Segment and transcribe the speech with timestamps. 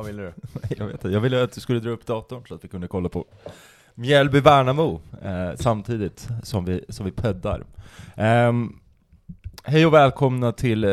[0.00, 0.32] Vad ville du?
[0.78, 2.88] Jag vet inte, jag ville att du skulle dra upp datorn så att vi kunde
[2.88, 3.24] kolla på
[3.94, 7.64] Mjällby-Värnamo eh, samtidigt som vi, som vi peddar.
[8.16, 8.78] Ehm,
[9.64, 10.90] hej och välkomna till eh,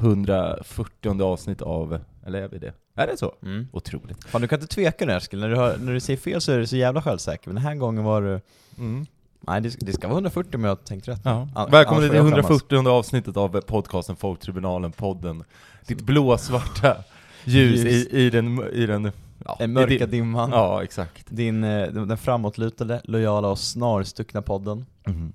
[0.00, 2.72] 140 avsnitt av, eller är vi det?
[2.94, 3.34] Är det så?
[3.42, 3.66] Mm.
[3.72, 4.24] Otroligt.
[4.24, 6.52] Fan du kan inte tveka nu Eskil, när du, har, när du säger fel så
[6.52, 8.40] är du så jävla självsäker, men den här gången var du...
[8.78, 9.06] Mm.
[9.40, 11.20] Nej det, det ska vara 140 om jag har tänkt rätt.
[11.24, 11.48] Ja.
[11.54, 12.32] An- Välkommen till skämmas.
[12.32, 15.44] 140 avsnittet av podcasten Folktribunalen, podden.
[15.86, 16.96] Ditt blåsvarta
[17.44, 18.06] ljus Ljus.
[18.06, 19.10] i, i den, i den
[19.44, 20.50] ja, i mörka din- dimman.
[20.50, 21.26] Ja, exakt.
[21.28, 24.86] Din, eh, den framåtlutade, lojala och snarstuckna podden.
[25.06, 25.32] Mm.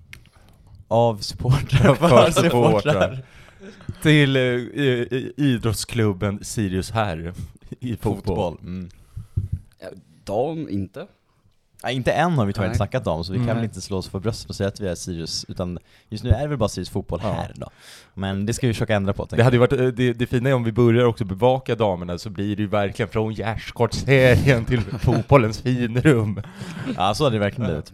[0.87, 3.23] Av supportrar, För supportrar.
[4.01, 7.33] Till eh, i- idrottsklubben Sirius här
[7.79, 8.25] i fotboll.
[8.25, 8.57] Fotboll.
[8.61, 8.89] Mm.
[10.23, 11.07] Dam, inte?
[11.83, 12.75] Nej, inte än har vi Nej.
[12.75, 13.55] snackat om, så vi kan Mm.
[13.55, 16.29] väl inte slå oss för bröstet och säga att vi är Sirius, utan just nu
[16.29, 17.31] är det väl bara Sirius fotboll Ja.
[17.31, 17.69] här då.
[18.13, 20.53] Men det ska vi försöka ändra på Det hade varit, eh, det, det fina är
[20.53, 25.61] om vi börjar också bevaka damerna så blir det ju verkligen från gärdsgårdsserien till fotbollens
[25.61, 26.41] finrum.
[26.97, 27.93] Ja, så hade det verkligen blivit.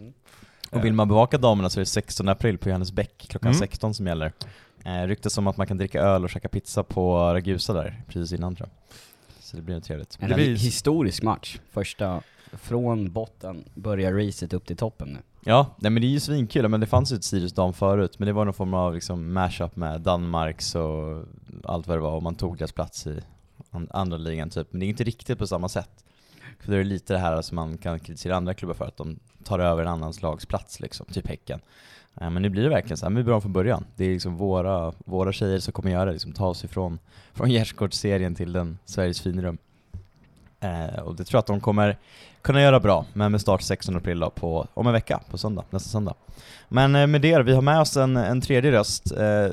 [0.72, 3.60] Och vill man bevaka damerna så är det 16 april på Johannesbäck klockan Mm.
[3.60, 4.32] 16 som gäller.
[4.86, 8.32] Eh, ryktas om att man kan dricka öl och käka pizza på Ragusa där, precis
[8.40, 8.96] innan tror jag.
[9.44, 10.18] Så det blir trevligt.
[10.22, 11.58] En historisk match.
[11.74, 12.22] Första,
[12.54, 15.20] från botten börjar racet upp till toppen nu.
[15.44, 18.20] Ja, nej men det är ju svinkul, men det fanns ju ett Sirius dam förut,
[18.20, 21.26] men det var någon form av liksom mashup med Danmarks och
[21.64, 23.22] allt vad det var, och man tog deras plats i
[23.90, 24.68] andra ligan typ.
[24.72, 26.06] Men det är inte riktigt på samma sätt.
[26.60, 29.20] För det är lite det här som man kan kritisera andra klubbar för, att de
[29.44, 31.60] tar över en annans lags plats liksom, typ Häcken.
[32.22, 33.86] Eh, men nu blir det verkligen så här, men vi är bra från början.
[33.96, 37.00] Det är liksom våra, våra tjejer som kommer göra det, liksom ta oss ifrån
[37.34, 39.58] från gärdsgårdsserien till den Sveriges finrum.
[40.62, 41.98] Eh, och det tror jag att de kommer
[42.42, 45.64] kunna göra bra, men med start 16 april då, på, om en vecka, på söndag,
[45.70, 46.14] nästa söndag.
[46.70, 49.12] Men eh, med det, vi har med oss en, en tredje röst.
[49.12, 49.48] Eh,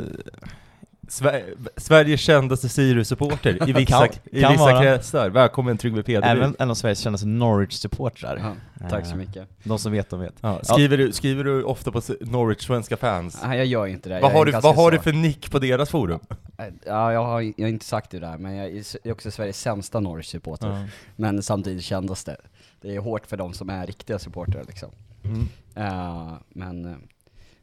[1.08, 1.44] Sver
[1.76, 5.30] Sveriges kändaste Sirius-supporter i vissa, Kan- i kan vissa kretsar.
[5.30, 6.28] Välkommen Tryggve Pederby.
[6.28, 8.36] även en av Sveriges kändaste Norwich-supportrar.
[8.80, 9.48] Ja, tack så Eh, mycket.
[9.62, 10.34] De som vet, de vet.
[10.40, 13.40] Ja, skriver, du, skriver du ofta på s- Norwich svenska fans?
[13.46, 14.20] Nej, jag gör inte det.
[14.20, 16.20] Vad har, du, vad har du för nick på deras forum?
[16.86, 18.66] Ja, jag har, jag har inte sagt det där, men jag
[19.04, 20.90] är också Sveriges sämsta Norwich-supporter.
[21.16, 22.36] Men samtidigt kändaste.
[22.80, 24.90] Det är hårt för de som är riktiga supportrar liksom.
[25.24, 25.48] Mm.
[25.74, 26.96] Eh, men, eh,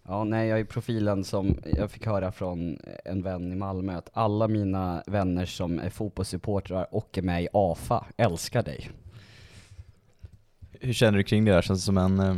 [0.08, 4.10] ja nej jag är profilen som, jag fick höra från en vän i Malmö att
[4.14, 8.90] alla mina vänner som är fotbollssupportrar och är med i AFA älskar dig.
[10.80, 11.62] Hur känner du kring det där?
[11.62, 12.20] Känns det som en...
[12.20, 12.36] eh,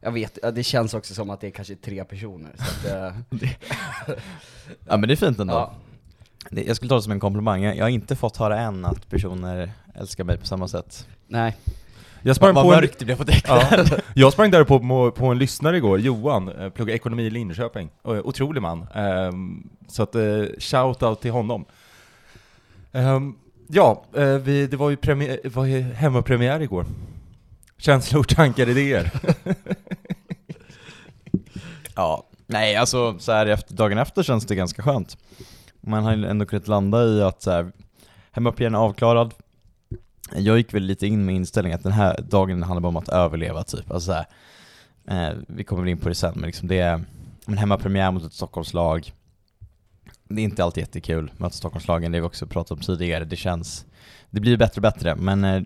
[0.00, 3.16] Jag vet, det känns också som att det är kanske tre personer, så att, eh,
[4.86, 5.54] Ja men det är fint ändå.
[5.54, 5.74] ja.
[6.50, 7.62] Jag skulle ta det som en komplimang.
[7.62, 11.06] Jag har inte fått höra än att personer älskar mig på samma sätt.
[11.28, 11.56] Nej,
[12.22, 13.84] Jag sprang Vad på en, mörkt det blev på direkt Ja,
[14.14, 17.88] jag sprang där på, på en lyssnare igår, Johan, eh, pluggar ekonomi i Linköping.
[18.04, 18.86] Eh, Otrolig man.
[18.94, 20.20] Ehm, Så att, eh,
[20.58, 21.64] shout-out till honom.
[22.92, 23.34] Ehm,
[23.68, 24.04] Ja,
[24.42, 26.86] vi, det var ju premiär, var ju hemmapremiär igår.
[27.78, 29.10] Känslor, tankar, idéer.
[31.94, 35.16] Ja, nej alltså så här efter, dagen efter känns det ganska skönt.
[35.86, 37.72] Man har ju ändå kunnat landa i att så här,
[38.30, 39.34] hemmauppgiften är avklarad.
[40.34, 43.08] Jag gick väl lite in med inställningen att den här dagen handlar bara om att
[43.08, 43.90] överleva typ.
[43.90, 44.26] Alltså så här,
[45.30, 47.04] eh, vi kommer väl in på det sen, men liksom det är
[47.46, 49.12] en hemmapremiär mot ett Stockholmslag.
[50.28, 53.24] Det är inte alltid jättekul att möta Stockholmslagen, det har vi också pratat om tidigare.
[53.24, 53.86] Det känns,
[54.30, 55.62] det blir bättre och bättre, men eh,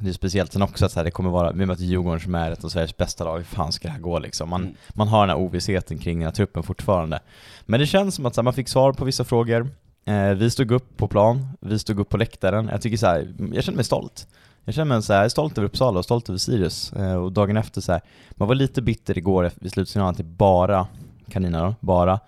[0.00, 2.34] det är speciellt sen också att så här, det kommer vara, vi möter Djurgården som
[2.34, 4.48] är ett av Sveriges bästa lag, hur fan ska det här gå liksom?
[4.48, 4.74] Man, Mm.
[4.88, 7.20] man har den här ovissheten kring den här truppen fortfarande.
[7.66, 9.68] Men det känns som att här, man fick svar på vissa frågor,
[10.04, 12.68] eh, vi stod upp på plan, vi stod upp på läktaren.
[12.72, 14.26] Jag tycker så här, jag känner mig stolt.
[14.64, 16.92] Jag känner mig så här, stolt över Uppsala och stolt över Sirius.
[16.92, 18.00] Eh, och dagen efter så här,
[18.30, 20.86] man var lite bitter igår vid slutsignalen det bara,
[21.30, 22.20] kanina då, bara,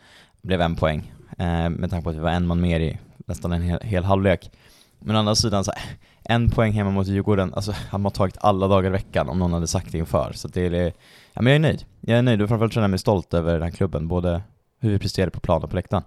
[0.42, 1.12] blev en poäng.
[1.38, 4.04] Eh, med tanke på att vi var en man mer i nästan en hel, hel
[4.04, 4.50] halvlek.
[4.98, 5.82] Men å andra sidan så här,
[6.24, 9.52] en poäng hemma mot Djurgården, alltså hade man tagit alla dagar i veckan om någon
[9.52, 10.32] hade sagt det inför.
[10.34, 10.92] Så det är,
[11.32, 11.84] ja men jag är nöjd.
[12.00, 14.42] Jag är nöjd och framförallt känner jag mig stolt över den här klubben, både
[14.80, 16.02] hur vi presterade på plan och på läktaren.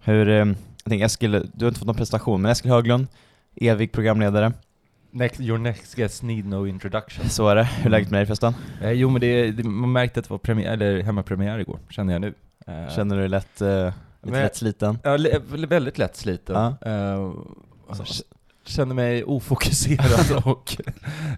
[0.00, 0.56] Hur, eh, jag
[0.88, 3.06] tänker Eskil, du har inte fått någon prestation, men Eskil Höglund,
[3.56, 4.52] evig programledare,
[5.12, 7.28] Next, your next guest need no introduction.
[7.28, 7.64] så är det.
[7.64, 8.54] Hur är läget med dig förresten?
[8.82, 12.12] Eh, jo men det, det, man märkte att det var premiär, eller hemmapremiär igår, känner
[12.12, 12.34] jag nu.
[12.66, 14.98] Eh, Känner du dig lätt, eh, lite Men- lätt sliten?
[15.02, 15.18] Ja,
[15.68, 16.54] väldigt lätt sliten.
[16.56, 16.90] Ja.
[16.90, 17.30] Eh,
[17.88, 18.22] alltså,
[18.70, 20.76] känner mig ofokuserad och...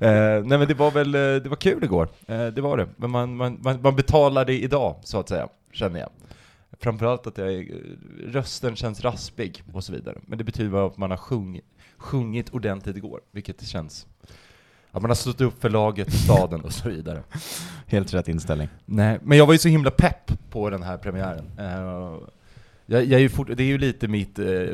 [0.03, 2.09] eh, nej men det var väl, eh, det var kul igår.
[2.27, 2.89] Eh, det var det.
[2.97, 6.11] Men man, man, man, man betalar det idag, så att säga, känner jag.
[6.81, 7.67] Framförallt att jag, är-
[8.27, 10.19] rösten känns raspig och så vidare.
[10.27, 11.65] Men det betyder bara att man har sjungit,
[11.97, 14.07] sjungit ordentligt igår, vilket känns...
[14.95, 17.23] Att man har stått upp för laget, staden och så vidare.
[17.87, 18.69] Helt rätt inställning.
[18.85, 21.51] Nej, men jag var ju så himla pepp på den här premiären.
[21.59, 22.17] Eh,
[22.93, 24.67] jag, jag är ju fort, det är ju lite mitt, eh,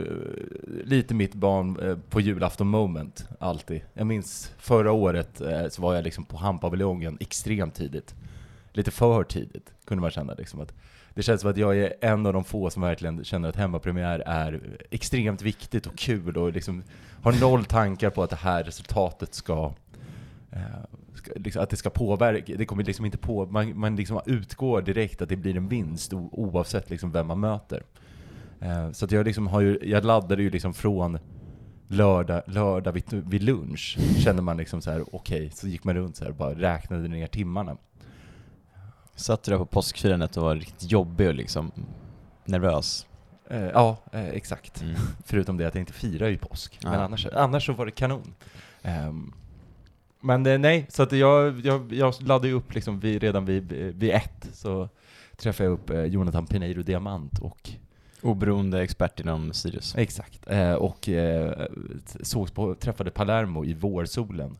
[0.84, 3.80] lite mitt barn eh, på julafton moment, alltid.
[3.94, 8.14] Jag minns förra året eh, så var jag liksom på Hampaviljongen extremt tidigt.
[8.72, 10.72] Lite för tidigt, kunde man känna liksom att
[11.14, 14.22] det känns som att jag är en av de få som verkligen känner att hemmapremiär
[14.26, 14.60] är
[14.90, 16.82] extremt viktigt och kul och liksom
[17.22, 19.74] har noll tankar på att det här resultatet ska,
[20.50, 20.60] eh,
[21.14, 24.82] ska liksom, att det ska påverka, det kommer liksom inte på, man, man liksom utgår
[24.82, 27.82] direkt att det blir en vinst oavsett liksom vem man möter.
[28.60, 31.18] Eh, så att jag liksom har ju, jag laddade ju liksom från
[31.88, 35.94] lördag, lördag vid, vid lunch, kände man liksom så här okej, okay, så gick man
[35.94, 37.76] runt så här och bara räknade ner timmarna.
[39.14, 41.72] Satt du där på påskfirandet och var riktigt jobbig och liksom
[42.44, 43.06] nervös?
[43.50, 44.82] Eh, ja, eh, exakt.
[44.82, 44.94] Mm.
[45.24, 46.78] Förutom det att jag inte firar ju påsk.
[46.82, 46.90] Ja.
[46.90, 48.34] Men annars, annars så var det kanon.
[48.82, 49.34] Um,
[50.20, 53.72] men eh, nej, så att jag, jag, jag laddade ju upp liksom vid, redan vid,
[53.72, 54.88] vid ett, så
[55.36, 57.70] träffade jag upp eh, Jonathan Pineiro Diamant och
[58.22, 59.94] Oberoende expert inom Sirius.
[59.96, 61.66] Exakt, eh, och eh,
[62.22, 64.58] sågs på, träffade Palermo i vårsolen.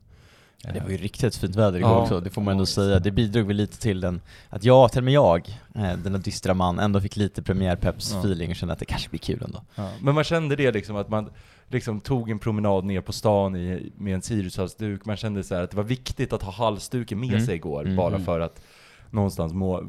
[0.63, 2.99] Ja, det var ju riktigt fint väder igår ja, också, det får man ändå säga.
[2.99, 6.55] Det bidrog väl lite till den, att jag, till och med jag, eh, denna dystra
[6.55, 9.63] man, ändå fick lite premiärpeps-feeling och kände att det kanske blir kul ändå.
[9.75, 9.91] Ja.
[10.01, 11.31] Men man kände det liksom, att man
[11.69, 15.71] liksom tog en promenad ner på stan i, med en Siriushalsduk, man kände så att
[15.71, 17.47] det var viktigt att ha halsduken med mm.
[17.47, 17.97] sig igår, mm.
[17.97, 18.25] bara mm.
[18.25, 18.63] för att
[19.11, 19.85] någonstans må,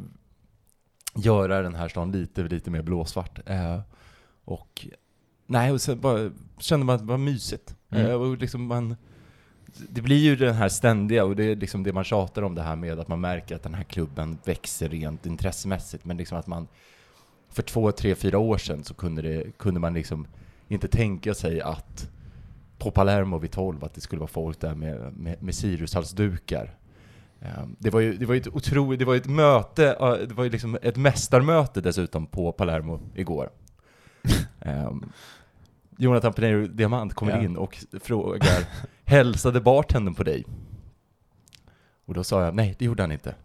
[1.22, 3.40] göra den här stan lite, lite mer blåsvart.
[3.46, 3.80] Eh,
[4.46, 4.88] och
[5.46, 7.76] nej, och sen bara kände man att det var mysigt.
[7.90, 8.06] Mm.
[8.06, 8.96] Eh, och liksom man,
[9.90, 12.62] det blir ju den här ständiga, och det är liksom det man tjatar om det
[12.62, 16.48] här med att man märker att den här klubben växer rent intressemässigt, men liksom att
[16.48, 16.68] man
[17.50, 20.28] för två, tre, fyra år sedan så kunde, det, kunde man liksom
[20.68, 22.10] inte tänka sig att
[22.78, 26.78] på Palermo vid 12 att det skulle vara folk där med, med, med Siriushalsdukar.
[27.42, 29.84] Um, det var ju det var ett otroligt, det var ett möte,
[30.28, 33.50] det var ju liksom ett mästarmöte dessutom på Palermo igår.
[34.66, 35.12] um,
[35.98, 37.42] Jonathan Pinheiro Diamant kommer ja.
[37.42, 38.66] in och frågar
[39.06, 40.46] Hälsade bartendern på dig?
[42.06, 43.36] Och då sa jag, nej det gjorde han inte.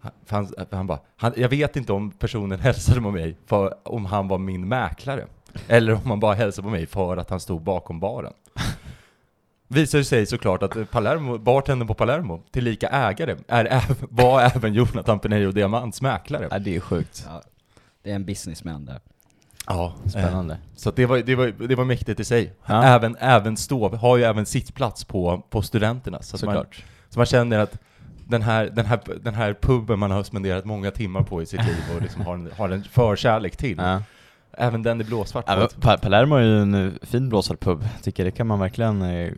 [0.00, 4.04] Han, för han bara, han, jag vet inte om personen hälsade på mig för om
[4.04, 5.26] han var min mäklare.
[5.68, 8.32] Eller om han bara hälsade på mig för att han stod bakom baren.
[9.72, 15.52] Visade sig såklart att Palermo, bartendern på Palermo, tillika ägare, är, var även Jonathan Pinheiro
[15.52, 16.48] Diamants mäklare.
[16.50, 17.26] Ja, det är sjukt.
[17.28, 17.42] Ja,
[18.02, 19.00] det är en businessman där.
[19.66, 20.54] Ja, spännande.
[20.54, 22.52] Eh, så det var, det, var, det var mäktigt i sig.
[22.66, 22.84] Ja.
[22.84, 26.22] Även, även stå, har ju även sittplats på, på studenterna.
[26.22, 26.66] Så, man,
[27.08, 27.78] så man känner att
[28.28, 31.66] den här, den, här, den här puben man har spenderat många timmar på i sitt
[31.66, 33.78] liv och liksom har, en, har en förkärlek till.
[33.78, 34.02] Ja.
[34.52, 35.44] Även den är blåsvart.
[35.48, 39.32] Ja, pa Palermo är ju en fin blåsvart pub, tycker det kan man verkligen eh,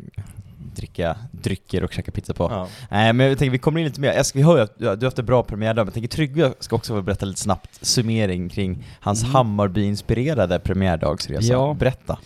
[0.75, 2.49] dricka drycker och käka pizza på.
[2.51, 2.69] Ja.
[2.91, 4.79] Nej men jag tänker vi kommer in lite mer, jag ska, vi hör ju att
[4.79, 7.41] du har haft en bra premiär där, men jag tänker Tryggve ska också berätta lite
[7.41, 9.35] snabbt summering kring hans mm.
[9.35, 11.53] Hammarby-inspirerade premiärdagsresa.
[11.53, 11.77] Ja.
[11.79, 12.19] Berätta.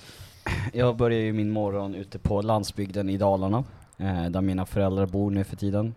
[0.72, 3.64] Jag börjar ju min morgon ute på landsbygden i Dalarna,
[3.98, 5.94] eh, där mina föräldrar bor nu för tiden.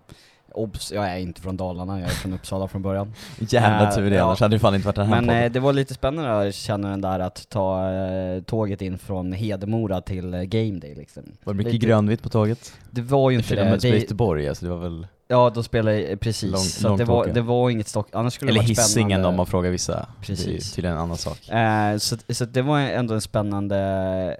[0.54, 3.14] Obs, jag är inte från Dalarna, jag är från Uppsala från början.
[3.40, 4.24] Jävla tur det, ja.
[4.24, 6.56] annars hade det fan inte varit den här Men eh, det var lite spännande att
[6.56, 11.24] känna den där att ta eh, tåget in från Hedemora till eh, Game Day liksom.
[11.44, 11.86] Var det mycket lite...
[11.86, 12.74] grönvitt på tåget?
[12.92, 13.78] Det var ju inte det.
[13.82, 16.52] Det Göteborg, alltså det var väl Ja, de spelade, precis.
[16.52, 19.00] Lång, så det, var, det var inget stock, annars skulle Eller det varit spännande.
[19.00, 20.08] Hisingen om man frågar vissa.
[20.22, 20.72] Precis.
[20.72, 21.50] Till en annan sak.
[21.50, 24.38] Eh, så, så det var ändå en spännande,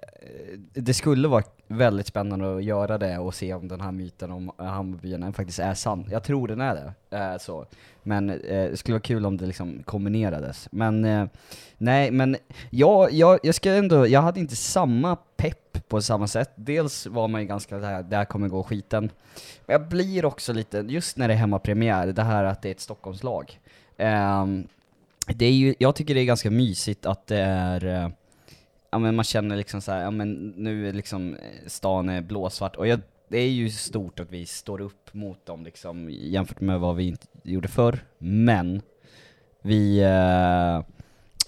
[0.74, 4.52] det skulle vara väldigt spännande att göra det och se om den här myten om
[4.58, 6.08] Hammarbyarna faktiskt är sann.
[6.12, 7.18] Jag tror den är det.
[7.18, 7.66] Eh, så.
[8.04, 10.68] Men eh, det skulle vara kul om det liksom kombinerades.
[10.72, 11.26] Men eh,
[11.78, 12.38] nej, men
[12.70, 16.52] jag, jag, jag ska ändå, jag hade inte samma pepp på samma sätt.
[16.56, 19.12] Dels var man ju ganska såhär, det här kommer gå skiten.
[19.66, 22.72] Men jag blir också lite, just när det är hemmapremiär, det här att det är
[22.72, 23.60] ett Stockholmslag.
[23.98, 24.46] Eh,
[25.28, 28.10] det är ju, jag tycker det är ganska mysigt att det är eh,
[28.92, 32.22] ja men man känner liksom så här, ja men nu är liksom eh, stan är
[32.22, 36.62] blåsvart, och jag, det är ju stort att vi står upp mot dem liksom, jämfört
[36.62, 38.82] med vad vi inte gjorde förr, men
[39.62, 40.78] vi, Eh,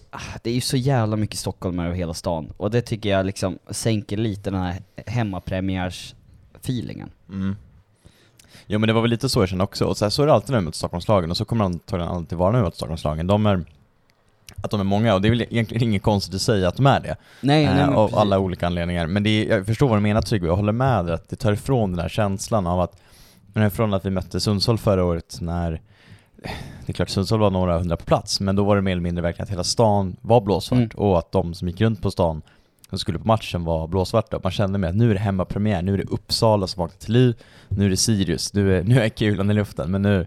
[0.10, 3.26] ah, det är ju så jävla mycket stockholmare över hela stan, och det tycker jag
[3.26, 7.10] liksom sänker lite den här hemmapremiärs-feelingen.
[7.30, 7.56] Mm.
[8.68, 10.28] Jo men det var väl lite så jag kände också, och så, här, så är
[10.28, 13.28] det alltid nu mot Stockholmslagen, och så kommer det antagligen alltid vara nu mot Stockholmslagen.
[13.28, 13.66] De är,
[14.62, 16.86] att de är många, och det är väl egentligen inget konstigt att säga att de
[16.86, 17.16] är det.
[17.42, 19.08] Nej, nej, eh, av alla olika anledningar.
[19.08, 21.36] Men det är, jag förstår vad du menar Tryggve, jag håller med dig att det
[21.36, 23.02] tar ifrån den här känslan av att,
[23.54, 25.82] men från att vi mötte Sundsvall förra året när
[26.86, 29.02] det är klart Sundsvall var några hundra på plats, men då var det mer eller
[29.02, 30.92] mindre verkligen att hela stan var blåsvart mm.
[30.96, 32.42] och att de som gick runt på stan
[32.90, 34.40] som skulle på matchen var blåsvarta.
[34.44, 37.14] Man kände med att nu är det hemmapremiär, nu är det Uppsala som vaknar till
[37.14, 37.36] liv,
[37.70, 40.26] nu är det Sirius, nu är, nu är kulan i luften, men nu,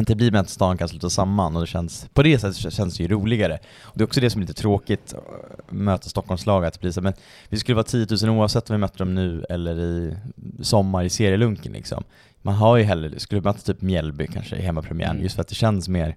[0.00, 2.72] att det blir med att stan kan sluta samman och det känns, på det sättet
[2.72, 3.58] känns det ju roligare.
[3.82, 7.00] Och det är också det som är lite tråkigt, att möta Stockholmslag, att blir så,
[7.00, 7.12] men
[7.48, 10.16] vi skulle vara 10 000 oavsett om vi mötte dem nu eller i
[10.62, 12.04] sommar i serielunken liksom.
[12.42, 15.22] Man har ju hellre, skulle möta typ Mjällby kanske i hemmapremiären, Mm.
[15.22, 16.16] just för att det känns mer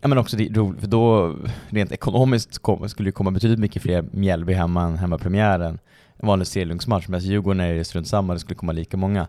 [0.00, 1.36] Ja men också det roligt, för då
[1.68, 5.78] rent ekonomiskt kom, skulle det komma betydligt mycket fler Mjällby hemma än hemmapremiären
[6.18, 9.28] en vanlig serielunksmatch, medan Djurgården är det strunt samma, det skulle komma lika många.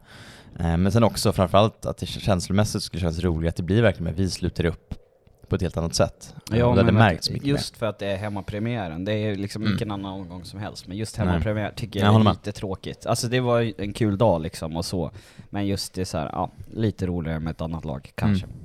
[0.59, 4.13] Eh, Men sen också framförallt att det känslomässigt skulle kännas roligt att det blir verkligen
[4.13, 4.93] att vi sluter upp
[5.49, 6.35] på ett helt annat sätt.
[6.51, 9.71] Ja, det hade märkts mycket just för att det är hemmapremiären, det är liksom Mm.
[9.71, 11.27] vilken annan omgång som helst, men just Nej.
[11.27, 12.33] hemmapremiär tycker Jag jag är med.
[12.33, 13.05] lite tråkigt.
[13.05, 15.11] Alltså det var en kul dag liksom och så,
[15.49, 18.45] men just det är så här, ja, lite roligare med ett annat lag kanske.
[18.45, 18.57] Mm.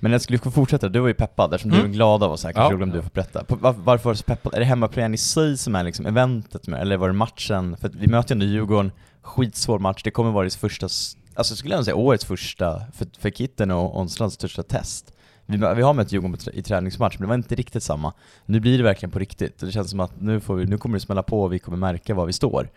[0.00, 1.82] Men jag skulle få fortsätta, du var ju peppad eftersom Mm.
[1.82, 2.82] du är glad av oss här, kanske Ja.
[2.82, 3.44] om du får berätta.
[3.48, 4.54] Var, varför var du så peppad?
[4.54, 7.76] Är det hemmapremiären i sig som är liksom eventet med, eller var det matchen?
[7.76, 10.88] För vi möter ju ändå Djurgården, skitsvår match, det kommer vara det första,
[11.34, 15.12] alltså skulle jag säga årets första, för, för Kitten och Onslands största test.
[15.46, 18.12] Vi, vi har mött Djurgården i träningsmatch, men det var inte riktigt samma.
[18.46, 20.96] Nu blir det verkligen på riktigt, det känns som att nu, får vi, nu kommer
[20.96, 22.70] det smälla på och vi kommer märka var vi står.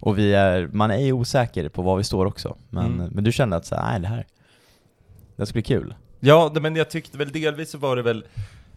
[0.00, 3.12] Och vi är, man är ju osäker på var vi står också, men, Mm.
[3.12, 4.26] men du kände att så här, nej det här,
[5.36, 5.94] det ska bli kul.
[6.20, 8.24] Ja, men jag tyckte väl delvis så var det väl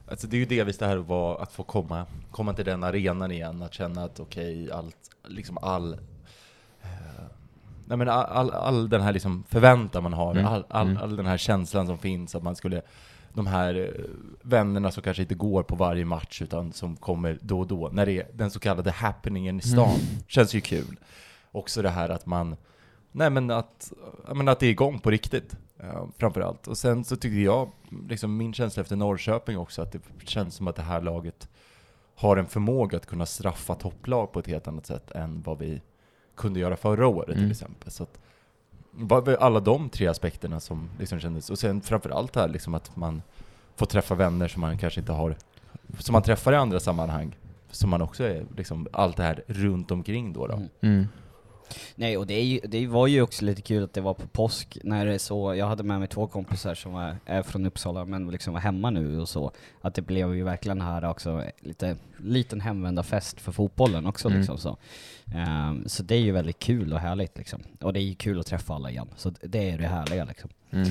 [0.08, 2.84] Alltså det är ju delvis det här att, vara, att få komma, komma till den
[2.84, 5.98] arenan igen, att känna att okej, allt, liksom all
[7.86, 10.46] Nej men all, all, all den här liksom förväntan man har, Mm.
[10.46, 11.04] all, all, Mm.
[11.04, 12.82] all den här känslan som finns att man skulle
[13.34, 14.04] De här eh,
[14.42, 18.06] vännerna som kanske inte går på varje match utan som kommer då och då, när
[18.06, 20.22] det är den så kallade happeningen i stan, Mm.
[20.28, 21.00] känns ju kul.
[21.52, 22.56] Också det här att man
[23.12, 23.94] Nej men att,
[24.28, 26.68] ja, men att det är igång på riktigt, uh, framförallt.
[26.68, 27.72] Och sen så tycker jag,
[28.10, 31.50] liksom min känsla efter Norrköping också, att det känns som att det här laget
[32.16, 35.82] har en förmåga att kunna straffa topplag på ett helt annat sätt än vad vi
[36.36, 37.52] kunde göra förra året till Mm.
[37.52, 37.92] exempel.
[37.92, 38.20] Så att,
[38.92, 43.22] var alla de tre aspekterna som liksom kändes, och sen framförallt här liksom att man
[43.76, 45.36] får träffa vänner som man kanske inte har,
[46.00, 47.36] som man träffar i andra sammanhang,
[47.72, 50.48] som man också är, liksom allt det här runt omkring då.
[50.48, 50.62] då.
[50.82, 51.08] Mm.
[51.96, 54.78] Nej, och det, ju, det var ju också lite kul att det var på påsk,
[54.84, 58.06] när det är så, jag hade med mig två kompisar som är, är från Uppsala
[58.06, 61.98] men liksom var hemma nu och så, att det blev ju verkligen här också lite,
[62.18, 64.40] liten hemvändarfest för fotbollen också Mm.
[64.40, 64.78] liksom så.
[65.36, 67.64] Ehm, så det är ju väldigt kul och härligt liksom.
[67.82, 70.50] Och det är ju kul att träffa alla igen, så det är det härliga liksom.
[70.72, 70.88] Mm.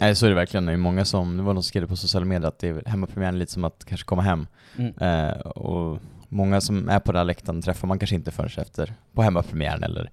[0.00, 1.96] Nej så är det verkligen, det är många som, det var någon som skrev på
[1.96, 4.46] sociala medier att det är hemmapremiären lite som att kanske komma hem.
[4.76, 4.94] Mm.
[4.98, 8.94] Eh, och många som är på den här läktaren träffar man kanske inte förrän efter,
[9.12, 10.10] på hemmapremiären eller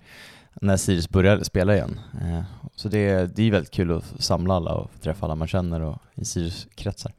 [0.61, 1.99] när Sirius börjar spela igen.
[2.21, 2.41] Eh,
[2.75, 5.81] så det, är- det är väldigt kul att samla alla och träffa alla man känner
[5.81, 7.11] och i Sirius kretsar.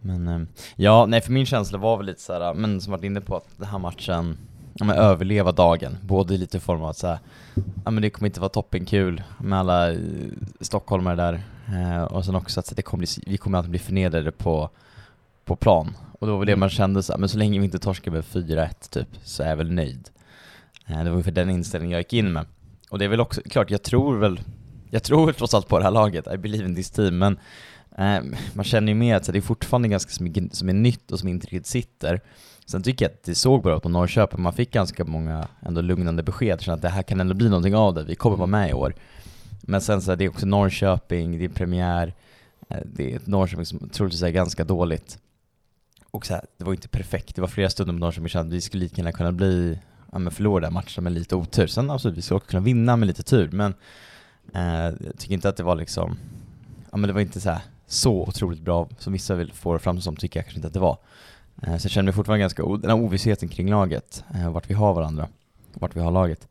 [0.00, 0.40] Men eh,
[0.76, 3.48] ja, nej för min känsla var väl lite såhär, men som varit inne på att
[3.56, 4.38] den här matchen,
[4.74, 7.18] ja, men överleva dagen, både lite i form av att såhär,
[7.84, 9.98] ja men det kommer inte vara toppenkul med alla eh,
[10.60, 11.40] stockholmare där,
[12.12, 14.70] och sen också att det kommer bli, vi kommer alltid bli förnedrade på,
[15.44, 15.96] på plan.
[16.20, 16.60] Och då var det Mm.
[16.60, 19.56] man kände såhär, men så länge vi inte torskar med 4-1 typ, så är jag
[19.56, 20.08] väl nöjd.
[20.86, 22.46] Eh, det var ungefär den inställningen jag gick in med.
[22.90, 24.40] Och det är väl också, klart jag tror väl,
[24.90, 27.38] jag tror väl trots allt på det här laget, I believe in this team, men
[27.98, 28.22] eh,
[28.52, 31.10] man känner ju med att så det är fortfarande ganska så mycket som är nytt
[31.12, 32.20] och som inte riktigt sitter.
[32.66, 35.80] Sen tycker jag att det såg bra ut på Norrköping, man fick ganska många ändå
[35.80, 38.46] lugnande besked, så att det här kan ändå bli någonting av det, vi kommer vara
[38.46, 38.94] med i år.
[39.62, 42.14] Men sen så är det också Norrköping, det är premiär,
[42.68, 45.18] eh, det är ett Norrköping som troligtvis är ganska dåligt.
[46.14, 48.54] Och så här, det var inte perfekt, det var flera stunder med vi kände att
[48.54, 49.78] vi skulle lika gärna kunna bli,
[50.12, 51.66] ja men förlora den matchen med lite otur.
[51.66, 53.74] Sen absolut, vi skulle också kunna vinna med lite tur, men
[54.54, 56.16] eh, jag tycker inte att det var liksom,
[56.90, 59.78] ja men det var inte så här så otroligt bra som vissa vill få det
[59.78, 60.98] fram som, tycker jag kanske inte att det var.
[61.62, 64.74] Eh, så jag känner mig fortfarande ganska, den här ovissheten kring laget, eh, vart vi
[64.74, 65.28] har varandra,
[65.72, 66.48] vart vi har laget.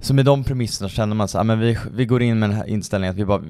[0.00, 2.66] Så med de premisserna känner man så, men vi, vi går in med den här
[2.66, 3.42] inställningen att vi bara,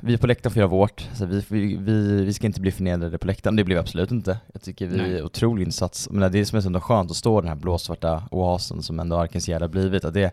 [0.00, 3.18] vi på läktaren får göra vårt, så vi, vi, vi, vi ska inte bli förnedrade
[3.18, 4.38] på läktaren, det blev vi absolut inte.
[4.52, 5.18] Jag tycker vi Nej.
[5.18, 7.56] är otrolig insats, men det är som är så skönt att stå i den här
[7.56, 10.30] blåsvarta oasen som ändå Arkens Gärde har blivit, att det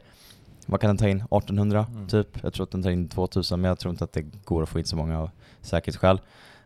[0.66, 1.18] vad kan den ta in?
[1.18, 2.08] 1800 Mm.
[2.08, 2.44] typ?
[2.44, 4.70] Jag tror att den tar in 2000 men jag tror inte att det går att
[4.70, 5.30] få in så många av
[5.62, 6.20] säkerhetsskäl.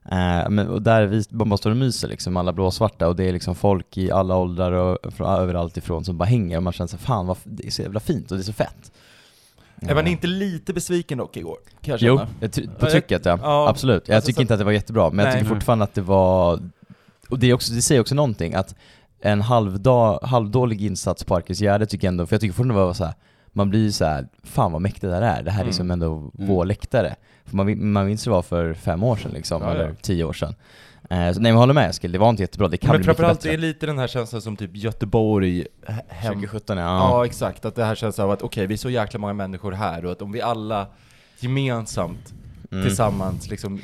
[0.06, 3.34] Eh, men och där vi bara står och myser liksom, alla blåsvarta och det är
[3.34, 6.88] liksom folk i alla åldrar och från överallt ifrån som bara hänger och man känner
[6.88, 8.92] så fan vad, det är så jävla fint och det är så fett.
[9.82, 10.12] Är man Ja.
[10.12, 11.58] inte lite besviken dock igår?
[11.82, 12.30] Kan jag Jo, känna?
[12.40, 13.40] jag ty- på Ja, jag- trycket ja.
[13.42, 14.08] ja, Absolut.
[14.08, 15.34] Jag alltså tycker så- inte att det var jättebra, men jag Nej.
[15.34, 15.60] tycker Nej.
[15.60, 16.60] fortfarande att det var...
[17.30, 18.76] Och det, är också, det säger också någonting, att
[19.22, 22.86] en halvdag, halvdålig insats på Arkens Gärde tycker jag ändå, för jag tycker fortfarande det
[22.86, 23.14] var så här.
[23.54, 25.68] Man blir så här, fan vad mäktigt det här är, det här är Mm.
[25.68, 26.32] liksom ändå Mm.
[26.34, 27.16] vår läktare.
[27.46, 29.74] För man, man minns hur det var för fem år sedan liksom, Ja, ja.
[29.76, 30.56] eller tio år sedan.
[31.10, 32.98] Eh, så, nej men jag håller med Eskil, det var inte jättebra, det kan Men
[32.98, 36.34] bli framförallt det är lite den här känslan som typ Göteborg he- hem...
[36.34, 36.84] 2017 ja.
[36.84, 37.26] Ja.
[37.26, 40.06] exakt, att det här känns av att okej, vi är så jäkla många människor här
[40.06, 40.88] och att om vi alla
[41.40, 42.34] gemensamt
[42.72, 42.86] Mm.
[42.88, 43.82] tillsammans liksom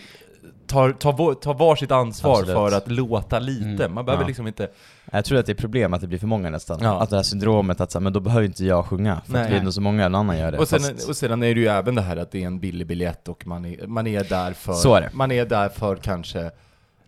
[0.67, 2.55] tar, tar, tar varsitt ansvar Absolut.
[2.55, 3.83] för att låta lite.
[3.83, 3.93] Mm.
[3.93, 4.27] Man behöver Ja.
[4.27, 4.69] liksom inte...
[5.12, 6.79] Jag tror att det är problem att det blir för många nästan.
[6.81, 7.01] Ja.
[7.01, 9.29] Att det här syndromet att så här, men då behöver inte jag sjunga, för att
[9.29, 9.50] Nej.
[9.50, 10.57] det är ändå så många, någon annan gör det.
[10.57, 12.59] Och sen, Fast- och sedan är det ju även det här att det är en
[12.59, 14.74] billig biljett och man är, man är där för...
[14.74, 15.09] Så är det.
[15.13, 16.51] Man är där för kanske...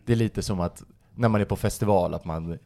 [0.05, 0.83] Det är lite som att
[1.15, 2.57] när man är på festival, att man,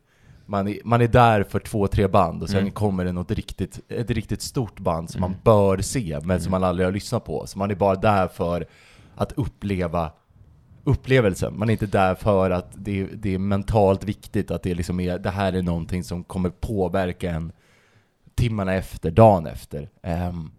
[0.45, 2.71] man, är, man är där för två, tre band och sen Mm.
[2.71, 5.31] kommer det något riktigt, ett riktigt stort band som Mm.
[5.31, 7.47] man bör se, men som man aldrig har lyssnat på.
[7.47, 8.65] Så man är bara där för
[9.15, 10.11] att uppleva
[10.83, 11.59] upplevelsen.
[11.59, 14.99] Man är inte där för att det är, det är mentalt viktigt, att det, liksom
[14.99, 17.51] är, det här är någonting som kommer påverka en
[18.35, 19.89] timmarna efter, dagen efter.
[20.03, 20.51] Um,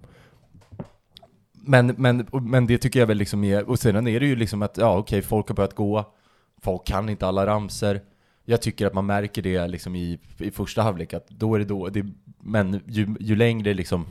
[1.53, 4.63] men, men, men det tycker jag väl liksom är, och sedan är det ju liksom
[4.63, 6.15] att, ja okej, folk har börjat gå,
[6.63, 8.01] folk kan inte alla ramser.
[8.45, 11.65] Jag tycker att man märker det liksom i, i första halvlek, att då är det
[11.65, 12.07] då, det,
[12.41, 14.07] men ju, ju längre liksom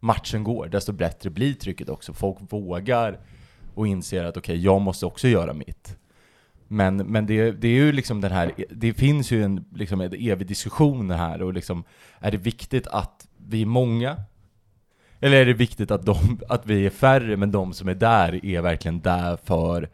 [0.00, 2.12] matchen går, desto bättre blir trycket också.
[2.12, 3.18] Folk vågar
[3.76, 5.96] och inser att okej, jag måste också göra mitt.
[6.68, 10.12] Men, men det, det är ju liksom den här, det finns ju en, liksom en
[10.12, 11.84] evig diskussion här och liksom,
[12.18, 14.16] är det viktigt att vi är många?
[15.20, 18.44] Eller är det viktigt att, de, att vi är färre, men de som är där
[18.44, 19.90] är verkligen där för,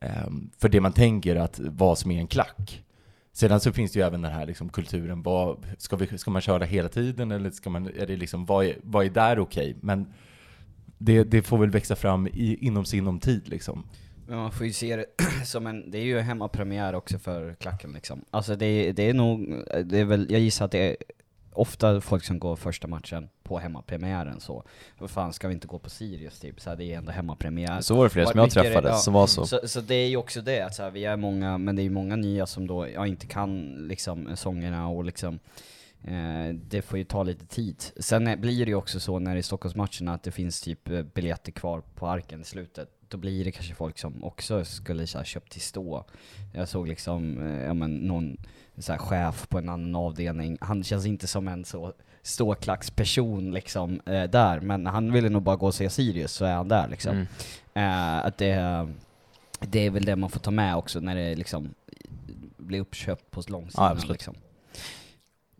[0.00, 2.84] ehm, för det man tänker att vad som är en klack?
[3.32, 6.42] Sedan så finns det ju även den här liksom kulturen, vad, ska, vi, ska man
[6.42, 9.76] köra hela tiden eller ska man, är det liksom, vad är, vad är där okej?
[9.80, 10.12] Men
[10.98, 13.84] det, det får väl växa fram i, inom sinom tid liksom.
[14.26, 15.06] Men man får ju se det
[15.44, 18.24] som en, det är ju hemmapremiär också för klacken liksom.
[18.30, 20.96] Alltså det, det är nog, det är väl, jag gissar att det är
[21.52, 24.64] ofta folk som går första matchen på hemmapremiären så.
[24.98, 26.60] Vad fan ska vi inte gå på Sirius typ?
[26.60, 27.80] Så här, det är ändå hemmapremiär.
[27.80, 28.94] Så var det flera som jag det- träffade ja.
[28.94, 29.46] som var så.
[29.46, 31.82] Så, så det är ju också det, att så här, vi är många, men det
[31.82, 35.38] är ju många nya som då ja, inte kan liksom sångerna och liksom
[36.52, 37.84] det får ju ta lite tid.
[37.96, 41.02] Sen blir det ju också så när det är Stockholmsmatcherna att det finns typ eh,
[41.02, 42.88] biljetter kvar på arken i slutet.
[43.08, 46.04] Då blir det kanske folk som också skulle så här, köpt till stå.
[46.52, 48.36] Jag såg liksom, eh, ja men någon
[48.78, 54.00] så här, chef på en annan avdelning, han känns inte som en så ståklacksperson liksom
[54.06, 56.88] eh, där, men han ville nog bara gå och se Sirius så är han där
[56.88, 57.12] liksom.
[57.12, 57.26] Mm.
[57.74, 58.88] Eh, att det,
[59.60, 61.74] det är väl det man får ta med också när det liksom
[62.56, 64.12] blir uppköpt på långsidan Ja, absolut.
[64.12, 64.34] liksom.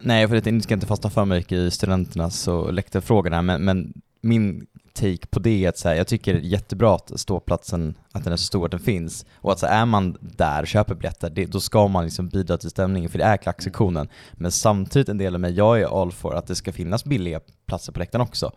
[0.00, 4.66] Nej, för jag ska inte fastna för mycket i studenternas och läktarfrågorna, men, men min
[4.92, 8.24] take på det är att så här, jag tycker det är jättebra att ståplatsen, att
[8.24, 9.26] den är så stor att den finns.
[9.34, 12.28] Och att så här, är man där och köper biljetter, det, då ska man liksom
[12.28, 14.08] bidra till stämningen, för det är klacksektionen.
[14.32, 17.40] Men samtidigt en del av mig, jag är all för att det ska finnas billiga
[17.66, 18.52] platser på läktaren också.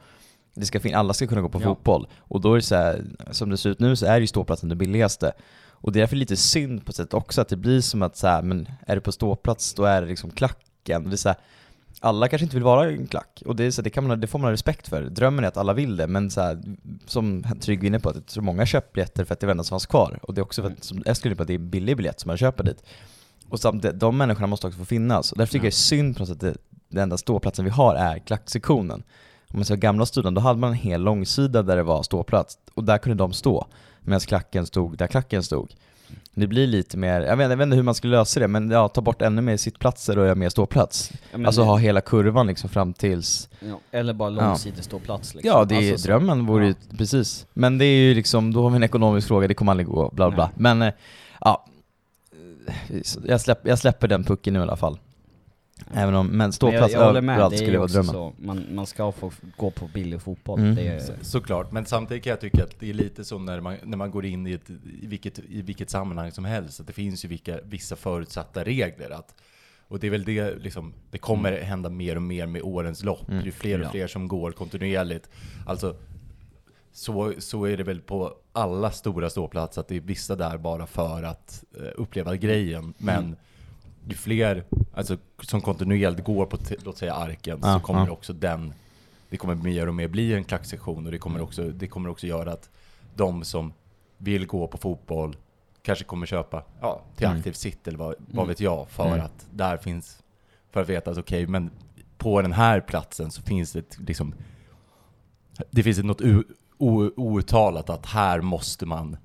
[0.56, 1.64] Det ska fin- alla ska kunna gå på Ja.
[1.66, 2.08] fotboll.
[2.20, 4.70] Och då är det så här, som det ser ut nu så är ju ståplatsen
[4.70, 5.32] det billigaste.
[5.70, 8.28] Och det är därför lite synd på sätt också att det blir som att så
[8.28, 10.32] här, men är du på ståplats då är det liksom
[10.86, 11.10] klacken.
[11.10, 11.38] Det är så här,
[12.00, 14.28] alla kanske inte vill vara en klack, och det, är så, det, kan man, det
[14.28, 15.02] får man ha respekt för.
[15.02, 16.62] Drömmen är att alla vill det, men så här,
[17.06, 19.52] som Trygg inne på, att jag tror många köper biljetter för att det är det
[19.52, 20.20] enda som fanns kvar.
[20.24, 22.30] Och det är också för att, som Eskil på, att det är billig biljett som
[22.30, 22.84] man köper dit.
[23.50, 25.32] Och samtidigt, de människorna måste också få finnas.
[25.32, 25.68] Och därför tycker Ja.
[25.68, 26.58] jag det är synd på något sätt att det,
[26.90, 29.04] den enda ståplatsen vi har är klacksektionen.
[29.48, 32.58] Om man ser gamla studion, då hade man en hel långsida där det var ståplats,
[32.74, 33.68] och där kunde de stå.
[34.02, 35.74] Medan klacken stod där klacken stod.
[36.34, 38.72] Det blir lite mer, jag vet, jag vet inte hur man skulle lösa det, men
[38.72, 41.12] ja, ta bort ännu mer sittplatser och göra mer ståplats.
[41.32, 44.42] Ja, alltså det- ha hela kurvan liksom fram tills ja, eller bara Ja.
[44.48, 45.50] långsideståplats liksom.
[45.58, 47.46] Ja, det är Alltså, så- drömmen vore ju, precis.
[47.54, 50.10] Men det är ju liksom, då har vi en ekonomisk fråga, det kommer aldrig gå,
[50.14, 50.44] bla bla.
[50.46, 50.54] Nej.
[50.76, 50.94] Men, eh,
[51.42, 51.66] ja.
[53.26, 54.98] Jag, släpp, jag släpper den pucken nu i alla fall.
[55.94, 58.12] Även om, men Men jag, ståplats jag håller med, överallt skulle vara drömmen.
[58.14, 60.60] så, man, man ska få gå på billig fotboll.
[60.60, 60.76] Mm.
[60.76, 63.60] Det är, Så, såklart, men samtidigt kan jag tycka att det är lite som när
[63.60, 66.88] man, när man går in i, ett, i, vilket, i vilket sammanhang som helst, att
[66.88, 69.10] det finns ju vilka, vissa förutsatta regler.
[69.10, 69.36] Att,
[69.88, 73.30] och det är väl det, liksom, det kommer hända mer och mer med årens lopp.
[73.30, 73.44] Mm.
[73.44, 73.90] Det är fler och Ja.
[73.92, 75.30] fler som går kontinuerligt.
[75.66, 75.96] Alltså,
[76.94, 80.88] så, så är det väl på alla stora ståplatser, att det är vissa där bara
[80.88, 82.94] för att eh, uppleva grejen.
[82.98, 83.36] Men Mm.
[84.08, 88.06] Ju fler alltså, som kontinuerligt går på, låt säga arken, Ja, så kommer ja.
[88.06, 88.74] det också den,
[89.30, 92.28] det kommer mer och mer bli en klacksektion och det kommer också, det kommer också
[92.28, 92.70] göra att
[93.16, 93.74] de som
[94.18, 95.36] vill gå på fotboll
[95.84, 97.38] kanske kommer köpa ja, till Mm.
[97.38, 98.48] aktiv sitt eller vad, vad Mm.
[98.48, 99.26] vet jag, för Mm.
[99.26, 100.24] att där finns,
[100.72, 101.70] för att veta att okej, men
[102.18, 104.34] på den här platsen så finns det liksom,
[105.72, 106.22] det finns ett något
[106.78, 109.18] o, outtalat att här måste man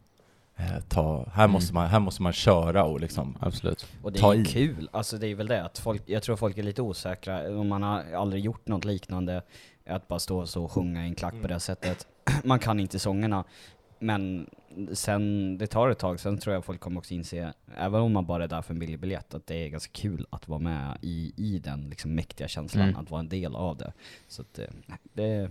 [0.89, 1.53] ta, här, Mm.
[1.53, 3.87] måste man, här måste man köra och liksom Absolut.
[4.03, 4.45] och det ta är ju i.
[4.45, 7.69] kul, alltså det är väl det att folk, jag tror folk är lite osäkra, om
[7.69, 9.43] man har aldrig gjort något liknande,
[9.87, 12.07] att bara stå så och sjunga i en klack på det sättet.
[12.45, 13.45] Man kan inte sångerna,
[13.99, 14.51] men
[14.93, 18.27] sen, det tar ett tag, sen tror jag folk kommer också inse, även om man
[18.27, 20.99] bara är där för en billig biljett, att det är ganska kul att vara med
[21.03, 22.97] i, i den liksom mäktiga känslan, Mm.
[23.01, 23.93] att vara en del av det.
[24.29, 24.65] Så att, eh,
[25.13, 25.51] det,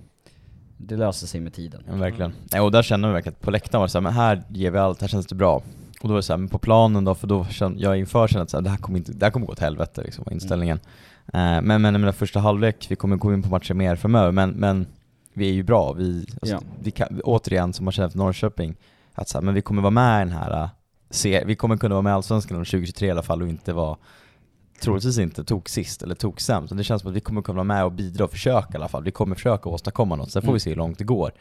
[0.77, 1.83] det löser sig med tiden.
[1.87, 2.33] Ja, verkligen.
[2.51, 4.43] Nej, och där känner man verkligen att på läktaren var det så här, men här
[4.49, 5.55] ger vi allt, här känns det bra.
[6.01, 8.27] Och då var det så här, men på planen då, för då kände jag inför
[8.27, 10.23] kände att så här, det här kommer inte, det här kommer gå åt helvete liksom,
[10.27, 10.79] var inställningen.
[11.33, 14.49] Eh, men, men menar första halvlek, vi kommer gå in på matcher mer framöver, men,
[14.49, 14.87] men
[15.33, 15.93] vi är ju bra.
[15.93, 16.61] Vi, alltså, Ja.
[16.83, 18.75] vi kan, återigen, som man känner efter Norrköping,
[19.13, 20.69] att så här, men vi kommer vara med i den här, äh,
[21.09, 23.73] se, vi kommer kunna vara med i Allsvenskan under 2023 i alla fall och inte
[23.73, 23.97] vara
[24.81, 26.77] troligtvis inte tok sist eller tok sämst.
[26.77, 28.87] Det känns som att vi kommer kunna vara med och bidra och försöka i alla
[28.87, 29.03] fall.
[29.03, 30.53] Vi kommer försöka åstadkomma något, sen får Mm.
[30.53, 31.31] vi se hur långt det går.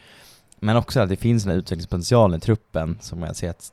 [0.60, 3.72] Men också att det finns den här utvecklingspotentialen i truppen som jag ser att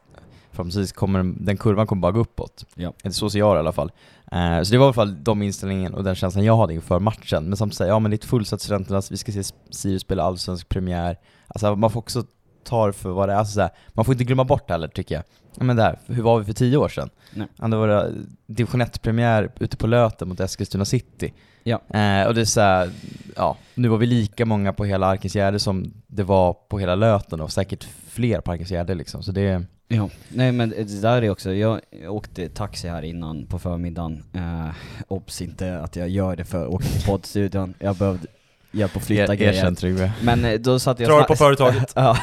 [0.51, 2.65] förhoppningsvis kommer den- kurvan kommer bara gå uppåt.
[2.75, 2.93] Ja.
[3.11, 3.91] Så ser jag det i alla fall.
[4.31, 6.99] Eh, så det var i alla fall de inställningen och den känslan jag hade inför
[6.99, 7.43] matchen.
[7.45, 10.69] Men samtidigt, ja men det är ett fullsatt Studenternas, vi ska se Sirius spela allsvensk
[10.69, 11.17] premiär.
[11.47, 12.23] Alltså man får också
[12.63, 14.87] ta det för vad det är, alltså, så här, man får inte glömma bort heller
[14.87, 15.23] tycker jag.
[15.57, 17.09] Ja, men där, hur var vi för tio år sedan?
[17.33, 17.47] Nej.
[17.55, 18.11] Ja, det var
[18.45, 21.33] division 1-premiär ute på Löten mot Eskilstuna City.
[21.63, 21.81] Ja.
[21.89, 22.89] Eh, och det är så här,
[23.35, 27.41] ja, nu var vi lika många på hela Arkensgärde som det var på hela Löten
[27.41, 29.23] och säkert fler på Arkensgärde liksom.
[29.23, 33.59] Så det, Ja, nej men det där är också, jag åkte taxi här innan på
[33.59, 34.75] förmiddagen, eh,
[35.07, 38.27] obs inte att jag gör det för att åka till poddstudion, jag behövde
[38.71, 39.53] hjälp att flytta er, grejer.
[39.53, 40.11] erkänn Tryggve.
[40.23, 41.93] Men eh, då satt jag Drar på företaget.
[41.95, 42.17] ja,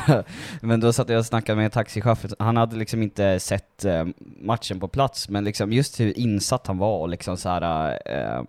[0.61, 4.05] men då satt jag och snackade med taxichauffören, han hade liksom inte sett eh,
[4.41, 7.99] matchen på plats, men liksom just hur insatt han var och liksom så här.
[8.07, 8.43] Eh,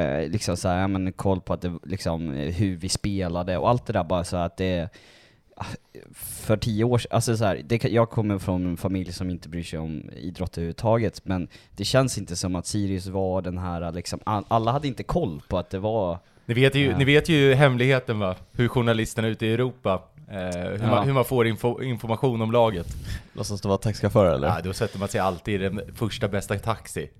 [0.00, 3.68] eh, liksom så här, ja, men koll på att det, liksom, hur vi spelade och
[3.68, 4.88] allt det där bara så att det
[6.14, 9.48] för tio år sedan, alltså så här, det, jag kommer från en familj som inte
[9.48, 13.92] bryr sig om idrott överhuvudtaget, men det känns inte som att Sirius var den här
[13.92, 16.18] liksom, all- alla hade inte koll på att det var
[16.50, 16.96] Ni vet, ju, Ja.
[16.98, 18.34] ni vet ju hemligheten va?
[18.52, 20.86] Hur journalisterna ute i Europa, eh, hur, Ja.
[20.90, 22.86] man, hur man får info, information om laget.
[23.32, 24.48] Låtsas du vara taxichaufför eller?
[24.48, 27.10] Ja, då sätter man sig alltid i den första bästa taxi.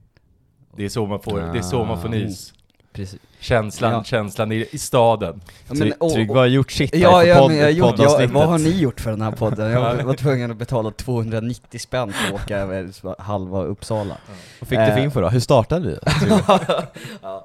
[0.76, 2.12] Det är så man får, det är så man får Ah.
[2.12, 2.52] nys.
[2.92, 3.20] precis.
[3.40, 4.04] Känslan, Ja.
[4.04, 5.40] känslan i, i staden.
[5.72, 8.48] Ja, och- Tryggve har gjort sitt här Ja, ja podd, men jag gjort, ja, vad
[8.48, 9.70] har ni gjort för den här podden?
[9.70, 14.16] Jag var tvungen att betala 290 spänn för att åka över halva Uppsala.
[14.60, 15.04] Vad fick du för Eh.
[15.04, 15.28] info då?
[15.28, 15.98] Hur startade vi?
[17.22, 17.44] ja.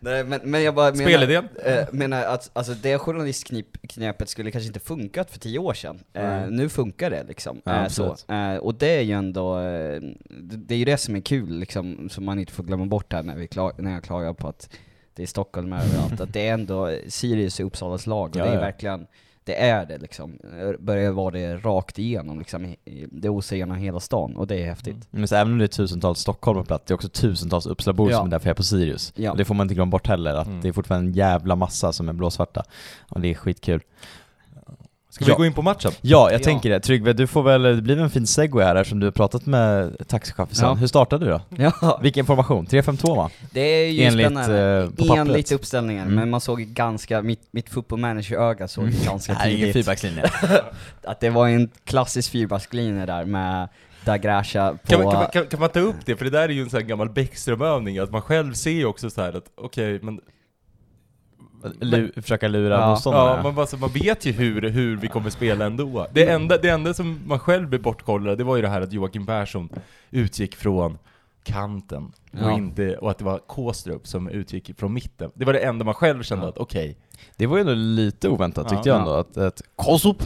[0.00, 1.48] Nej, men, men jag bara menar, Spelidén?
[1.64, 5.98] eh, menar att alltså, det journalistknepet skulle kanske inte funkat för tio år sedan.
[6.12, 6.46] Eh, Nej.
[6.50, 7.60] nu funkar det liksom.
[7.64, 8.16] Ja, eh, så.
[8.28, 10.00] Eh, och det är ju ändå, eh,
[10.40, 13.12] det, det är ju det som är kul liksom, som man inte får glömma bort
[13.12, 14.70] här när, vi klag, när jag klagar på att
[15.16, 18.50] det är Stockholm överallt, att det är ändå Sirius i Uppsalas lag och Ja, det
[18.50, 18.60] är ja.
[18.60, 19.06] verkligen
[19.44, 20.38] det är det liksom,
[20.78, 24.62] börjar vara det rakt igenom liksom, i- i- det osar genom hela stan och det
[24.62, 24.96] är häftigt.
[25.10, 28.10] Men så även om det är tusentals Stockholm på plats, det är också tusentals Uppsalabor
[28.10, 28.16] Ja.
[28.18, 29.12] som är där för på Sirius.
[29.16, 29.30] Ja.
[29.30, 30.60] Och det får man inte glömma bort heller, att Mm.
[30.60, 32.62] det är fortfarande en jävla massa som är blåsvarta.
[33.08, 33.80] Och det är skitkul.
[35.16, 35.36] Ska vi Ja.
[35.36, 35.92] gå in på matchen?
[36.00, 36.44] Ja, jag Ja.
[36.44, 36.80] tänker det.
[36.80, 39.96] Tryggve, du får väl, det blir en fin segway här eftersom du har pratat med
[40.08, 40.68] taxichauffören.
[40.68, 40.74] Ja.
[40.74, 41.40] Hur startade du då?
[41.80, 42.66] Ja, Vilken formation?
[42.66, 43.30] 3-5-2 va?
[43.52, 44.90] det är ju Enligt, spännande.
[44.98, 45.14] eh, på.
[45.14, 46.14] Enligt uppställningen, Mm.
[46.14, 50.24] men man såg ganska, mitt, mitt football manager-öga såg ju ganska Nej, ingen tidigt fyrbackslinje.
[51.04, 53.68] att det var en klassisk fyrbackslinje där med
[54.04, 54.88] Dagrasha på...
[54.88, 56.16] Kan, man- kan, man- kan, kan man ta upp det?
[56.16, 58.84] För det där är ju en sån här gammal Bäckström-övning, att man själv ser ju
[58.86, 60.20] också så här att okej, men
[61.80, 62.90] Lu, försöka lura Ja.
[62.90, 63.36] motståndare.
[63.36, 66.06] Ja, man, bara, så man vet ju hur, hur vi kommer spela ändå.
[66.12, 68.92] Det enda, det enda som man själv blev bortkollad, det var ju det här att
[68.92, 69.68] Joakim Persson
[70.10, 70.98] utgick från
[71.44, 72.12] kanten.
[72.30, 72.44] Ja.
[72.52, 75.30] Och, inte, och att det var Kåstrup som utgick från mitten.
[75.34, 76.48] Det var det enda man själv kände Ja.
[76.48, 76.96] att okej.
[77.36, 78.94] Det var ju ändå lite oväntat tyckte Ja.
[78.94, 80.22] jag ändå, att, att Kosup,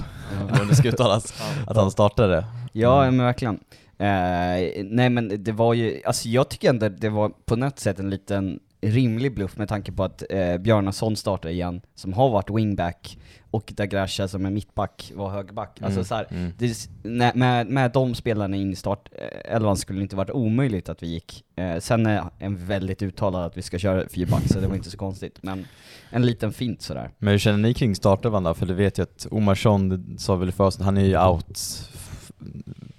[0.61, 2.45] om det ska uttalas, att han startade.
[2.73, 3.17] Ja, Mm.
[3.17, 3.61] men verkligen.
[3.99, 7.99] Eh, nej men det var ju, alltså jag tycker ändå det var på något sätt
[7.99, 12.51] en liten rimlig bluff med tanke på att eh, Bjarnason startar igen, som har varit
[12.51, 13.19] wingback,
[13.53, 15.79] och Dagrasha som är mittback var högerback.
[15.83, 16.53] Alltså Mm, så här, mm.
[16.59, 21.03] det, när- med, med de spelarna in i startelvan skulle det inte varit omöjligt att
[21.03, 21.45] vi gick.
[21.57, 24.91] Eh, sen är en väldigt uttalad att vi ska köra fyrback, så det var inte
[24.91, 25.39] så konstigt.
[25.43, 25.67] Men
[26.11, 27.11] en liten fint sådär.
[27.19, 28.55] Men hur känner ni kring startelvan då?
[28.55, 31.59] För du vet ju att Omarsson, sa väl först, han är ju out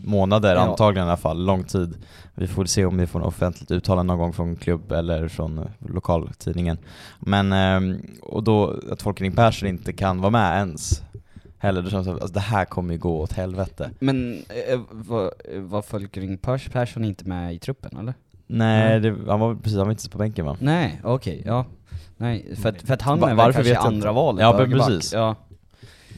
[0.03, 0.61] månader Ja.
[0.61, 1.97] antagligen i alla fall, lång tid.
[2.35, 5.57] Vi får se om vi får något offentligt uttalande någon gång från klubb eller från
[5.59, 6.77] eh, lokaltidningen.
[7.19, 11.01] Men, ehm, och då att Folke Persson inte kan vara med ens
[11.57, 13.89] heller, då känns det som att alltså, det här kommer ju gå åt helvete.
[13.99, 14.33] Men
[14.69, 18.13] eh, var, var Folkring Pers Persson inte med i truppen eller?
[18.47, 20.57] Nej, det, han var precis, han var inte på bänken va?
[20.59, 21.65] Nej, okej, ja.
[22.17, 25.13] Nej, för att, för att han är väl kanske andra valet Ja, precis.
[25.13, 25.35] Ja.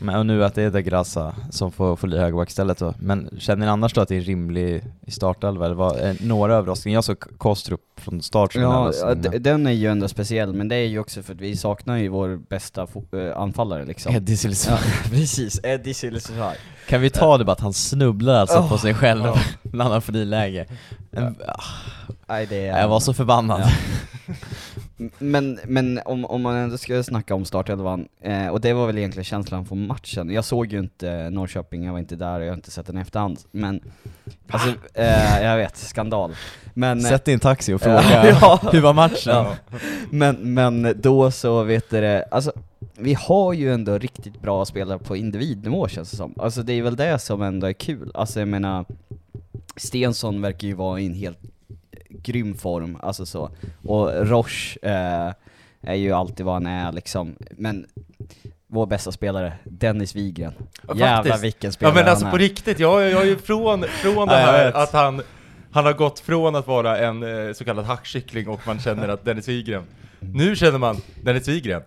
[0.04, 2.94] Men, och nu att det är Degrassa som får, får bli högerback istället då.
[3.00, 5.66] Men känner ni annars då att det är en rimlig i startelva?
[5.66, 6.98] eller var eh, några överraskningar?
[6.98, 8.92] Jag såg Kostrup från start som Ja,
[9.40, 12.08] den är ju ändå speciell, men det är ju också för att vi saknar ju
[12.08, 14.16] vår bästa äh, anfallare liksom.
[14.16, 14.56] Eddie Silva.
[14.70, 14.78] Ja,
[15.10, 16.58] precis, Eddie Silesaj.
[16.90, 18.70] Kan vi ta det bara att han snubblar alltså Oh.
[18.70, 19.36] på sig själv Ja.
[19.62, 20.66] när han har friläge?
[21.12, 21.64] En- ah,
[22.28, 22.82] Nej det är...
[22.82, 23.62] Jag var så förbannad.
[23.62, 24.34] Ja.
[25.20, 28.98] Men, men om, om man ändå ska snacka om startelvan, eh, och det var väl
[28.98, 30.30] egentligen känslan från matchen.
[30.30, 32.98] Jag såg ju inte Norrköping, jag var inte där och jag har inte sett den
[32.98, 33.40] i efterhand.
[33.52, 33.82] Men,
[34.50, 36.36] alltså, eh, jag vet, skandal.
[36.74, 38.60] Men, eh, Sätt en taxi och fråga, Ja.
[38.72, 39.34] hur var matchen?
[39.34, 39.56] Ja.
[40.10, 42.52] men, men då så vet du det, alltså
[42.98, 46.34] vi har ju ändå riktigt bra spelare på individnivå känns det som.
[46.38, 48.12] Alltså det är väl det som ändå är kul.
[48.14, 48.86] Alltså jag menar,
[49.76, 51.40] Stensson verkar ju vara i en helt
[52.24, 53.50] grym form, alltså så.
[53.88, 55.34] Och Roche eh,
[55.82, 57.86] är ju alltid vad han är liksom, men
[58.68, 60.54] vår bästa spelare, Dennis Wigren.
[60.88, 62.40] Ja, Jävlar vilken Ja spelare men alltså han på är.
[62.42, 65.22] riktigt, jag, jag är ju från, från det Ja, här att han,
[65.72, 69.26] han har gått från att vara en eh, så kallad hackkyckling och man känner att
[69.26, 69.84] Dennis Wigren,
[70.20, 71.82] nu känner man Dennis Wigren.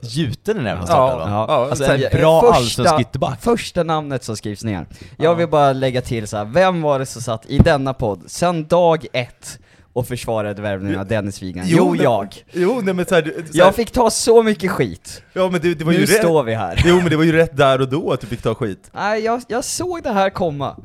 [0.00, 1.30] Gjuten i den här Ja, startelvan.
[1.32, 1.66] ja.
[1.70, 3.40] Alltså en bra första- allsvensk ytterback.
[3.42, 4.86] Första namnet som skrivs ner.
[5.18, 6.44] Jag vill bara lägga till så här.
[6.44, 9.58] vem var det som satt i denna podd sen dag ett
[9.92, 11.64] och försvarade värvningen av Dennis Wigren?
[11.68, 12.44] Jo, Jo, men- jag!
[12.52, 15.22] Jo nej men såhär, så här, Jag fick ta så mycket skit.
[15.32, 16.82] ja men det, det var Nu ju rätt, står vi här.
[16.86, 18.90] jo men det var ju rätt där och då att du fick ta skit.
[18.92, 20.76] Nej, jag, jag såg det här komma.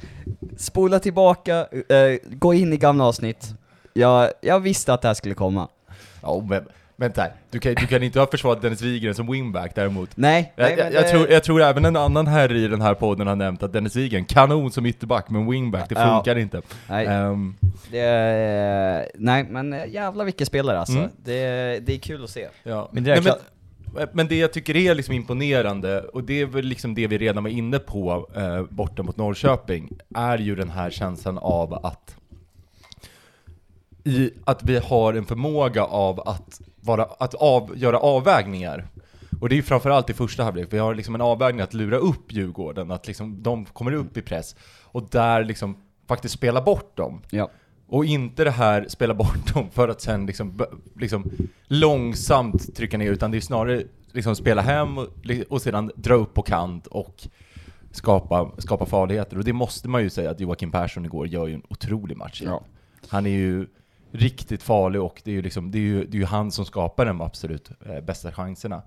[0.58, 3.48] Spola tillbaka, eh, gå in i gamla avsnitt.
[3.94, 5.68] Jag, jag visste att det här skulle komma.
[6.22, 6.64] Ja men,
[7.02, 7.34] vänta här.
[7.50, 10.10] Du kan, du kan inte ha försvarat Dennis Wigren som wingback däremot.
[10.16, 12.82] Nej, Jag, nej jag, jag, det- tror, jag tror även en annan herre i den
[12.82, 16.16] här podden har nämnt att Dennis Wigren, kanon som ytterback, men wingback, det Ja.
[16.16, 16.62] funkar inte.
[16.90, 17.56] Nej, Ehm,
[17.92, 20.98] det, är- nej men jävla vilken spelare alltså.
[20.98, 21.10] Mm.
[21.24, 21.40] Det,
[21.86, 22.48] det är kul att se.
[22.64, 22.90] Ja.
[22.92, 23.34] Men det är Nej,
[23.94, 27.18] men, men det jag tycker är liksom imponerande, och det är väl liksom det vi
[27.18, 32.16] redan var inne på eh, borta mot Norrköping, är ju den här känslan av att
[34.04, 38.88] i, att vi har en förmåga av att, vara, att av, göra avvägningar.
[39.42, 41.98] Och det är ju framförallt i första halvlek, vi har liksom en avvägning att lura
[41.98, 46.98] upp Djurgården, att liksom de kommer upp i press, och där liksom faktiskt spela bort
[46.98, 47.22] dem.
[47.30, 47.50] Ja.
[47.88, 50.60] Och inte det här spela bort dem för att sen liksom,
[50.96, 51.32] liksom
[51.68, 55.08] långsamt trycka ner, utan det är snarare liksom spela hem och,
[55.50, 57.28] och sedan dra upp på kant och
[57.92, 59.38] skapa, skapa farligheter.
[59.38, 62.42] Och det måste man ju säga att Joakim Persson igår gör ju en otrolig match.
[62.46, 62.64] Ja.
[63.08, 63.68] Han är ju
[64.12, 66.66] riktigt farlig och det är ju, liksom, det är ju, det är ju han som
[66.66, 68.82] skapar de absolut eh, bästa chanserna.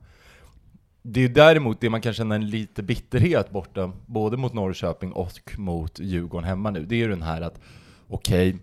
[1.02, 5.32] Det är däremot det man kan känna en lite bitterhet borta, både mot Norrköping och
[5.58, 6.84] mot Djurgården hemma nu.
[6.84, 7.60] Det är ju den här att,
[8.08, 8.56] okej,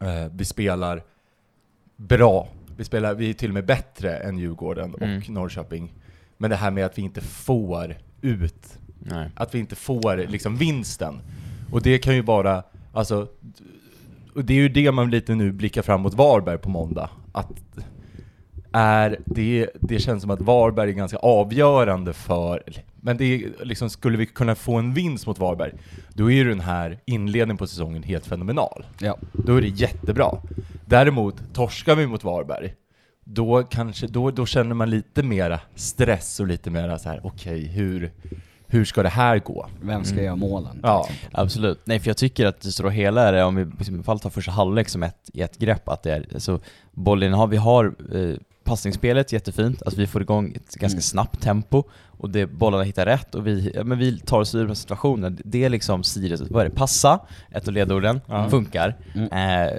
[0.00, 1.02] eh, vi spelar
[1.96, 2.48] bra.
[2.76, 5.22] Vi, spelar, vi är till och med bättre än Djurgården och Mm.
[5.28, 5.92] Norrköping.
[6.38, 9.30] Men det här med att vi inte får ut, Nej.
[9.34, 11.20] att vi inte får liksom vinsten.
[11.72, 12.62] Och det kan ju vara,
[12.92, 13.28] alltså,
[14.36, 17.10] och det är ju det man lite nu blickar fram mot Varberg på måndag.
[17.32, 17.52] Att
[18.72, 22.62] är det, det känns som att Varberg är ganska avgörande för,
[22.96, 25.72] men det är, liksom, skulle vi kunna få en vinst mot Varberg,
[26.12, 28.86] då är ju den här inledningen på säsongen helt fenomenal.
[29.00, 29.18] Ja.
[29.32, 30.42] Då är det jättebra.
[30.86, 32.74] Däremot, torskar vi mot Varberg,
[33.24, 37.66] då, kanske, då, då känner man lite mera stress och lite mera så här: okej,
[37.66, 38.12] hur,
[38.68, 39.66] hur ska det här gå?
[39.82, 40.80] Vem ska göra målen?
[40.82, 41.80] Ja, Absolut.
[41.84, 44.20] Nej för jag tycker att det stora hela är det, om vi i alla fall
[44.20, 46.60] tar första halvlek som ett, i ett grepp, att det är, alltså
[46.92, 51.02] bollinnehav, vi har eh, passningsspelet jättefint, alltså vi får igång ett ganska Mm.
[51.02, 51.82] snabbt tempo
[52.18, 55.38] och det, bollarna hittar rätt och vi, ja, men vi tar oss ur situationen.
[55.44, 56.74] Det är liksom Sirius, vad är det?
[56.74, 57.18] Passa,
[57.50, 58.48] ett av ledorden, Ja.
[58.50, 58.96] funkar.
[59.14, 59.32] Mm.
[59.68, 59.72] Eh,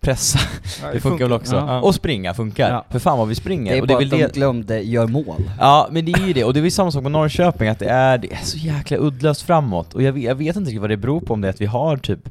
[0.00, 0.38] pressa,
[0.92, 1.54] det funkar väl också.
[1.56, 1.80] Ja.
[1.80, 2.70] Och springa funkar.
[2.70, 2.84] Ja.
[2.90, 3.72] För fan vad vi springer.
[3.72, 5.50] Det är och bara det att väl de det, glömde gör mål.
[5.58, 7.78] Ja, men det är ju det, och det är ju samma sak med Norrköping, att
[7.78, 10.80] det är, det är så jäkla uddlöst framåt, och jag vet, jag vet inte riktigt
[10.80, 12.28] vad det beror på, om det är att vi har typ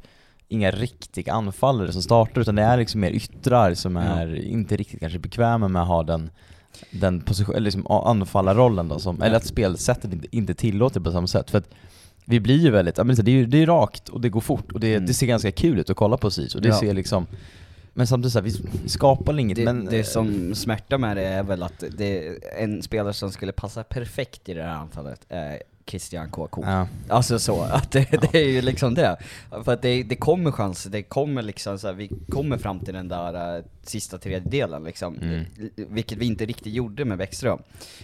[0.47, 4.01] inga riktiga anfallare som startar, utan det är liksom mer yttrar som Ja.
[4.01, 6.29] är inte riktigt kanske bekväma med att ha den,
[6.91, 11.27] den position, eller liksom anfallarrollen då, som, eller att spelsättet inte, inte tillåter på samma
[11.27, 11.69] sätt, för att
[12.25, 14.71] vi blir ju väldigt, ja, men det är det är rakt och det går fort
[14.71, 15.05] och det, Mm.
[15.05, 16.79] det ser ganska kul ut att kolla på SIS och det Ja.
[16.79, 17.27] ser liksom
[17.95, 19.85] men samtidigt så här, vi, skapar inget Det, men...
[19.85, 24.49] det som smärtar med det är väl att det en spelare som skulle passa perfekt
[24.49, 26.63] i det här anfallet är Christian KK.
[26.65, 26.87] Ja.
[27.09, 29.17] Alltså så, att det, det är ju liksom det.
[29.49, 32.93] För att det, det kommer chanser, det kommer liksom så här, vi kommer fram till
[32.93, 35.17] den där äh, sista tredjedelen liksom.
[35.17, 35.45] Mm.
[35.75, 37.59] Vilket vi inte riktigt gjorde med Bäckström.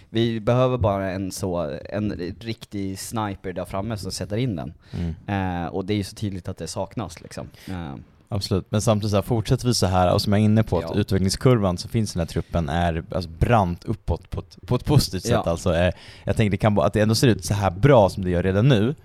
[0.09, 4.73] Vi behöver bara en så, en riktig sniper där framme som sätter in den.
[4.91, 5.63] Mm.
[5.63, 7.49] Eh, och det är ju så tydligt att det saknas liksom.
[7.67, 7.95] Eh,
[8.31, 10.77] Absolut, men samtidigt så här, fortsätter vi så här, och som jag är inne på,
[10.77, 10.95] att Ja.
[10.95, 14.85] utvecklingskurvan som finns i den här truppen är alltså, brant uppåt på ett, på ett
[14.85, 15.37] positivt Ja.
[15.39, 15.75] sätt alltså.
[15.75, 15.91] Eh,
[16.23, 18.29] jag tänker det kan, vara- att det ändå ser ut så här bra som det
[18.29, 18.95] gör redan nu,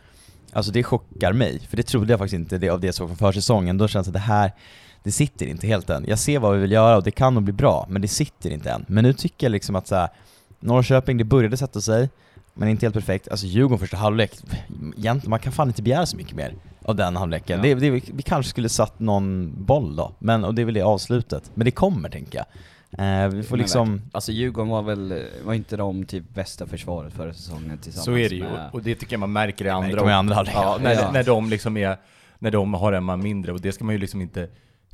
[0.53, 3.09] alltså det chockar mig, för det trodde jag faktiskt inte det, av det jag såg
[3.09, 4.53] från försäsongen, då känns det att det här,
[5.03, 6.05] det sitter inte helt än.
[6.09, 8.51] Jag ser vad vi vill göra och det kan nog bli bra, men det sitter
[8.51, 8.85] inte än.
[8.89, 10.09] Men nu tycker jag liksom att så här,
[10.61, 12.11] Norrköping, det började sätta sig,
[12.55, 13.29] men inte helt perfekt.
[13.29, 14.33] Alltså Djurgården första halvlek,
[14.99, 16.55] egentligen, man kan fan inte begära så mycket mer.
[16.85, 17.57] Av den halvleken.
[17.57, 17.75] Ja.
[17.75, 20.83] Det, det, vi kanske skulle satt någon boll då, men, och det är väl det
[20.83, 21.51] avslutet.
[21.55, 22.47] Men det kommer tänker jag.
[22.99, 24.03] Eh, vi får Men liksom...
[24.13, 28.29] Alltså Djurgården var väl, var inte de typ bästa försvaret förra säsongen tillsammans Så är
[28.29, 28.71] det ju, med...
[28.73, 30.01] och det tycker jag man märker i märker andra.
[30.01, 30.55] man i andra halvlek.
[30.57, 31.11] ja, när, Ja.
[31.13, 31.97] när de liksom är,
[32.39, 34.49] när de har en man mindre, och det ska man ju liksom inte,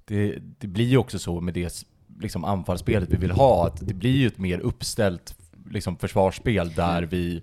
[0.05, 1.85] det, det blir ju också så med det
[2.21, 5.35] liksom anfallsspelet vi vill ha, att det blir ju ett mer uppställt
[5.71, 7.43] liksom försvarsspel där vi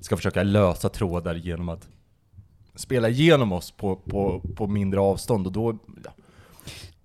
[0.00, 1.88] ska försöka lösa trådar genom att
[2.78, 6.10] spela igenom oss på, på, på mindre avstånd, och då, ja,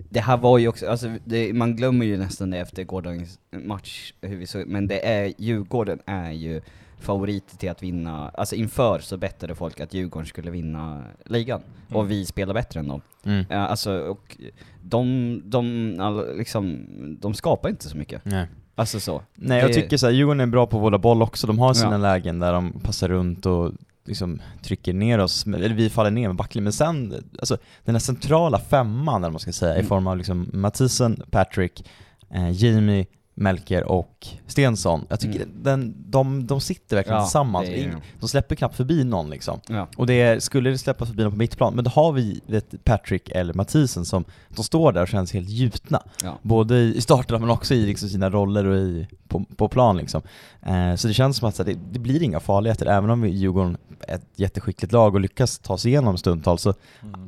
[0.09, 4.13] Det här var ju också, alltså det, man glömmer ju nästan det efter gårdagens match,
[4.21, 6.61] hur vi såg, men det är, Djurgården är ju
[6.99, 11.95] favoriter till att vinna, alltså inför så bettade folk att Djurgården skulle vinna ligan, och
[11.95, 12.07] Mm.
[12.07, 13.01] vi spelar bättre än dem.
[13.25, 13.45] Mm.
[13.49, 14.37] Alltså, och
[14.81, 16.85] de, de, all, liksom,
[17.21, 18.25] de skapar inte så mycket.
[18.25, 18.47] Nej.
[18.75, 19.21] Alltså så.
[19.35, 21.59] Nej jag Det- tycker så här, Djurgården är bra på att vårda boll också, de
[21.59, 21.97] har sina Ja.
[21.97, 23.71] lägen där de passar runt och
[24.05, 27.99] liksom trycker ner oss, eller vi faller ner med backlinjen, men sen, alltså den här
[27.99, 29.87] centrala femman eller vad man ska säga, i Mm.
[29.89, 31.89] form av liksom Mathisen, Patrick,
[32.33, 35.49] eh, Jamie, Melker och Stensson, jag tycker Mm.
[35.63, 39.59] den, de, de sitter verkligen Ja, tillsammans, är- de släpper knappt förbi någon liksom.
[39.67, 39.87] Ja.
[39.97, 43.29] Och det skulle det släppas förbi någon på mittplan, men då har vi vet, Patrick
[43.29, 46.03] eller Mathisen som, de står där och känns helt gjutna.
[46.23, 46.37] Ja.
[46.41, 50.21] Både i starten men också i liksom sina roller och i, på, på plan liksom.
[50.61, 53.21] Eh, så det känns som att så här, det, det blir inga farligheter, även om
[53.21, 56.73] vi Djurgården är ett jätteskickligt lag och lyckas ta sig igenom stundtals så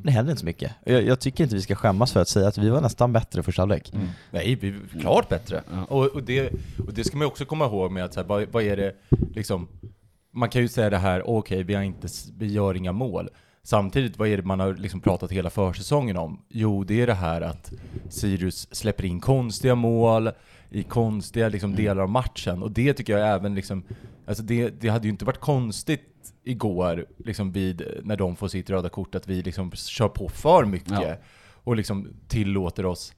[0.02, 0.72] det händer inte så mycket.
[0.84, 3.42] Jag, jag tycker inte vi ska skämmas för att säga att vi var nästan bättre
[3.42, 3.90] första halvlek.
[3.94, 4.08] Mm.
[4.30, 5.62] Nej, vi är klart bättre.
[5.96, 6.50] Och, och, det,
[6.86, 8.94] och det ska man också komma ihåg med att så här, vad, vad är det
[9.34, 9.68] liksom,
[10.30, 13.28] man kan ju säga det här, okej vi, har inte, vi gör inga mål.
[13.62, 16.44] Samtidigt, vad är det man har liksom pratat hela försäsongen om?
[16.48, 17.72] Jo, det är det här att
[18.08, 20.30] Sirius släpper in konstiga mål
[20.70, 22.62] i konstiga liksom, delar av matchen.
[22.62, 23.82] Och det tycker jag även liksom,
[24.26, 28.70] alltså det, det hade ju inte varit konstigt igår, liksom vid, när de får sitt
[28.70, 30.90] röda kort, att vi liksom kör på för mycket.
[30.90, 31.14] Ja.
[31.64, 33.12] Och liksom tillåter oss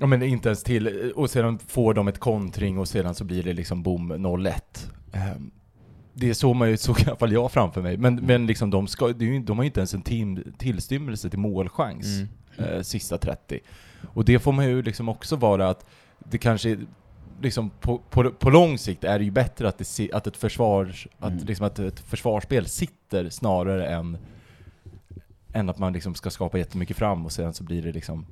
[0.00, 3.42] Ja men inte ens till, och sedan får de ett kontring och sedan så blir
[3.42, 4.52] det liksom boom 0-1.
[5.12, 5.50] Ehm,
[6.14, 7.96] Det är så man ju, såg i alla fall jag framför mig.
[7.96, 12.06] Men, men liksom de, ska, de har ju inte ens en team, tillstymmelse till målchans
[12.58, 12.72] Mm.
[12.74, 13.60] eh, sista 30.
[14.14, 15.86] Och det får man ju liksom också vara att
[16.18, 16.78] det kanske
[17.40, 21.08] liksom på, på, på lång sikt är det ju bättre att, det, att, ett, försvars,
[21.22, 21.36] Mm.
[21.38, 24.18] att, liksom att ett försvarsspel sitter snarare än,
[25.52, 28.26] än att man liksom ska skapa jättemycket fram och sen så blir det liksom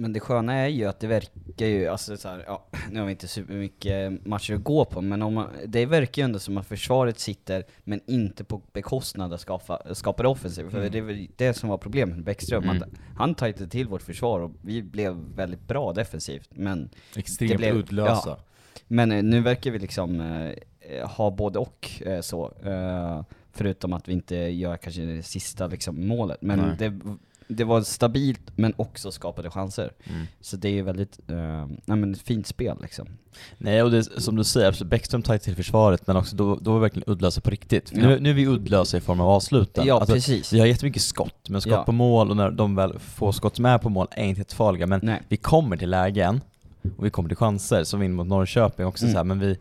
[0.00, 3.06] Men det sköna är ju att det verkar ju, alltså så här, ja, nu har
[3.06, 6.58] vi inte supermycket matcher att gå på, men om man, det verkar ju ändå som
[6.58, 10.70] att försvaret sitter, men inte på bekostnad att skapa, skapa det offensivt.
[10.70, 10.92] För Mm.
[10.92, 12.76] det är väl det som var problemet med Bäckström, Mm.
[12.76, 17.56] att han tajtade till vårt försvar och vi blev väldigt bra defensivt, men extremt Det
[17.58, 18.36] blev- uddlösa.
[18.88, 22.52] Men eh, nu verkar vi liksom eh, ha både och eh, så.
[22.64, 26.42] Eh, förutom att vi inte gör kanske det sista liksom, målet.
[26.42, 26.76] Men Nej.
[26.78, 27.00] det,
[27.48, 29.92] det var stabilt men också skapade chanser.
[30.04, 30.26] Mm.
[30.40, 33.06] Så det är ju väldigt, eh, nej men ett fint spel liksom.
[33.58, 36.72] Nej och det, som du säger, absolut, Bäckström tar till försvaret men också då, då
[36.72, 37.90] var verkligen uddlösa på riktigt.
[37.94, 38.00] Ja.
[38.08, 39.86] Nu, nu är vi uddlösa i form av avsluten.
[39.86, 40.52] Ja Alltså, precis.
[40.52, 41.84] vi har jättemycket skott, men skott Ja.
[41.84, 44.86] på mål och när de väl får skott som är på mål är inte jättefarliga
[44.86, 45.22] men Nej.
[45.28, 46.40] vi kommer till lägen
[46.96, 49.12] och vi kommer till chanser som in mot Norrköping också Mm.
[49.12, 49.58] så här, men vi,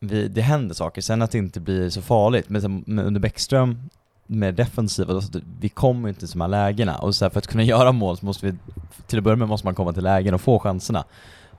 [0.00, 3.20] vi, det händer saker, sen att det inte blir så farligt, men, sen, men under
[3.20, 3.78] Bäckström
[4.30, 7.30] mer defensiva, då, så att vi kommer inte till de här lägena och så här,
[7.30, 8.54] för att kunna göra mål så måste vi,
[9.06, 11.04] till att börja med måste man komma till lägen och få chanserna.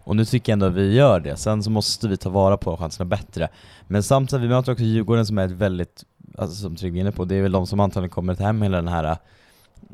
[0.03, 2.57] Och nu tycker jag ändå att vi gör det, sen så måste vi ta vara
[2.57, 3.49] på chanserna bättre.
[3.87, 6.03] Men samtidigt, vi möter också Djurgården som är ett väldigt,
[6.37, 8.61] alltså som Trygve är inne på, det är väl de som antagligen kommer ta hem
[8.61, 9.17] hela den här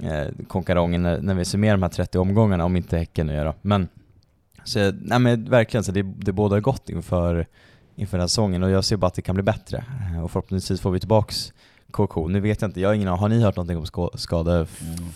[0.02, 3.46] eh, konkarongen när, när vi summerar de här 30 omgångarna, om inte Häcken nu gör
[3.46, 3.54] då.
[3.62, 3.88] Men,
[4.64, 7.48] så, nej men verkligen, så det, det bådar gott inför,
[7.96, 9.84] inför den här säsongen och jag ser bara att det kan bli bättre.
[10.24, 11.54] Och förhoppningsvis får vi tillbaks
[11.92, 12.28] KK.
[12.28, 14.68] Nu vet jag inte, jag har ingen har ni hört någonting om ska, skada Mm.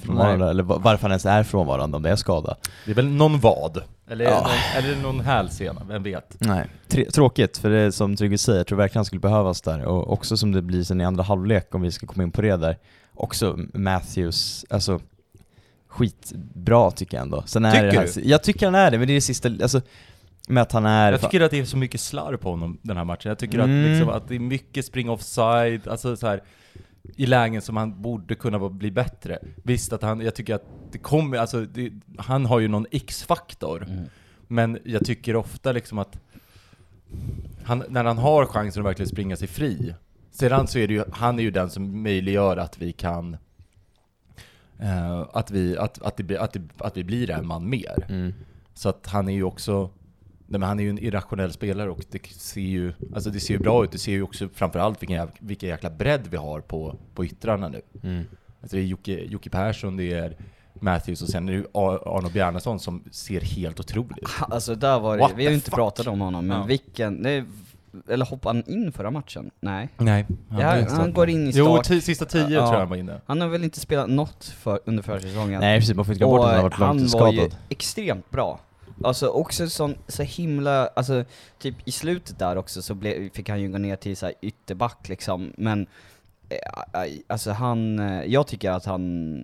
[0.04, 2.56] frånvarande, eller va- varför han ens är frånvarande, om det är skada?
[2.86, 3.82] Det är väl någon vad?
[4.10, 4.42] Eller, Ja.
[4.42, 6.36] någon, eller någon hälsena, vem vet?
[6.40, 6.66] Nej.
[6.88, 9.86] Tre- tråkigt, för det är som Trygve säger, jag tror verkligen han skulle behövas där.
[9.86, 12.42] Och också som det blir sen i andra halvlek, om vi ska komma in på
[12.42, 12.78] det där.
[13.14, 15.00] Också Matthews, alltså
[15.88, 17.44] skitbra tycker jag ändå.
[17.46, 19.50] Sen är Tycker det här, Jag tycker han är det, men det är det sista,
[19.50, 19.82] alltså
[20.48, 21.12] med att han är...
[21.12, 23.30] Jag tycker att det är så mycket slarv på honom den här matchen.
[23.30, 23.92] Jag tycker att, Mm.
[23.92, 26.42] liksom, att det är mycket spring offside, alltså så här
[27.16, 29.40] i lägen som han borde kunna bli bättre.
[29.64, 33.86] Visst att han, jag tycker att det kommer, alltså det, han har ju någon X-faktor.
[33.90, 34.04] Mm.
[34.48, 36.20] Men jag tycker ofta liksom att
[37.64, 39.96] han, när han har chansen att verkligen springa sig fri,
[40.32, 43.38] sedan så är det ju, han är ju den som möjliggör att vi kan
[44.80, 48.06] eh, att, vi, att, att, det, att, det, att vi blir en man mer.
[48.10, 48.34] Mm.
[48.74, 49.90] Så att han är ju också
[50.52, 53.54] Nej, men han är ju en irrationell spelare och det ser ju, alltså det ser
[53.54, 53.92] ju bra ut.
[53.92, 57.82] Det ser ju också framförallt vilken vilken jäkla bredd vi har på, på yttrarna nu.
[58.04, 58.24] Mm.
[58.62, 60.38] Alltså det är Jocke, Jocke Persson, det är
[60.74, 64.28] Matthews och sen är det Arno Bjarnason som ser helt otrolig ut.
[64.30, 65.76] Ha, Alltså där var det, What vi har ju inte fuck?
[65.76, 66.66] pratat om honom, men Ja.
[66.66, 67.44] vilken, nej,
[68.10, 69.52] eller hoppade han in förra matchen?
[69.60, 69.90] Nej.
[69.98, 70.26] Nej.
[70.60, 71.90] Ja, han går in i Jo, start.
[71.90, 72.48] ti- sista tio Ja.
[72.48, 73.22] tror jag han var inne.
[73.26, 75.60] Han har väl inte spelat något för, under försäsongen?
[75.62, 77.38] Nej precis, man får inte glömma bort att han har varit han långt var ju
[77.38, 77.56] skadad.
[77.70, 78.60] extremt bra.
[79.04, 81.24] Alltså också sån, så himla, alltså
[81.60, 84.36] typ i slutet där också så blev, fick han ju gå ner till så här
[84.42, 85.88] ytterback liksom, men
[86.50, 89.36] eh, alltså han, eh, jag tycker att han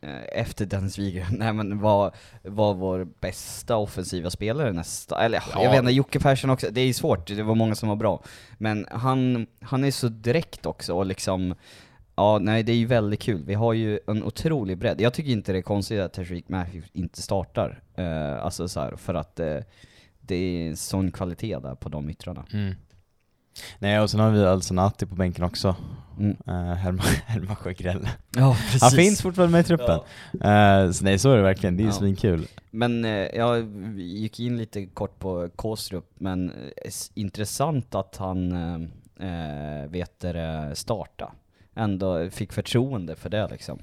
[0.00, 2.12] eh, efter Dennis Wigren, nej men var,
[2.42, 5.62] var vår bästa offensiva spelare nästa, eller Ja.
[5.62, 8.22] jag vet inte, Jocke Persson också, det är svårt, det var många som var bra.
[8.58, 11.54] Men han, han är så direkt också och liksom,
[12.16, 15.00] ja nej det är ju väldigt kul, vi har ju en otrolig bredd.
[15.00, 18.96] Jag tycker inte det är konstigt att Tashreeq Matthews inte startar, eh, alltså så här,
[18.96, 19.56] för att eh,
[20.20, 22.44] det är en sån kvalitet där på de yttrarna.
[22.52, 22.74] Mm.
[23.78, 25.76] Nej och sen har vi Alsanati på bänken också,
[26.18, 26.36] Mm.
[26.48, 28.08] uh, Herman, Herman Sjögrell.
[28.36, 28.82] Ja precis.
[28.82, 30.00] Han finns fortfarande med i truppen.
[30.40, 31.94] Eh, så nej så är det verkligen, det är ju Ja.
[31.98, 32.46] svinkul.
[32.70, 36.52] Men eh, jag gick in lite kort på Kåstrup, men
[37.14, 38.52] intressant att han
[39.20, 40.24] eh, vet
[40.74, 41.32] starta.
[41.74, 43.78] Ändå fick förtroende för det liksom.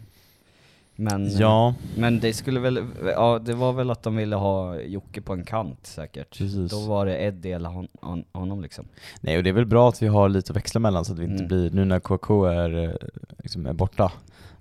[0.96, 2.84] Men, eh, Ja, men det skulle väl,
[3.16, 6.38] ja det var väl att de ville ha Jocke på en kant säkert.
[6.38, 6.72] Precis.
[6.72, 8.86] Då var det Eddie eller hon, hon, honom liksom.
[9.22, 11.20] nej och det är väl bra att vi har lite att växla mellan så att
[11.20, 11.48] vi inte Mm.
[11.48, 12.92] blir, nu när KK är, eh,
[13.44, 14.12] liksom är borta,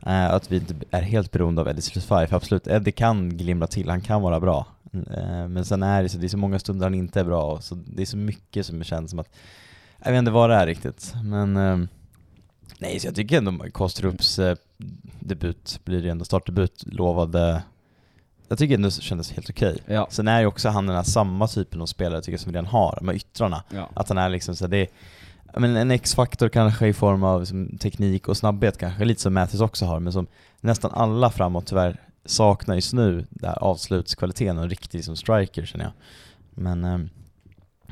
[0.06, 3.66] eh, att vi inte är helt beroende av Eddie Slutfire, för absolut, Eddie kan glimra
[3.66, 4.66] till, han kan vara bra.
[4.92, 7.52] Eh, men sen är det så, det är så många stunder han inte är bra,
[7.52, 9.28] och så det är så mycket som känns som att,
[10.04, 11.78] jag vet inte vad det är riktigt, men eh,
[12.78, 14.56] Nej, så jag tycker ändå Kostrups eh,
[15.20, 17.62] debut, blir det ändå startdebut, lovade
[18.48, 19.78] Jag tycker ändå det kändes helt okej.
[19.86, 20.08] Ja.
[20.10, 22.58] Sen är ju också han den här samma typen av spelare tycker jag som vi
[22.58, 23.62] redan har, här yttrarna.
[23.74, 23.90] ja.
[23.94, 24.88] Att han är liksom så här, det är,
[25.60, 29.60] men en X-faktor kanske i form av liksom, teknik och snabbhet kanske, lite som Matthews
[29.60, 30.26] också har, men som
[30.60, 35.92] nästan alla framåt tyvärr saknar just nu, där avslutskvaliteten och riktig liksom, striker känner jag.
[36.54, 37.10] Men, ehm,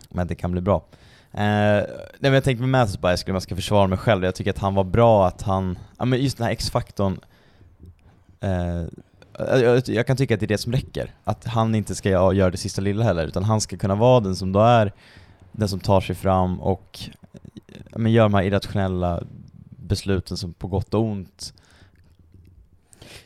[0.09, 0.85] men det kan bli bra.
[1.33, 4.25] Eh, nej men jag tänkte med Matthews bara, jag skulle man ska försvara mig själv,
[4.25, 7.21] jag tycker att han var bra att han, ja men just den här X-faktorn
[8.41, 8.83] eh,
[9.39, 12.51] jag, jag, kan tycka att det är det som räcker, att han inte ska göra
[12.51, 14.93] det sista lilla heller, utan han ska kunna vara den som då är
[15.53, 17.01] den som tar sig fram och
[17.93, 19.23] ja, men gör de här irrationella
[19.71, 21.53] besluten som på gott och ont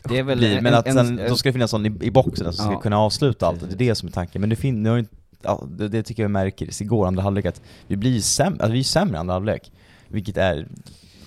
[0.04, 1.86] Det är väl blir, en- men att en- sen, en- då ska det finnas någon
[1.86, 2.80] i, i boxen som ska Ja.
[2.80, 4.40] kunna avsluta allt, det är det som är tanken.
[4.40, 5.14] Men det, fin- nu har inte,
[5.44, 8.78] ja, det, det tycker jag märker igår, andra halvlek, att vi blir sämre, alltså vi
[8.78, 9.72] är sämre andra halvlek.
[10.08, 10.66] Vilket är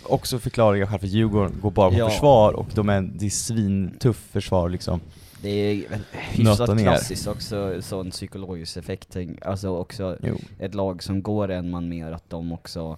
[0.03, 2.09] också förklaringen själv för Djurgården går bara på Ja.
[2.09, 4.99] försvar och de är, det är svintuff försvar liksom.
[5.41, 9.17] Det är väl hyfsat klassiskt också, sån psykologisk effekt.
[9.41, 10.37] Alltså också Jo.
[10.59, 12.97] ett lag som går en man mer, att de också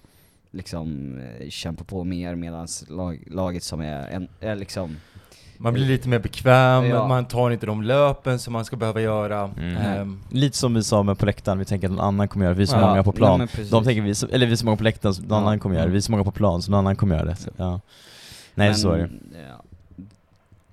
[0.52, 4.98] liksom eh, kämpar på mer medan lag, laget som är, en, är liksom
[5.58, 7.08] Man blir lite mer bekväm, Ja.
[7.08, 9.52] man tar inte de löpen som man ska behöva göra.
[9.58, 9.78] Mm.
[9.78, 12.54] Ehm, Lite som vi sa med på läktaren, vi tänker att någon annan kommer göra
[12.54, 12.88] det, vi är så Ja.
[12.88, 13.40] många på Nej, plan.
[13.40, 13.70] precis.
[13.70, 15.38] De tänker vi, så- eller vi är så många på läktaren, så någon Ja.
[15.38, 17.26] annan kommer göra det, vi är så många på plan, så någon annan kommer göra
[17.26, 17.36] det.
[17.36, 17.72] Så, ja.
[18.56, 19.10] Nej Men, så är det.
[19.50, 19.64] Ja,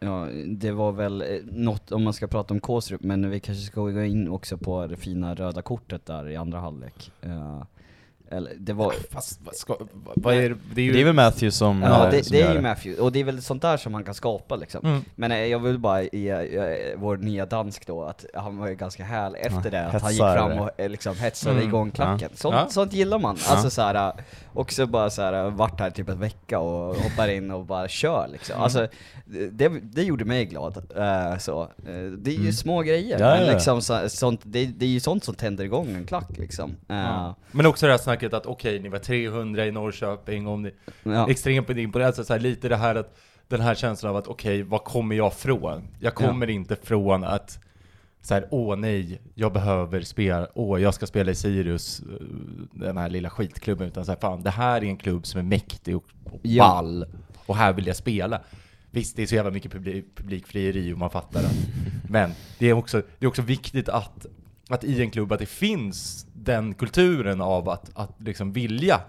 [0.01, 3.65] ja, det var väl eh, något, om man ska prata om Kåsrup, men vi kanske
[3.65, 7.11] ska gå in också på det fina röda kortet där i andra halvlek.
[7.23, 7.63] Eh,
[8.31, 8.93] eller, det var...
[9.11, 10.57] fast, vad, ska, vad, vad är det?
[10.75, 10.93] Det är ju...
[10.93, 13.21] Det är väl Matthews som, Ja, eh, det, som det är ju Matthew, och det
[13.21, 14.87] är väl sånt där som man kan skapa liksom.
[14.87, 15.05] Mm.
[15.15, 18.75] Men eh, jag vill bara ge eh, vår nya dansk då, att han var ju
[18.75, 21.69] ganska härlig efter det, att han gick fram och liksom hetsade Mm.
[21.69, 22.31] igång klacken.
[22.35, 22.67] Sånt, Ja.
[22.69, 23.37] sånt gillar man.
[23.47, 23.53] Ja.
[23.53, 24.13] Alltså såhär,
[24.53, 28.61] också bara såhär, varit här typ en vecka och hoppar in och bara kör liksom.
[28.63, 28.87] Alltså,
[29.51, 30.75] det, det gjorde mig glad.
[31.39, 31.69] så.
[32.19, 32.53] Det är ju Mm.
[32.53, 33.53] små grejer, Ja, men ja, ja.
[33.53, 36.77] liksom, så, sånt, det, det är ju sånt som tänder igång en klack liksom.
[36.87, 37.35] Ja.
[37.53, 41.31] Men också det här snacket att okej, ni var 300 i Norrköping, om ni ja.
[41.31, 43.17] extremt imponerade, så, här, lite det här att
[43.49, 45.83] den här känslan av att okej, var kommer jag från?
[46.01, 47.59] Jag kommer inte från att
[48.23, 52.27] så här, åh nej, jag behöver spela, åh jag ska spela i Sirius, eh,
[52.73, 55.45] den här lilla skitklubben, utan så här, fan det här är en klubb som är
[55.45, 56.65] mäktig och, och Ja.
[56.65, 57.07] ball,
[57.47, 58.41] och här vill jag spela.
[58.91, 61.51] Visst, det är så jävla mycket publik, publikfrieri och man fattar det.
[62.09, 64.27] Men det är också, det är också viktigt att,
[64.69, 69.01] att i en klubb att det finns den kulturen av att, att liksom vilja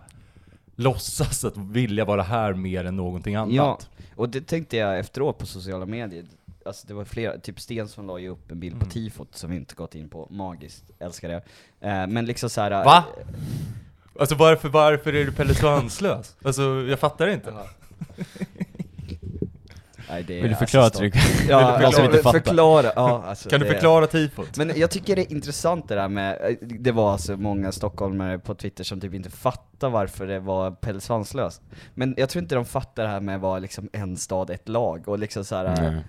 [0.76, 3.54] låtsas att vilja vara här mer än någonting annat.
[3.54, 3.80] Ja,
[4.16, 6.26] och det tänkte jag efteråt på sociala medier.
[6.66, 8.90] Alltså det var flera, typ Stensson la ju upp en bild på Mm.
[8.92, 11.42] tifot som vi inte gått in på, magiskt, älskar det.
[11.88, 12.72] Eh, men liksom såhär...
[12.72, 13.04] Va?
[14.20, 16.36] Alltså varför, varför är du Pelle så anslös?
[16.44, 17.54] Alltså jag fattar inte.
[20.16, 21.16] Nej, det är Vill du förklara alltså, tryck?
[21.50, 22.40] Ja, som inte fattar.
[22.40, 24.58] förklara, ja, alltså, Kan du förklara tifot?
[24.58, 28.56] Men jag tycker det är intressant det där med, det var alltså många stockholmare på
[28.56, 31.62] Twitter som typ inte fattar varför det var Pelle Svanslös.
[31.94, 35.08] Men jag tror inte de fattar det här med vara liksom en stad, ett lag
[35.08, 36.04] och liksom så här.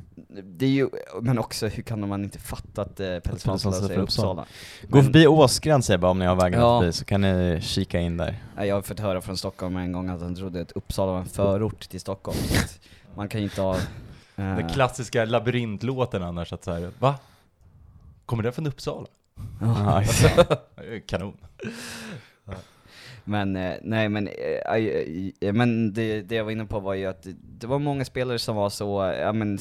[0.44, 0.88] Det är ju,
[1.20, 4.44] men också hur kan man inte fatta att eh, Pelle Svanslös är i Uppsala?
[4.88, 6.80] Gå förbi Åsgränd säger jag bara om ni har vägen Ja.
[6.80, 8.38] förbi så kan ni kika in där.
[8.56, 11.26] Jag har fått höra från Stockholm en gång att han trodde att Uppsala var en
[11.26, 12.38] förort till Stockholm.
[13.16, 13.76] Man kan ju inte ha...
[14.36, 17.18] eh, Den klassiska labyrintlåten annars, att så här, va?
[18.26, 19.06] Kommer den från Uppsala?
[21.06, 21.36] Kanon.
[23.28, 24.74] Men eh, nej men, eh,
[25.40, 28.38] eh, men det, det jag var inne på var ju att det, var många spelare
[28.38, 29.58] som var så, ja men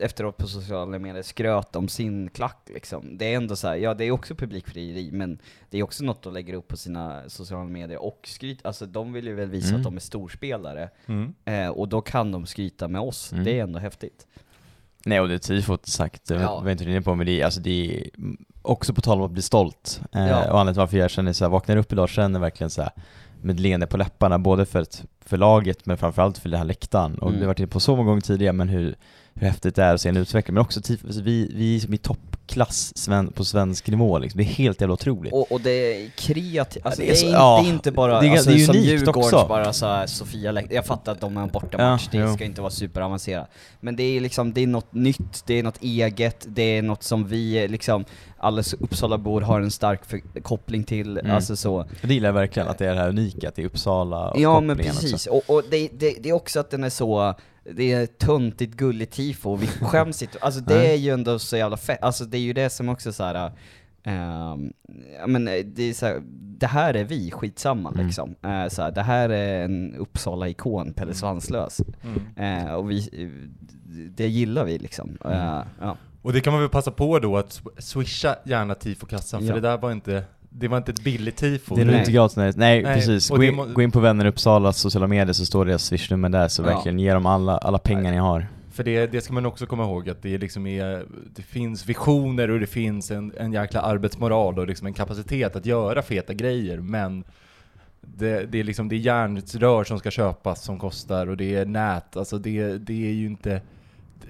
[0.00, 3.18] efteråt på sociala medier skröt om sin klack liksom.
[3.18, 5.38] Det är ändå så här, ja det är också publikfrieri men
[5.70, 9.12] det är också något de lägger upp på sina sociala medier och skryt, alltså de
[9.12, 9.80] vill ju väl visa Mm.
[9.80, 10.90] att de är storspelare.
[11.06, 11.34] Mm.
[11.44, 13.44] Eh, och då kan de skryta med oss, Mm.
[13.44, 14.26] det är ändå häftigt.
[15.06, 16.60] Nej och det är tifot sagt, det Ja.
[16.60, 18.10] var inte inne på men det alltså det är
[18.64, 20.00] också på tal om att bli stolt.
[20.12, 20.36] Eh, Ja.
[20.36, 22.90] Och anledningen till varför jag känner så här, vaknar upp idag känner verkligen så här
[23.42, 27.14] med leende på läpparna, både för, ett, för laget men framförallt för den här läktaren.
[27.18, 27.34] Och Mm.
[27.34, 28.94] vi har varit inne på så många gånger tidigare men hur,
[29.34, 30.54] hur häftigt det är att se en utveckling.
[30.54, 34.38] Men också alltså vi, vi är som i toppklass sven, på svensk nivå liksom.
[34.38, 35.32] Det är helt jävla otroligt.
[35.32, 35.70] Och, och det
[36.04, 38.20] är kreativt, alltså Ja, det, det är är så- inte, ja, det är inte bara
[38.20, 39.46] det är- alltså, det är som Djurgårdens också.
[39.48, 42.34] bara så här, Sofia Läck- jag fattar att de har en bortamatch, Ja, det jo.
[42.34, 43.50] ska inte vara superavancerat.
[43.80, 47.02] Men det är liksom, det är något nytt, det är något eget, det är något
[47.02, 48.04] som vi liksom,
[48.38, 51.30] alla Uppsalabor har en stark för, koppling till, Mm.
[51.36, 51.86] alltså så.
[52.02, 54.40] Det gillar jag verkligen, att det är det här unika, att det är Uppsala och
[54.40, 55.30] Ja men precis, Också.
[55.30, 57.34] och, och det, det, det är också att den är så,
[57.72, 61.56] det är töntigt gulligt tifo, och vi skäms inte, alltså det är ju ändå så
[61.56, 63.52] jävla fett, alltså det är ju det som också så här.
[64.02, 64.72] ehm,
[65.20, 66.20] ja men eh, det är så här,
[66.58, 68.06] det här är vi, skitsamma Mm.
[68.06, 68.30] liksom.
[68.46, 71.80] Uh, så här, det här är en Uppsala-ikon, Pelle Svanslös.
[72.36, 72.66] Mm.
[72.66, 73.08] Eh, och vi,
[74.16, 75.18] det gillar vi liksom.
[75.24, 75.96] Eh, ja.
[76.22, 79.54] Och det kan man väl passa på då att sw- swisha gärna tifokassan, för Ja.
[79.54, 80.24] det där var inte,
[80.56, 81.74] det var inte ett billigt tifo.
[81.74, 82.00] Det är nog Nej.
[82.00, 83.30] inte gratis, nej, nej, Nej, precis.
[83.30, 86.48] och Gå in, gå in på Vänner Uppsalas sociala medier så står deras swishnummer där,
[86.48, 86.66] så Ja.
[86.66, 88.46] verkligen ge dem alla, alla pengar ni har.
[88.72, 91.04] För det, det ska man också komma ihåg att det liksom är,
[91.36, 95.66] det finns visioner och det finns en, en jäkla arbetsmoral och liksom en kapacitet att
[95.66, 97.24] göra feta grejer, men
[98.00, 101.66] det, det är liksom, det är järnrör som ska köpas som kostar och det är
[101.66, 103.60] nät, alltså det, det är ju inte...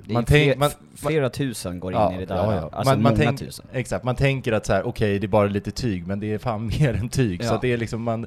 [0.07, 2.61] Det är Man fler, man- flera tusen går in Ja, i det där, ja, ja.
[2.73, 3.67] alltså Man- man många tänk- tusen.
[3.73, 6.39] Exakt, man tänker att så här, okej det är bara lite tyg, men det är
[6.39, 7.45] fan mer än tyg.
[7.45, 8.27] Så det är liksom man,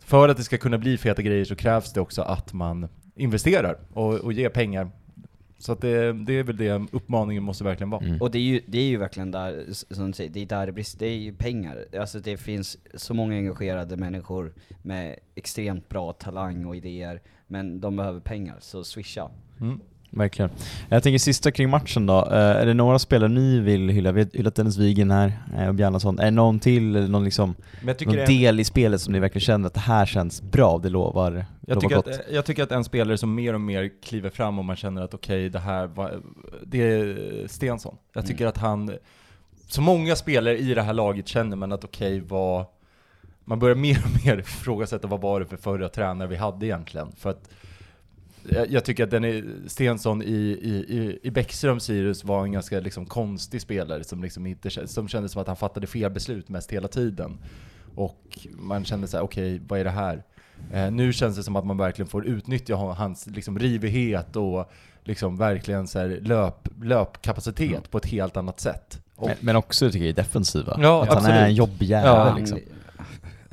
[0.00, 3.78] för att det ska kunna bli feta grejer så krävs det också att man investerar
[3.92, 4.90] och, och ger pengar.
[5.58, 8.04] Så det, det är väl det uppmaningen måste verkligen vara.
[8.04, 8.20] Mm.
[8.22, 10.66] Och det är ju, det är ju verkligen där, som du säger, det är där
[10.66, 11.84] det brister, det är ju pengar.
[12.00, 17.96] Alltså det finns så många engagerade människor med extremt bra talang och idéer, men de
[17.96, 19.30] behöver pengar, så swisha.
[19.60, 19.80] Mm.
[20.14, 20.50] Verkligen.
[20.88, 24.12] Jag tänker sista kring matchen då, Eh, är det några spelare ni vill hylla?
[24.12, 26.18] Vi har hyllat Dennis Wigen här, eh, och Bjarnason.
[26.18, 29.40] Är det någon till, eller någon, liksom, någon är- del i spelet som ni verkligen
[29.40, 32.08] känner att det här känns bra, det lovar, Jag lovar tycker, gott?
[32.08, 35.02] att, jag tycker att en spelare som mer och mer kliver fram och man känner
[35.02, 36.20] att okej, det här var,
[36.66, 37.96] det är Stensson.
[38.14, 38.48] Jag tycker Mm.
[38.48, 38.92] att han,
[39.68, 42.64] så många spelare i det här laget känner man att okej, vad,
[43.44, 47.12] man börjar mer och mer ifrågasätta vad var det för förra tränare vi hade egentligen.
[47.18, 47.48] För att
[48.70, 50.26] jag, tycker att den är, Stensson i,
[50.62, 55.08] i, i, i Bäckströms Sirius var en ganska liksom konstig spelare som, liksom inte, som
[55.08, 57.38] kändes som att han fattade fel beslut mest hela tiden.
[57.94, 60.22] Och man kände så här: okej, vad är det här?
[60.72, 64.70] Eh, nu känns det som att man verkligen får utnyttja ha- hans liksom, rivighet och
[65.04, 67.82] liksom verkligen så här, löp, löpkapacitet Mm.
[67.90, 68.98] på ett helt annat sätt.
[69.20, 70.76] Men, men också tycker jag defensiva.
[70.80, 71.42] Ja, att han är absolut.
[71.42, 72.36] en jobbig jävel Ja.
[72.38, 72.58] liksom.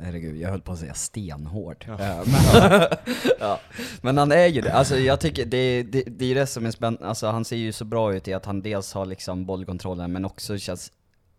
[0.02, 1.84] Herregud, jag höll på att säga stenhård.
[1.88, 2.00] Ja.
[2.00, 2.82] Eh, Men,
[3.40, 3.60] ja.
[4.02, 6.70] men han är ju det, alltså jag tycker det, det, det är det som är
[6.70, 10.12] spännande, alltså han ser ju så bra ut i att han dels har liksom bollkontrollen
[10.12, 10.92] men också känns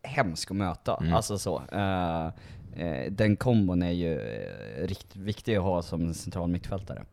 [0.03, 0.97] hemsk att möta.
[1.01, 1.13] Mm.
[1.13, 1.61] Alltså så.
[1.71, 2.25] eh,
[2.85, 7.03] eh, den kombon är ju eh, rikt, viktig att ha som en central mittfältare.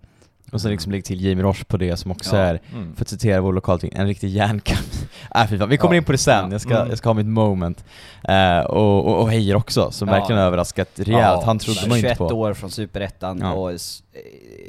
[0.53, 2.43] Och sen liksom lägg till Jamie Roche på det som också Ja.
[2.43, 2.95] är, mm.
[2.97, 4.81] för att citera vår lokaltidning, en riktig järnkamp.
[5.35, 5.69] äh, fy fan.
[5.69, 5.99] Vi kommer Ja.
[5.99, 6.53] in på det sen, Ja.
[6.53, 6.89] jag, ska, Mm.
[6.89, 7.85] jag ska ha mitt moment.
[8.29, 10.15] Eh, och, och, och Heijer också, som Ja.
[10.15, 11.45] verkligen överraskat rejält.
[11.45, 12.25] Han trodde man inte 21 på.
[12.25, 13.77] år från superettan och eh,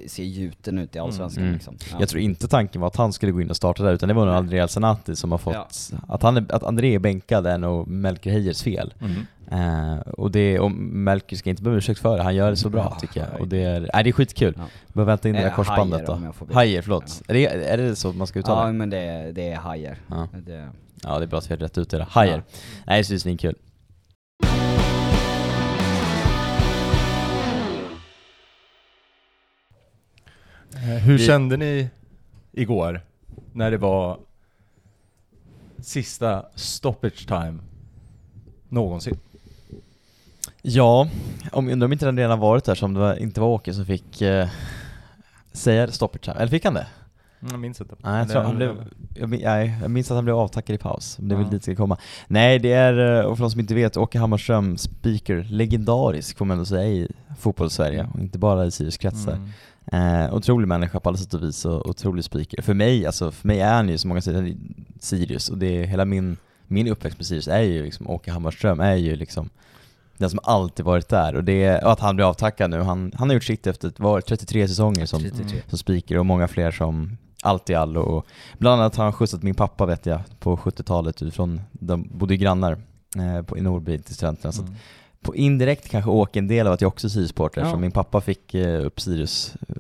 [0.08, 1.54] ser gjuten ut i allsvenskan Mm.
[1.56, 1.76] liksom.
[1.92, 1.98] Ja.
[2.00, 4.16] Jag tror inte tanken var att han skulle gå in och starta där, utan det
[4.16, 5.56] var nog André Alsanati som har fått,
[6.08, 8.94] att, han att André är bänkad är nog Melker Heijers fel.
[9.52, 12.56] Eh, och, det, och Melker ska inte be om ursäkt för det, han gör det
[12.58, 13.42] så bra Ja, tycker jag.
[13.42, 14.54] Och det är, nej, det är skitkul.
[14.58, 14.66] Ja.
[14.94, 16.20] Behöver vänta in det där korsbandet då.
[16.54, 17.22] Hajer, förlåt.
[17.28, 18.74] Är, det, är det så man ska uttala Ja det?
[18.74, 19.98] men det, det är hajer.
[20.08, 20.28] Ja.
[20.46, 20.70] Det,
[21.04, 21.98] ja, det är bra att vi har rätt ut det.
[21.98, 22.04] då.
[22.10, 22.36] Hajer.
[22.38, 22.42] Ja.
[22.88, 23.56] Nej, det är svinkul.
[30.74, 31.90] Eh, Hur Vi- kände ni
[32.52, 33.02] igår?
[33.54, 34.20] när det var
[35.78, 37.60] sista stoppage time
[38.70, 39.18] någonsin.
[40.62, 41.08] Ja,
[41.52, 43.86] om, undrar om inte den redan varit där som det var, inte var Åke som
[43.86, 44.48] fick eh,
[45.54, 46.88] säga stoppage time, eller fick han det?
[47.42, 47.96] Mm, Jag minns inte.
[48.00, 48.76] Nej, jag, tror han blev,
[49.16, 51.52] jag, min- nej, jag minns att han blev avtackad i paus, det är väl Ja.
[51.52, 51.98] dit ska komma.
[52.28, 56.46] Nej, det är, eh, och för de som inte vet, Åke Hammarström, speaker, legendarisk får
[56.46, 57.08] man ändå säga i
[57.40, 59.34] fotbollssverige, och inte bara i Sirius kretsar.
[59.92, 60.26] Mm.
[60.26, 62.62] Eh, otrolig människa på alla sätt och vis och otrolig speaker.
[62.62, 64.56] För mig, alltså för mig är han ju som många säger
[65.00, 66.38] Sirius och det är hela min,
[66.68, 69.50] min uppväxt med Sirius är ju liksom, Åke Hammarström är ju liksom
[70.20, 73.30] den som alltid varit där och det, och att han blir avtackad nu, han, han
[73.30, 75.62] har gjort sitt efter, var 33 säsonger som, 33.
[75.68, 78.26] som speaker och många fler som allt i allo och
[78.58, 82.78] bland annat har han skjutsat min pappa vet jag på 70-talet utifrån, de bodde grannar
[83.18, 84.74] eh, på, i Norrby till studenterna så Mm.
[85.22, 87.72] på indirekt kanske åker en del av att jag också är Sirius-supporter, Ja.
[87.72, 89.76] så min pappa fick eh, upp Sirius, eh,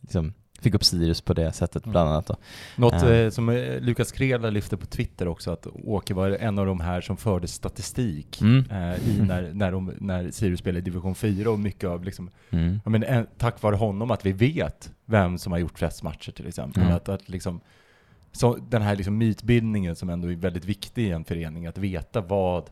[0.00, 0.32] liksom,
[0.66, 1.92] fick upp Sirius på det sättet Mm.
[1.92, 2.36] bland annat då.
[2.76, 3.12] Något Ja.
[3.12, 6.80] eh, som eh, Lukas Krela lyfte på Twitter också, att Åke var en av de
[6.80, 8.64] här som förde statistik Mm.
[8.70, 12.30] eh, i när, när, de, när Sirius spelade i division 4 och mycket av liksom,
[12.50, 12.80] Mm.
[12.84, 16.46] men, en, tack vare honom att vi vet vem som har gjort flest matcher till
[16.46, 16.82] exempel.
[16.82, 16.94] Mm.
[16.96, 17.60] Att, att liksom,
[18.32, 22.20] så den här liksom mytbildningen som ändå är väldigt viktig i en förening, att veta
[22.20, 22.70] vad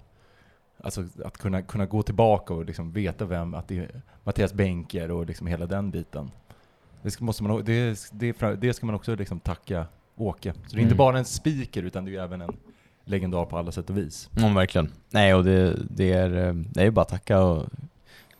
[0.84, 5.10] Alltså att kunna, kunna gå tillbaka och liksom veta vem, att det är Mattias Benker
[5.10, 6.30] och liksom hela den biten.
[7.04, 9.86] Det ska, måste man, det, det, det ska man också liksom tacka
[10.16, 10.52] Åke.
[10.52, 10.96] Så det är inte Mm.
[10.96, 12.56] bara en speaker utan det är även en
[13.04, 14.28] legendar på alla sätt och vis.
[14.36, 14.88] Ja, verkligen.
[15.10, 17.66] Nej, och det, det, är, eh, det är ju bara att tacka och,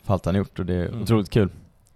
[0.02, 1.02] för allt han gjort och det är Mm.
[1.02, 1.48] otroligt kul.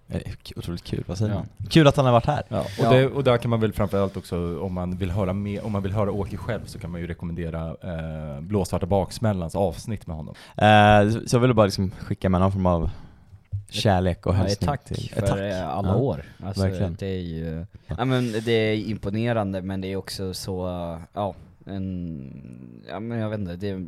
[0.09, 0.21] Eh,
[0.57, 1.39] otroligt kul, vad säger Ja.
[1.39, 1.69] man?
[1.71, 2.43] Kul att han har varit här.
[2.49, 2.91] Ja, och, Ja.
[2.91, 5.83] Det, och där kan man väl framförallt också, om man vill höra mer, om man
[5.83, 10.35] vill höra Åke själv så kan man ju rekommendera eh, Blåsvarta baksmällans avsnitt med honom.
[10.57, 12.91] Eh, så- så jag ville bara liksom skicka med någon form av
[13.71, 15.11] kärlek och hälsning tack till...
[15.11, 15.39] för tack.
[15.39, 15.97] eh, alla Ja.
[15.97, 16.25] år.
[16.43, 16.97] Alltså, verkligen.
[16.99, 18.05] Det är ju, Ja.
[18.05, 20.67] men det är imponerande men det är också så,
[21.13, 21.35] ja,
[21.67, 23.87] en, ja men jag vet inte, det,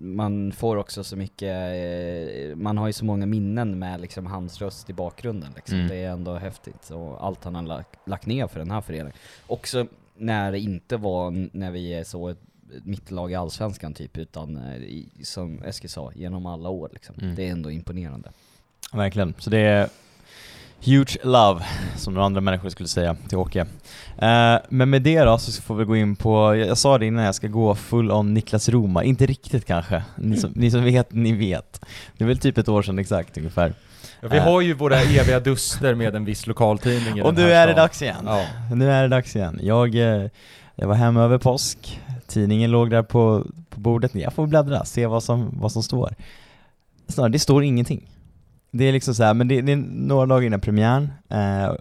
[0.00, 4.60] man får också så mycket, eh, man har ju så många minnen med liksom hans
[4.60, 5.76] röst i bakgrunden liksom.
[5.76, 5.88] Mm.
[5.88, 9.12] Det är ändå häftigt och allt han har lagt, lagt ner för den här föreningen.
[9.46, 12.34] Också när det inte var, när vi är så
[12.84, 14.82] mittlag i Allsvenskan typ, utan eh,
[15.22, 17.14] som Eskil sa, genom alla år liksom.
[17.22, 17.34] Mm.
[17.34, 18.30] Det är ändå imponerande.
[18.92, 19.34] Verkligen.
[19.38, 19.88] Så det är
[20.84, 21.64] huge love,
[21.96, 23.60] som några andra människor skulle säga till Åke.
[24.18, 27.06] Eh, men med det då så får vi gå in på, jag, jag sa det
[27.06, 29.04] innan, jag ska gå full on Niklas Roma.
[29.04, 30.02] Inte riktigt kanske.
[30.16, 31.84] Ni som, ni som vet, ni vet.
[32.16, 33.74] Det är väl typ ett år sedan exakt ungefär.
[34.20, 37.66] Ja, vi har ju våra eviga duster med en viss lokaltidning i Och nu är
[37.66, 38.24] det dags igen.
[38.26, 38.46] Ja.
[38.74, 39.60] Nu är det dags igen.
[39.62, 40.30] Jag, eh,
[40.74, 44.14] jag var hemma över påsk, tidningen låg där på, på bordet.
[44.14, 46.14] Jag får bläddra, se vad som, vad som står.
[47.08, 48.08] Snarare, det står ingenting.
[48.70, 51.02] Det är liksom så här, men det, det är några dagar innan premiären.
[51.28, 51.72] Eh,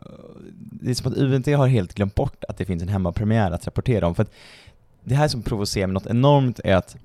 [0.82, 3.68] det är som att UNT har helt glömt bort att det finns en hemmapremiär att
[3.68, 4.16] rapportera om.
[4.16, 4.32] För att
[5.04, 6.96] det här som provocerar mig något enormt är att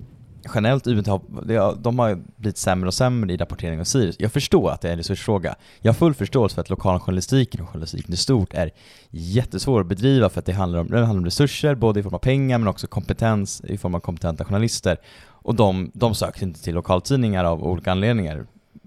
[0.53, 4.15] generellt UNT har, de har blivit sämre och sämre i rapportering av Sirius.
[4.19, 5.55] Jag förstår att det är en resursfråga.
[5.79, 8.71] Jag har full förståelse för att lokaljournalistiken och journalistiken i stort är
[9.09, 12.13] jättesvår att bedriva för att det handlar om, det handlar om resurser, både i form
[12.13, 14.97] av pengar men också kompetens i form av kompetenta journalister.
[15.25, 18.45] Och de, de söker inte till lokaltidningar av olika anledningar.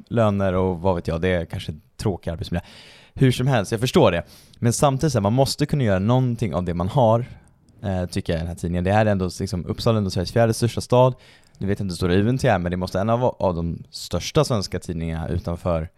[0.09, 2.61] Löner och vad vet jag, det är kanske tråkig arbetsmiljö.
[3.15, 4.23] Hur som helst, jag förstår det.
[4.59, 7.25] Men samtidigt så här, man måste kunna göra någonting av det man har,
[7.83, 8.85] eh, tycker jag i den här tidningen.
[8.85, 11.15] Det är ändå liksom, Uppsala är ändå Sveriges fjärde största stad.
[11.59, 13.83] Nu vet jag inte hur stor UNT är, men det måste en av, av de
[13.91, 15.89] största svenska tidningarna utanför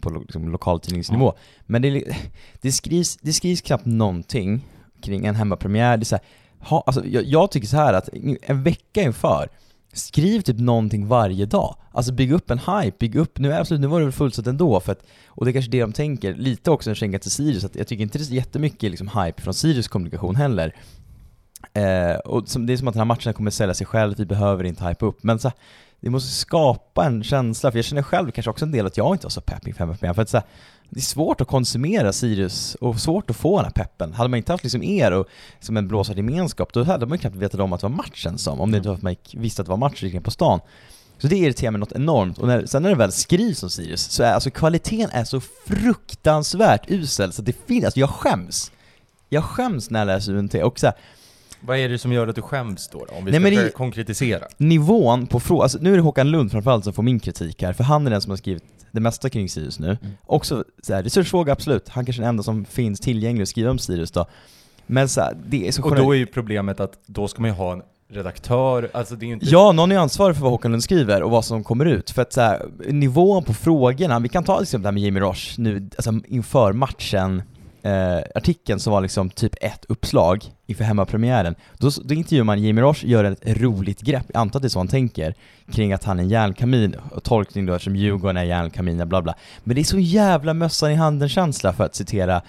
[0.00, 1.34] på lo, liksom, lokaltidningsnivå.
[1.66, 2.16] Men det,
[2.60, 4.64] det, skrivs, det skrivs knappt någonting
[5.02, 5.96] kring en hemmapremiär.
[5.96, 6.24] Det är så här,
[6.58, 8.08] ha, alltså, jag, jag tycker så här att
[8.42, 9.48] en vecka inför,
[9.96, 11.76] skriv typ någonting varje dag.
[11.92, 14.80] Alltså bygg upp en hype, bygg upp, nu, absolut, nu var det väl fullsatt ändå,
[14.80, 17.64] för att, och det är kanske det de tänker, lite också en skänka till Sirius,
[17.64, 20.74] att jag tycker inte det är så jättemycket liksom, hype från Sirius kommunikation heller.
[21.72, 24.26] Eh, och som, det är som att den här matchen kommer sälja sig själv, vi
[24.26, 25.52] behöver inte hype upp, men så
[26.00, 29.14] vi måste skapa en känsla, för jag känner själv kanske också en del att jag
[29.14, 30.46] inte var så pepp inför hemmapremiären, för att så här,
[30.90, 34.12] det är svårt att konsumera Sirius och svårt att få den här peppen.
[34.12, 35.26] Hade man inte haft liksom er och
[35.60, 38.38] som en blåsad gemenskap, då hade man ju knappt vetat om att det var matchen
[38.38, 40.24] som, om det inte var för att man visste att det var match och gick
[40.24, 40.60] på stan.
[41.18, 44.00] Så det irriterar mig något enormt, och när, sen när det väl skrivs om Sirius,
[44.10, 48.72] så är alltså kvaliteten är så fruktansvärt usel, så det finns, alltså jag skäms.
[49.28, 50.96] Jag skäms när jag läser UNT, och så här,
[51.60, 52.98] Vad är det som gör att du skäms då?
[53.04, 53.14] då?
[53.14, 54.44] Om vi Nej, ska det- konkretisera.
[54.56, 57.72] nivån på frågan, alltså nu är det Håkan Lund framförallt som får min kritik här,
[57.72, 58.64] för han är den som har skrivit
[58.96, 59.86] det mesta kring Sirius nu.
[59.86, 60.14] Mm.
[60.26, 63.70] Också så här, resursfråga absolut, han kanske är den enda som finns tillgänglig att skriva
[63.70, 64.26] om Sirius då.
[64.86, 67.50] Men så här, det är så Och då är ju problemet att då ska man
[67.50, 69.46] ju ha en redaktör, alltså det är ju inte...
[69.46, 72.10] Ja, någon är ansvarig för vad Håkan Lund skriver och vad som kommer ut.
[72.10, 75.22] För att så här, nivån på frågorna, vi kan ta exempel det här med Jamie
[75.22, 77.42] Roche nu, alltså inför matchen
[77.86, 82.80] eh, artikeln som var liksom typ ett uppslag inför hemmapremiären, då, då intervjuar man Jimmy
[82.80, 85.34] Roche, gör ett roligt grepp, jag antar att det är så han tänker,
[85.72, 89.34] kring att han är en järnkamin, och tolkning då eftersom Djurgården är järnkamin, bla bla.
[89.64, 92.42] Men det är så jävla mössan i handen-känsla för att citera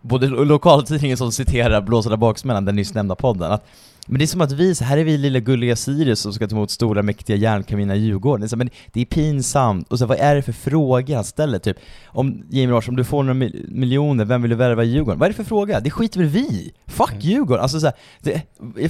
[0.00, 3.66] både lokaltidningen som citerar Blåsarna baksmällan, den nyss nämnda podden, att
[4.06, 6.48] men det är som att vi, så här är vi lilla gulliga Sirius som ska
[6.48, 8.40] ta emot stora mäktiga järnkamina Djurgården.
[8.40, 11.24] Det är, så, men det är pinsamt, och så vad är det för fråga han
[11.24, 11.58] ställer?
[11.58, 11.76] Typ,
[12.06, 15.18] om Jimmy Larsson, om du får några mil- miljoner, vem vill du värva i Djurgården?
[15.18, 15.80] Vad är det för fråga?
[15.80, 16.72] Det skiter väl vi i?
[16.86, 17.62] Fuck Djurgården!
[17.62, 18.42] Alltså så här, det,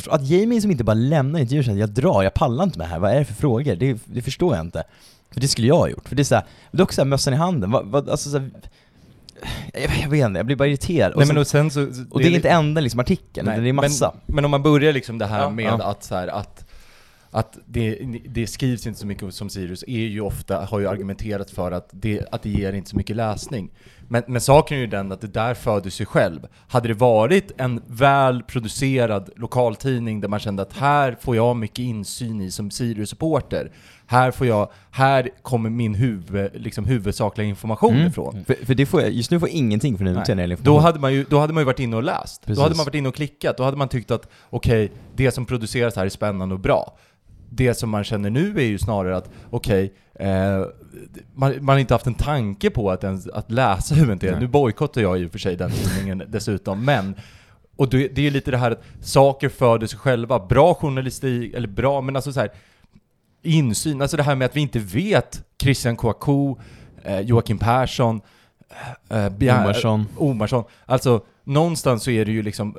[0.09, 2.91] att Jamie som inte bara lämnar intervjun säger jag drar, jag pallar inte med det
[2.91, 3.77] här, vad är det för frågor?
[3.77, 4.83] Det, det förstår jag inte.
[5.31, 7.71] För det skulle jag ha gjort, för det är såhär, också såhär mössan i handen,
[7.71, 8.51] vad, vad, alltså så här,
[9.73, 11.13] jag, jag vet inte, jag blir bara irriterad.
[11.13, 11.81] Och, Nej, sen, men och, sen så,
[12.11, 14.13] och det är inte enda liksom artikeln, Nej, det är massa.
[14.27, 15.51] Men, men om man börjar liksom det här Ja.
[15.51, 15.85] med Ja.
[15.91, 16.65] att så här, att
[17.35, 21.51] att det, det skrivs inte så mycket som Sirius är ju ofta, har ju argumenterat
[21.51, 23.71] för att det, att det ger inte så mycket läsning.
[24.09, 26.41] Men, men saken är ju den att det där föder sig själv.
[26.69, 31.79] Hade det varit en väl producerad lokaltidning där man kände att här får jag mycket
[31.79, 33.73] insyn i som Sirius-supporter.
[34.13, 38.07] Här får jag, här kommer min huvud, liksom huvudsakliga information Mm.
[38.07, 38.45] ifrån.
[38.47, 40.57] För, för det får jag, just nu får jag ingenting från UT när det gäller
[40.57, 40.83] Då information.
[40.85, 42.41] hade, man ju, då hade man ju varit inne och läst.
[42.47, 42.57] Precis.
[42.57, 43.57] Då hade man varit inne och klickat.
[43.57, 46.97] Då hade man tyckt att okej, det som produceras här är spännande och bra.
[47.51, 50.63] Det som man känner nu är ju snarare att okej, eh,
[51.35, 54.23] man, man har inte haft en tanke på att, ens, att läsa UNT.
[54.23, 57.15] Nu bojkottar jag ju för sig den tidningen dessutom, men
[57.77, 60.39] och det, det är ju lite det här att saker föder sig själva.
[60.39, 62.51] Bra journalistik, eller bra, men alltså så här
[63.43, 66.57] insyn, alltså det här med att vi inte vet Christian Kouakou,
[67.05, 68.21] eh, Joakim Persson,
[69.09, 70.07] eh, Bia- Omarsson.
[70.17, 70.65] Omarsson.
[70.87, 72.77] Alltså, någonstans så är det ju liksom,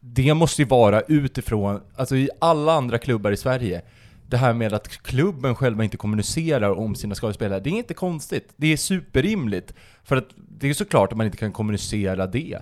[0.00, 3.82] det måste ju vara utifrån, alltså i alla andra klubbar i Sverige,
[4.26, 8.52] det här med att klubben själva inte kommunicerar om sina skadespelare, det är inte konstigt.
[8.56, 9.74] Det är superrimligt.
[10.04, 12.58] För att det är såklart att man inte kan kommunicera det.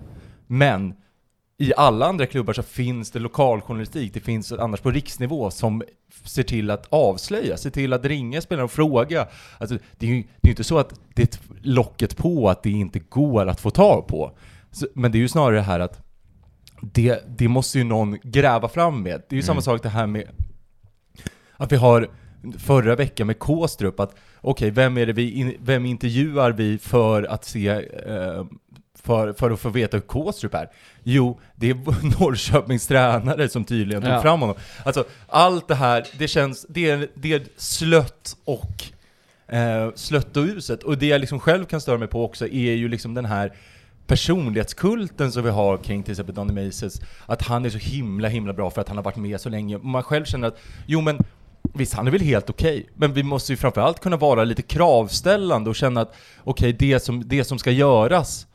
[0.46, 0.94] Men
[1.60, 5.82] i alla andra klubbar så finns det lokaljournalistik, det finns annars på riksnivå som
[6.24, 9.26] ser till att avslöja, ser till att ringa spelarna och fråga.
[9.58, 12.70] Alltså, det är ju det är inte så att det är locket på att det
[12.70, 14.38] inte går att få tag på.
[14.70, 16.02] Så, men det är ju snarare det här att
[16.80, 19.22] det, det måste ju någon gräva fram med.
[19.28, 20.28] Det är ju samma sak det här med
[21.56, 22.10] att vi har
[22.58, 27.22] förra veckan med Kåstrup, att okej, vem är det vi, in, vem intervjuar vi för
[27.22, 27.68] att se,
[28.06, 28.44] eh,
[29.02, 30.68] för, för att få veta hur Kåstrup är?
[31.02, 31.74] Jo, det är
[32.20, 34.22] Norrköpings tränare som tydligen tog Ja.
[34.22, 34.56] fram honom.
[34.84, 38.84] Alltså, allt det här, det känns, det är, det är slött och
[39.56, 40.82] eh, slött och uset.
[40.82, 43.52] Och det jag liksom själv kan störa mig på också är ju liksom den här
[44.06, 48.52] personlighetskulten som vi har kring till exempel Donny Maces, att han är så himla himla
[48.52, 49.78] bra för att han har varit med så länge.
[49.78, 51.18] Man själv känner att, jo men
[51.74, 55.70] Visst, han är väl helt okej, men vi måste ju framförallt kunna vara lite kravställande
[55.70, 58.46] och känna att okej, det, som, det som ska göras,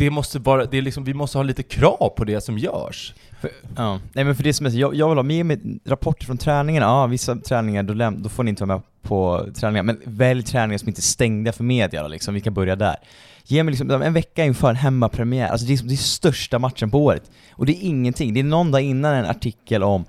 [0.00, 3.14] det måste vara, det är liksom, vi måste ha lite krav på det som görs.
[3.40, 4.00] För, ja.
[4.12, 6.38] Nej men för det som är så, jag, jag vill ha med mig rapporter från
[6.38, 10.00] träningarna, ja vissa träningar då, läm- då får ni inte vara med på träningar, men
[10.04, 12.96] välj träningar som inte är stängda för media då, liksom, vi kan börja där.
[13.44, 16.90] Ge mig liksom en vecka inför en hemmapremiär, alltså det är, det är största matchen
[16.90, 17.30] på året.
[17.52, 20.04] Och det är ingenting, det är någon dag innan en artikel om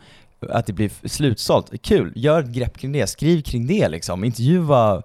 [0.49, 1.71] att det blir slutsålt.
[1.81, 5.01] Kul, gör ett grepp kring det, skriv kring det liksom, intervjua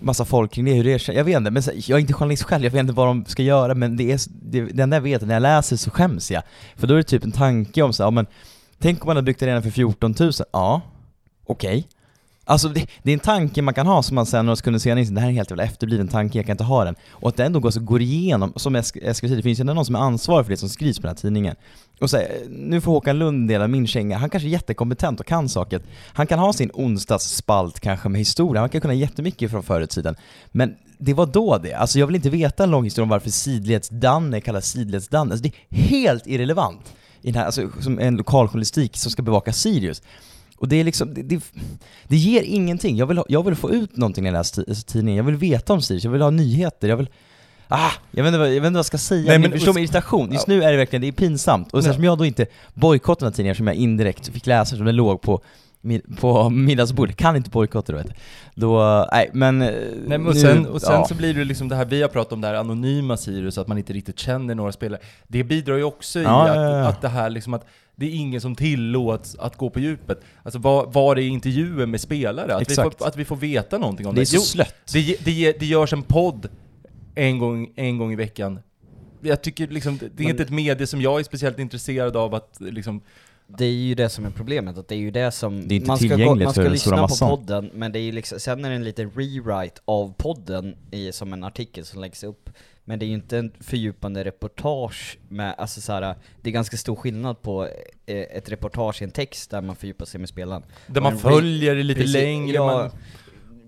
[0.00, 2.42] massa folk kring det, hur det är, jag vet inte, men jag är inte journalist
[2.42, 5.02] själv, jag vet inte vad de ska göra, men det är, det, det enda jag
[5.02, 6.42] vet är när jag läser så skäms jag.
[6.76, 8.26] För då är det typ en tanke om så, ja, men
[8.78, 10.80] tänk om man hade byggt arenan för 14 000, ja,
[11.46, 11.88] okej.
[12.44, 15.00] Alltså det, det är en tanke man kan ha som man sen några sekunder senare
[15.00, 16.94] inser, det här är en helt jävla efterbliven tanke, jag kan inte ha den.
[17.10, 19.60] Och att det ändå går, så går igenom, som Eskil Eskil säger, det finns ju
[19.60, 21.56] ändå någon som är ansvarig för det som skrivs på den här tidningen.
[22.00, 25.48] Och säger, nu får Håkan Lund dela min känga, han kanske är jättekompetent och kan
[25.48, 25.80] saker.
[26.12, 29.86] Han kan ha sin onsdagsspalt kanske med historia, han kan kunna jättemycket från förr i
[29.86, 30.16] tiden.
[30.46, 33.30] Men det var då det, alltså jag vill inte veta en lång historia om varför
[33.30, 38.96] sidledsdanne kallas sidledsdanne, alltså det är helt irrelevant i den här, alltså, som en lokaljournalistik
[38.96, 40.02] som ska bevaka Sirius.
[40.60, 41.42] Och det är liksom, det, det,
[42.08, 42.96] det ger ingenting.
[42.96, 45.36] Jag vill, ha, jag vill få ut någonting när jag läser ti- tidningen, jag vill
[45.36, 47.08] veta om Sirius, jag vill ha nyheter, jag vill
[47.72, 49.58] Ah, jag vet inte vad jag, vet inte vad jag ska säga, Nej, men- men
[49.58, 50.32] förstå min irritation.
[50.32, 51.72] Just nu är det verkligen, det är pinsamt.
[51.72, 54.86] Och eftersom jag då inte bojkottar den här tidningen, som jag indirekt fick läsa som
[54.86, 55.42] den låg på,
[56.20, 58.02] på middagsbordet, kan inte bojkotta då.
[58.54, 59.62] Då, nej men...
[59.62, 61.06] eh, Nej, men och nu- sen, och sen ja.
[61.08, 63.66] så blir det liksom det här vi har pratat om, det här anonyma Sirius, att
[63.68, 65.00] man inte riktigt känner några spelare.
[65.28, 66.88] Det bidrar ju också i Ja, att, ja, ja.
[66.88, 67.66] att det här liksom att
[68.00, 70.20] det är ingen som tillåts att gå på djupet.
[70.42, 72.54] Alltså var, var är intervjuer med spelare?
[72.54, 74.22] Att vi, får, att vi får veta någonting om Det det.
[74.22, 74.74] är så Jo, slött.
[74.92, 76.48] det, ge- det, ge- det görs en podd
[77.14, 78.58] en gång, en gång i veckan.
[79.22, 82.16] Jag tycker liksom, det det är Men- inte ett medie som jag är speciellt intresserad
[82.16, 83.00] av att liksom,
[83.58, 85.68] Det är ju det som är problemet, att det är ju det som...
[85.68, 87.28] Det är inte man ska, gå, man ska lyssna på massan.
[87.30, 91.12] podden, men det är ju liksom, sen är det en liten rewrite av podden i,
[91.12, 92.50] som en artikel som läggs upp
[92.90, 96.76] men det är ju inte en fördjupande reportage med, alltså så här, det är ganska
[96.76, 97.64] stor skillnad på
[98.06, 100.62] eh, ett reportage i en text där man fördjupar sig med spelaren.
[100.86, 102.90] Där man följer det lite Precis, längre, ja, man,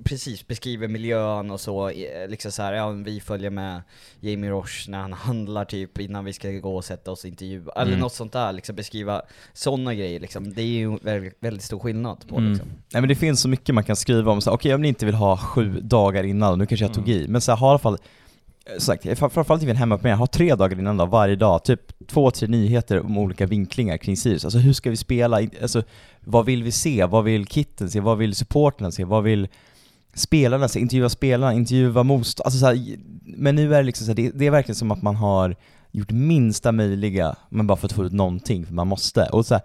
[0.04, 3.82] Precis, beskriver miljön och så, eh, liksom så här, ja vi följer med
[4.20, 7.72] Jamie Roche när han handlar typ innan vi ska gå och sätta oss och intervjua,
[7.76, 8.00] eller Mm.
[8.00, 10.52] något sånt där, liksom beskriva sådana grejer liksom.
[10.54, 12.50] Det är ju väldigt, väldigt stor skillnad på Mm.
[12.50, 12.68] liksom.
[12.68, 15.14] Nej men det finns så mycket man kan skriva om, okej om ni inte vill
[15.14, 17.78] ha sju dagar innan, nu kanske jag tog i, men så här, ha i alla
[17.78, 17.98] fall
[18.66, 21.64] Eh, sagt, framförallt fram- hemma på en hemmapremiär, har tre dagar innan då, varje dag,
[21.64, 24.44] typ två, tre nyheter om olika vinklingar kring Sirius.
[24.44, 25.36] Alltså hur ska vi spela?
[25.62, 25.82] Alltså,
[26.20, 27.04] vad vill vi se?
[27.04, 28.00] Vad vill kitten se?
[28.00, 29.04] Vad vill supporterna se?
[29.04, 29.48] Vad vill
[30.14, 30.80] spelarna se?
[30.80, 32.46] Intervjua spelarna, intervjua motståndarna?
[32.46, 34.90] Alltså så här, men nu är det liksom så här, det, det är verkligen som
[34.90, 35.56] att man har
[35.90, 39.24] gjort minsta möjliga, men bara för att få ut någonting, för man måste.
[39.32, 39.62] Och så här,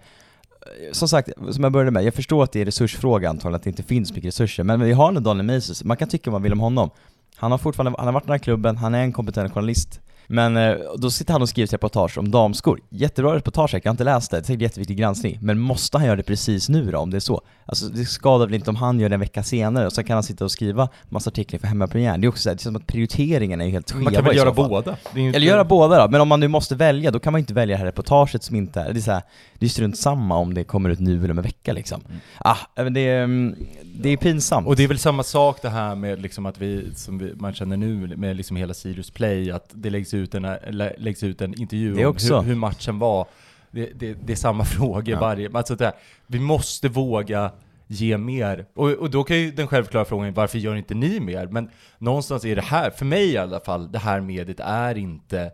[0.60, 3.62] eh, som sagt, som jag började med, jag förstår att det är resursfråga antagligen, att
[3.62, 6.40] det inte finns mycket resurser, men vi har ändå Daniel Meises, man kan tycka vad
[6.40, 6.90] man vill om honom.
[7.38, 10.00] Han har fortfarande, han har varit i den här klubben, han är en kompetent journalist.
[10.30, 12.80] Men eh, då sitter han och skriver ett reportage om damskor.
[12.88, 15.38] Jättebra reportage, jag har inte läst det, det är säkert jätteviktig granskning.
[15.42, 17.42] Men måste han göra det precis nu då, om det är så?
[17.66, 20.14] Alltså det skadar väl inte om han gör det en vecka senare, och så kan
[20.14, 22.20] han sitta och skriva massa artiklar för hemmapremiären.
[22.20, 24.14] Det är också så här, det känns som att prioriteringen är ju helt skeva man
[24.14, 24.96] kan väl göra båda?
[25.14, 27.76] Eller göra båda då, men om man nu måste välja, då kan man inte välja
[27.76, 29.22] det här reportaget som inte är, det är så här,
[29.58, 32.00] det är strunt samma om det kommer ut nu eller om en vecka liksom.
[32.38, 34.66] Ah, men det är, mm, det är pinsamt.
[34.66, 37.54] Och det är väl samma sak det här med liksom att vi, som vi, man
[37.54, 41.40] känner nu med liksom hela Sirius Play, att det läggs ut en, lä- läggs ut
[41.40, 43.26] en intervju Det om hur, hur matchen var.
[43.70, 45.20] Det, det, det är samma frågor Ja.
[45.20, 45.94] varje, alltså det här,
[46.26, 47.50] vi måste våga
[47.86, 48.66] ge mer.
[48.74, 51.46] Och, och då kan ju den självklara frågan, varför gör inte ni mer?
[51.46, 55.50] Men någonstans är det här, för mig i alla fall, det här mediet är inte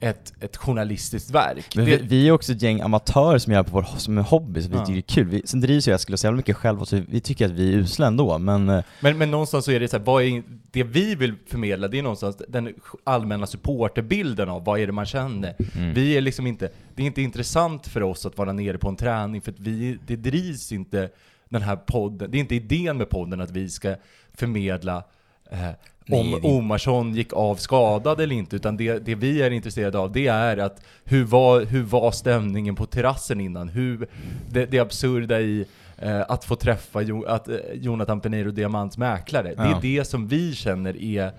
[0.00, 1.76] ett, ett journalistiskt verk.
[1.76, 4.62] Men vi, vi är också ett gäng amatörer som gör på vår, som en hobby,
[4.62, 4.80] så vi Ja.
[4.86, 5.28] tycker det är kul.
[5.28, 7.78] Vi, sen drivs jag skulle så jävla mycket själv, så vi tycker att vi är
[7.78, 10.82] usla ändå, men eh, Men, men någonstans så är det så här, vad är, det
[10.82, 15.54] vi vill förmedla, det är någonstans den allmänna supporterbilden av vad är det man känner.
[15.76, 15.94] Mm.
[15.94, 18.96] Vi är liksom inte, det är inte intressant för oss att vara nere på en
[18.96, 21.08] träning, för att vi, det drivs inte
[21.48, 23.94] den här podden, det är inte idén med podden att vi ska
[24.34, 25.04] förmedla
[25.50, 25.68] eh,
[26.10, 30.12] om det- Omarsson gick av skadad eller inte, utan det, det vi är intresserade av
[30.12, 33.68] det är att hur var, hur var stämningen på terrassen innan?
[33.68, 34.08] Hur,
[34.50, 35.64] det, det absurda i
[35.98, 39.48] eh, att få träffa jo, att, eh, Jonathan Peneiro, Diamants mäklare.
[39.48, 39.76] Det Ja.
[39.76, 41.32] är det som vi känner är,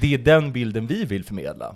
[0.00, 1.74] det är den bilden vi vill förmedla.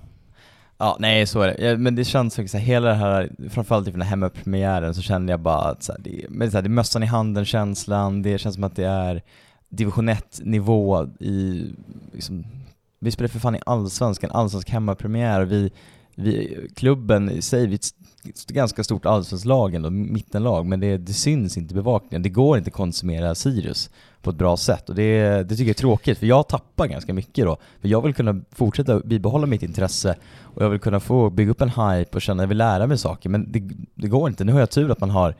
[0.78, 1.64] Ja, nej så är det.
[1.70, 5.32] Ja, men det känns faktiskt hela det här, framförallt i den här hemmapremiären så kände
[5.32, 8.22] jag bara att så här, det, men så här, det är mössan i handen känslan,
[8.22, 9.22] det känns som att det är
[9.68, 11.66] division 1 nivå i,
[12.12, 12.44] liksom,
[12.98, 15.70] vi spelar för fan i allsvenskan, allsvensk hemmapremiär, vi,
[16.14, 17.78] vi, klubben i sig, vi är
[18.28, 22.28] ett ganska stort allsvenskt lag ändå, mittenlag, men det, det syns inte i bevakningen, det
[22.28, 23.90] går inte att konsumera Sirius
[24.22, 27.14] på ett bra sätt och det, det tycker jag är tråkigt för jag tappar ganska
[27.14, 27.56] mycket då.
[27.80, 31.60] För jag vill kunna fortsätta bibehålla mitt intresse och jag vill kunna få bygga upp
[31.60, 34.44] en hype och känna att jag vill lära mig saker men det, det går inte.
[34.44, 35.34] Nu har jag tur att man har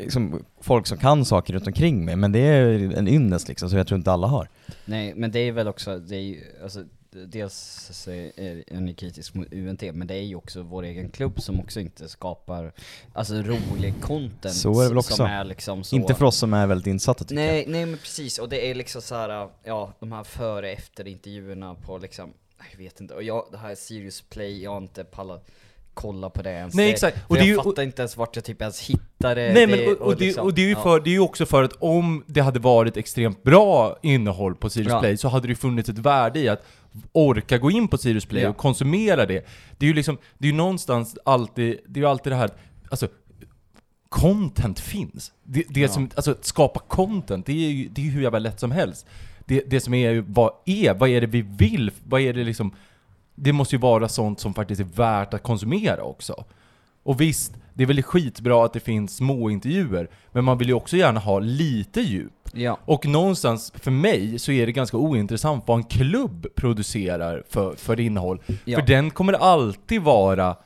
[0.00, 3.78] liksom, folk som kan saker runt omkring mig men det är en ynnest liksom som
[3.78, 4.48] jag tror inte alla har.
[4.84, 9.34] Nej, men det är väl också, det är ju, alltså, dels är är ni kritisk
[9.34, 12.72] mot UNT, men det är ju också vår egen klubb som också inte skapar,
[13.12, 15.16] alltså rolig content Så är det väl också.
[15.16, 17.98] som är liksom så Inte för oss som är väldigt insatta tycker Nej, nej men
[17.98, 22.32] precis, och det är liksom så här, ja, de här före efter intervjuerna på liksom,
[22.72, 25.50] jag vet inte, och jag, det här Sirius Play, jag har inte pallat
[25.94, 26.74] kolla på det ens.
[26.74, 27.16] Nej, det, exakt.
[27.18, 29.52] för Och det jag ju- fattar inte ens vart jag typ ens hittar det.
[29.52, 30.82] Nej det, men och, och, det, liksom, och det är ju ja.
[30.82, 34.70] för, det är ju också för att om det hade varit extremt bra innehåll på
[34.70, 35.00] Sirius Ja.
[35.00, 36.64] Play så hade det ju funnits ett värde i att
[37.12, 38.48] orka gå in på Sirius Play Ja.
[38.48, 39.46] och konsumera det.
[39.78, 42.50] Det är ju liksom, det är ju någonstans alltid, det är ju alltid det här,
[42.90, 43.08] alltså
[44.08, 45.32] content finns.
[45.44, 48.60] Det, det som, alltså att skapa content, det är ju det är hur jävla lätt
[48.60, 49.06] som helst.
[49.46, 51.90] Det, det som är vad är, vad är det vi vill?
[52.04, 52.74] Vad är det liksom,
[53.42, 56.44] det måste ju vara sånt som faktiskt är värt att konsumera också.
[57.02, 60.74] Och visst, det är väl skitbra att det finns små intervjuer men man vill ju
[60.74, 62.32] också gärna ha lite djup.
[62.52, 62.78] Ja.
[62.84, 68.00] Och någonstans, för mig, så är det ganska ointressant vad en klubb producerar för, för
[68.00, 68.42] innehåll.
[68.64, 68.78] Ja.
[68.78, 70.56] För den kommer alltid vara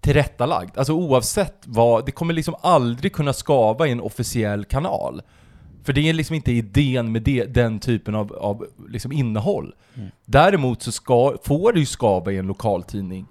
[0.00, 0.78] tillrättalagd.
[0.78, 5.22] Alltså oavsett vad, det kommer liksom aldrig kunna skava i en officiell kanal.
[5.84, 9.74] För det är liksom inte idén med det, den typen av, av liksom innehåll.
[9.94, 10.08] Mm.
[10.26, 13.26] Däremot så ska, får det ju skava i en lokaltidning.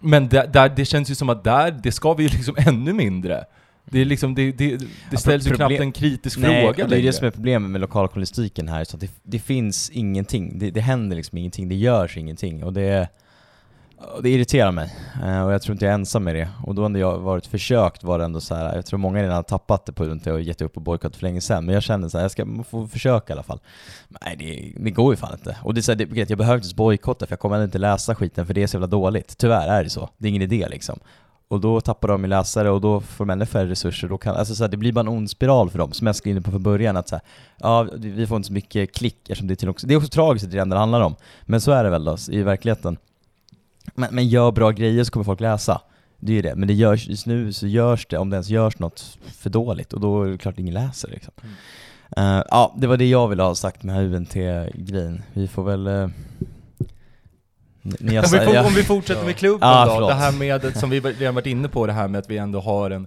[0.00, 2.92] Men där, där, det känns ju som att där, det ska vi ju liksom ännu
[2.92, 3.44] mindre.
[3.90, 6.76] Det är liksom, det, det, det Ja, ställs ju problem- knappt en kritisk Nej, fråga
[6.76, 7.06] det är längre.
[7.06, 10.80] det som är problemet med lokaljournalistiken här, så att det, det finns ingenting, det, det
[10.80, 13.08] händer liksom ingenting, det görs ingenting och det
[14.22, 14.94] det irriterar mig,
[15.24, 16.48] eh, och jag tror inte jag är ensam med det.
[16.62, 18.74] Och då när jag varit försökt var det ändå så här.
[18.74, 20.82] jag tror många redan har tappat det på grund av att och gett upp och
[20.82, 23.42] bojkott för länge sedan, men jag känner så här, jag ska få försöka i alla
[23.42, 23.60] fall.
[24.08, 25.56] Nej, det, det går ju fan inte.
[25.62, 27.78] Och det är så här, det, jag behöver inte bojkotta för jag kommer ändå inte
[27.78, 29.38] läsa skiten för det är så jävla dåligt.
[29.38, 30.08] Tyvärr är det så.
[30.18, 30.98] Det är ingen idé liksom.
[31.48, 34.08] Och då tappar de ju läsare och då får de ännu färre resurser.
[34.08, 36.16] Då kan, alltså så här, det blir bara en ond spiral för dem, som jag
[36.16, 36.96] skrev in på från början.
[36.96, 37.22] Att så här,
[37.58, 40.08] ja, vi får inte så mycket klick eftersom det är till också, det är också
[40.08, 41.14] tragiskt att det är det enda det handlar om.
[41.42, 42.96] Men så är det väl då, i verkligheten.
[43.94, 45.80] Men, men gör bra grejer så kommer folk läsa.
[46.18, 48.48] Det är ju det, men det görs, just nu så görs det, om det ens
[48.48, 51.32] görs något för dåligt, och då är det klart ingen läser liksom.
[52.18, 55.22] Uh, ja, det var det jag ville ha sagt med UNT-grejen.
[55.32, 55.86] Vi får väl...
[55.86, 56.08] Uh,
[57.82, 60.10] ni har Om vi, om vi fortsätter med klubben Ja, då, förlåt.
[60.10, 62.60] det här med, som vi redan varit inne på, det här med att vi ändå
[62.60, 63.06] har en,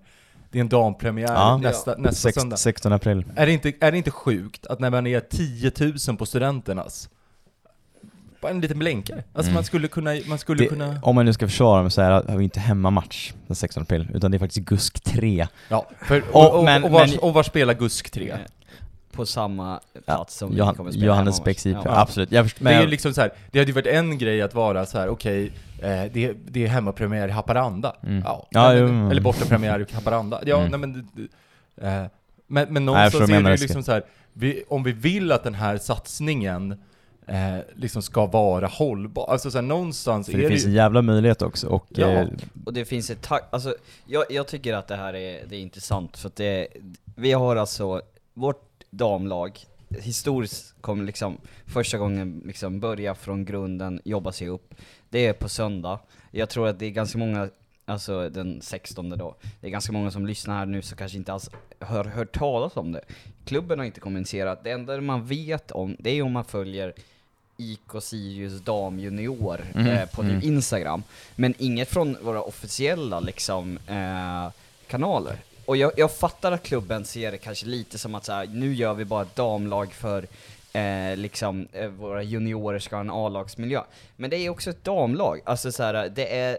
[0.52, 1.58] det är en dampremiär Ja.
[1.58, 2.58] nästa, nästa Sex- söndag.
[2.58, 3.26] 16 april.
[3.36, 5.72] Är det, inte, är det inte sjukt att när man är 10
[6.08, 7.10] 000 på studenternas,
[8.42, 9.24] bara en liten blänkare.
[9.34, 9.54] Alltså Mm.
[9.54, 11.00] man skulle kunna, man skulle Det, kunna...
[11.02, 13.84] Om man nu ska försvara mig så är det, har vi inte hemmamatch den 16
[13.84, 15.48] april, utan det är faktiskt GUSK 3.
[15.70, 18.30] Ja, för, Och- och, och, men- och, var, men- och var spelar GUSK 3?
[18.30, 18.38] Eh,
[19.12, 22.00] På samma plats som vi Johan, kommer spela Johannes Bäcks IP, Ja.
[22.02, 22.32] absolut.
[22.32, 24.42] Jag först, det men, är ju liksom så här, det hade ju varit en grej
[24.42, 27.96] att vara så här: okej, eh, det, det är hemmapremiär i Haparanda.
[28.04, 28.24] Mm.
[28.26, 29.12] Ja, Ja, men, mm.
[29.12, 30.42] eller bortapremiär i Haparanda.
[30.46, 30.72] Ja, Mm.
[30.72, 30.94] nej men...
[30.94, 31.28] det- det-
[31.82, 32.06] Eh,
[32.48, 35.54] men, men någonstans är det ju liksom så här, vi, om vi vill att den
[35.54, 36.78] här satsningen
[37.28, 40.68] eh, liksom ska vara hållbar, alltså så här, någonstans för är det det finns ju...
[40.68, 42.08] en jävla möjlighet också, och Ja.
[42.08, 42.28] eh,
[42.66, 43.76] Och det finns ett tack, alltså
[44.06, 46.68] jag, jag tycker att det här är, det är intressant för att det,
[47.16, 48.02] vi har alltså,
[48.34, 49.60] vårt damlag,
[50.02, 54.74] historiskt kommer liksom första gången liksom börja från grunden, jobba sig upp.
[55.10, 56.00] Det är på söndag.
[56.32, 57.50] Jag tror att det är ganska många,
[57.86, 61.34] alltså den 16 då, det är ganska många som lyssnar här nu som kanske inte
[61.34, 61.50] alls
[61.80, 63.02] har hört talas om det.
[63.46, 66.94] Klubben har inte kommunicerat, det enda man vet om, det är om man följer
[67.58, 70.42] IK Sirius damjunior Mhm, eh, på mm.
[70.44, 71.04] Instagram.
[71.36, 74.52] Men inget från våra officiella liksom, eh,
[74.88, 75.38] kanaler.
[75.66, 78.74] Och jag, jag fattar att klubben ser det kanske lite som att så här, nu
[78.74, 80.28] gör vi bara ett damlag för
[80.74, 83.82] eh, liksom, eh, våra juniorer ska ha en A-lagsmiljö.
[84.16, 86.58] Men det är också ett damlag, alltså så här, det är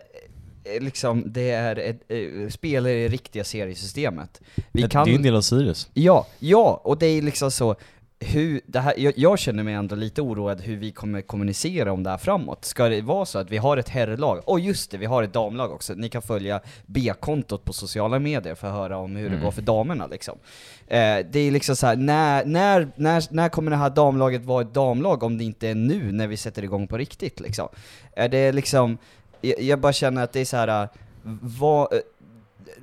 [0.64, 4.40] eh, liksom, det är ett, eh, spelare i det riktiga seriesystemet.
[4.72, 5.04] Vi det, kan...
[5.04, 5.88] det är ju en del av Sirius.
[5.94, 7.76] Ja, ja, och det är liksom så,
[8.20, 12.02] hur, det här, jag, jag känner mig ändå lite oroad hur vi kommer kommunicera om
[12.02, 12.64] det här framåt.
[12.64, 15.32] Ska det vara så att vi har ett herrlag, och just det, vi har ett
[15.32, 19.34] damlag också, ni kan följa B-kontot på sociala medier för att höra om hur det
[19.34, 19.44] Mm.
[19.44, 20.38] går för damerna liksom.
[20.86, 24.62] Eh, det är liksom så här, när, när, när, när kommer det här damlaget vara
[24.62, 27.68] ett damlag om det inte är nu, när vi sätter igång på riktigt liksom?
[28.16, 28.98] Är det liksom,
[29.40, 30.82] jag, jag bara känner att det är så här.
[30.82, 30.88] eh,
[31.42, 31.98] vad, eh,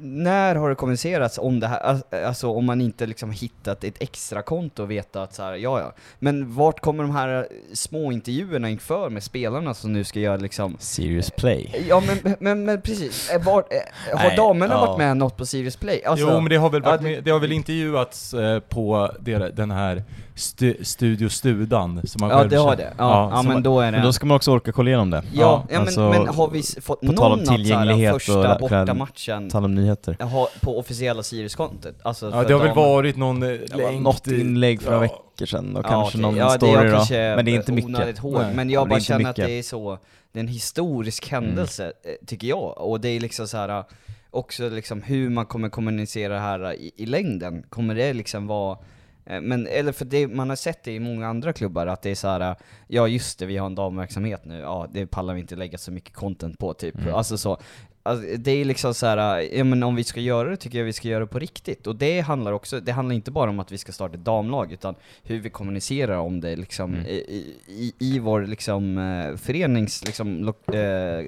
[0.05, 3.95] när har det kommunicerats om det här, Al- alltså om man inte liksom hittat ett
[4.01, 8.11] extra konto och veta att så här, ja ja, men vart kommer de här små
[8.11, 11.85] intervjuerna inför med spelarna som nu ska göra liksom Sirius Play.
[11.89, 14.85] Ja men, men, men precis, Eh, var, eh, har Nej, damerna ja.
[14.85, 16.03] varit med något på Sirius Play?
[16.05, 19.11] Alltså, jo men det har väl, varit med, det har väl intervjuats eh, på
[19.53, 20.03] den här
[20.35, 23.85] stu, Studio Studan som man ja själv det har det, ja, ja, men då är
[23.85, 25.23] det Men då ska man också orka kolla igenom det.
[25.33, 28.21] Ja, ja, alltså, men, men har vi fått tal någon att så här, tillgänglighet och
[28.21, 30.17] första bortamatchen Tala om nyheter.
[30.23, 31.95] ha, på officiella Sirius-kontot?
[32.03, 35.11] Alltså Ja det har väl varit någon eh, länk något inlägg för några Ja.
[35.11, 36.21] veckor sedan och Ja, kanske okej.
[36.21, 37.05] någon ja, story då.
[37.35, 37.91] Men det är inte mycket.
[38.23, 38.53] Nej.
[38.55, 39.49] men Ja, jag bara känner att mycket.
[39.49, 39.97] det är så,
[40.31, 43.83] det är en historisk händelse, eh, tycker jag, och det är liksom så här
[44.31, 48.71] också liksom hur man kommer kommunicera det här i, i längden, kommer det liksom vara
[48.71, 48.77] eh,
[49.25, 52.15] men, eller för det, man har sett det i många andra klubbar, att det är
[52.15, 52.55] så här.
[52.87, 55.91] ja just det, vi har en damverksamhet nu, ja det pallar vi inte lägga så
[55.91, 56.97] mycket content på typ.
[56.97, 57.13] Mm.
[57.13, 57.57] Alltså så,
[58.05, 60.85] alltså, det är liksom så här, ja men om vi ska göra det tycker jag
[60.85, 61.87] vi ska göra det på riktigt.
[61.87, 64.71] Och det handlar också, det handlar inte bara om att vi ska starta ett damlag,
[64.71, 67.05] utan hur vi kommunicerar om det liksom Mm.
[67.05, 71.25] i, i, i vår liksom eh, förenings liksom, lo, eh,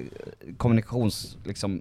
[0.56, 1.80] kommunikations liksom.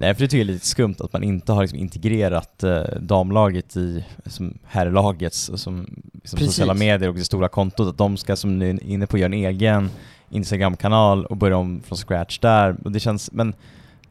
[0.00, 2.82] Nej för det tycker jag är lite skumt att man inte har liksom integrerat eh,
[3.00, 5.86] damlaget i som herrlagets som, som
[6.22, 6.46] Precis.
[6.46, 9.26] sociala medier och det stora kontot, att de ska som ni är inne på göra
[9.26, 9.90] en egen
[10.30, 12.76] Instagram-kanal och börja om från scratch där.
[12.84, 13.54] Och det känns, men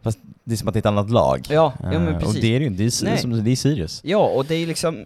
[0.03, 1.45] fast det är som att det är ett annat lag.
[1.49, 2.35] Ja, ja men Eh, precis.
[2.35, 4.01] Och det är det ju det är, som, det är Sirius.
[4.03, 5.05] Ja, och det är liksom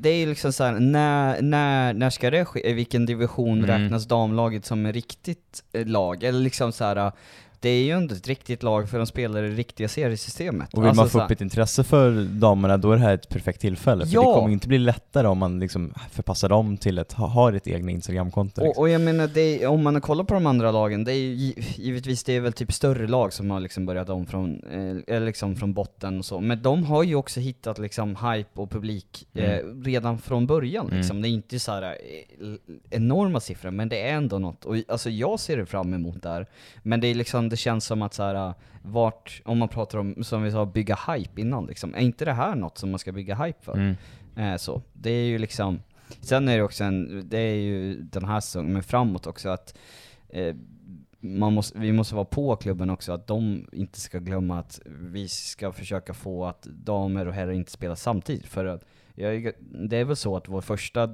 [0.00, 2.70] det är liksom såhär, när, när, när ska det ske?
[2.70, 3.82] I vilken division Mm.
[3.82, 6.22] räknas damlaget som ett riktigt eh, lag?
[6.24, 7.12] Eller liksom såhär,
[7.60, 10.74] det är ju inte ett riktigt lag för de spelar i det riktiga seriesystemet.
[10.74, 13.28] Och vill Alltså man få upp ett intresse för damerna, då är det här ett
[13.28, 14.06] perfekt tillfälle.
[14.06, 14.20] För Ja.
[14.20, 17.66] det kommer inte bli lättare om man liksom förpassar dem till att ha, ha ett
[17.68, 18.60] egna Instagramkonto.
[18.60, 18.82] Och, Liksom.
[18.82, 21.62] och jag menar, är, om man kollar på de andra lagen, det är ju gi-
[21.76, 25.26] givetvis det är väl typ större lag som har liksom börjat om från, eh, eller
[25.26, 29.26] liksom från botten och så, men de har ju också hittat liksom hype och publik
[29.34, 30.98] eh, redan från början Mm.
[30.98, 31.22] liksom.
[31.22, 31.96] Det är inte så här eh,
[32.90, 34.64] enorma siffror, men det är ändå något.
[34.64, 36.46] Och alltså jag ser det fram emot där.
[36.82, 40.24] Men det är liksom, det känns som att så här, vart, om man pratar om,
[40.24, 43.12] som vi sa, bygga hype innan liksom, är inte det här något som man ska
[43.12, 43.74] bygga hype för?
[43.74, 43.96] Mm.
[44.36, 44.82] Eh, så.
[44.92, 45.82] Det är ju liksom,
[46.20, 49.78] sen är det också en, det är ju den här säsongen, men framåt också att
[50.28, 50.54] eh,
[51.20, 55.28] man måste, vi måste vara på klubben också, att de inte ska glömma att vi
[55.28, 58.46] ska försöka få att damer och herrar inte spelar samtidigt.
[58.46, 58.84] För att
[59.14, 59.52] jag,
[59.88, 61.06] det är väl så att vår första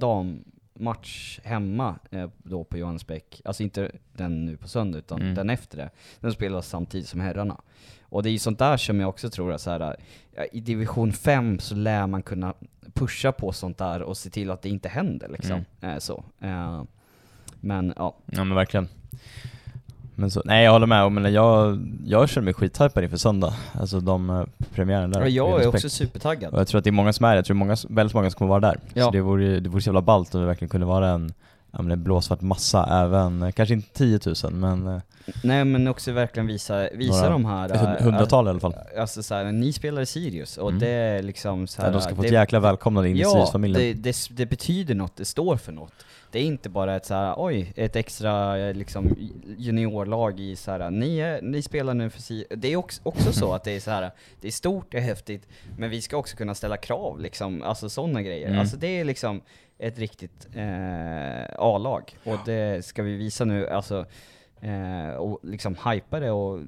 [0.79, 5.35] dammatch hemma eh, då på Johannesbäck, alltså inte den nu på söndag utan Mm.
[5.35, 7.61] den efter det, den spelas samtidigt som herrarna.
[8.01, 9.95] Och det är ju sånt där som jag också tror att så här,
[10.35, 12.53] ja, i division 5 så lär man kunna
[12.93, 15.65] pusha på sånt där och se till att det inte händer liksom.
[15.81, 16.23] Eh, så.
[16.39, 16.83] Eh,
[17.59, 18.87] men ja, Ja men verkligen.
[20.15, 23.53] Men så, nej jag håller med, men jag, jag känner mig skithypad inför söndag.
[23.73, 24.43] Alltså de eh,
[24.73, 25.21] premiären där.
[25.21, 26.53] och jag är också supertaggad.
[26.53, 28.37] Och jag tror att det är många som är jag tror många, väldigt många som
[28.37, 28.79] kommer vara där.
[28.93, 29.05] Ja.
[29.05, 31.33] Så det vore, det vore så jävla ballt om det verkligen kunde vara en,
[31.71, 35.01] ja, en blåsvart massa även, eh, kanske inte 10 000 men eh,
[35.43, 37.69] Nej men också verkligen visa, visa Några- de här...
[37.69, 38.75] ett hund- äh, hundratal i alla fall.
[38.99, 40.79] Alltså så här, ni spelar i Sirius och Mm.
[40.79, 43.19] det är liksom så Ja, här, de ska få det, ett jäkla välkomnande in i
[43.19, 43.81] Ja, Sirius-familjen.
[44.01, 45.93] det, det, det betyder något, det står för något.
[46.35, 49.15] Det är inte bara ett så här, oj, ett extra eh, liksom
[49.57, 52.47] juniorlag i så här, ni, är, ni spelar nu för Sirius.
[52.55, 54.11] Det är också, också så att det är så här,
[54.41, 57.89] det är stort, det är häftigt, men vi ska också kunna ställa krav liksom, alltså
[57.89, 58.47] sådana grejer.
[58.47, 58.59] Mm.
[58.59, 59.41] Alltså det är liksom
[59.77, 62.17] ett riktigt eh, A-lag.
[62.23, 64.05] Och det ska vi visa nu, alltså,
[64.61, 66.59] eh, och liksom hypa det och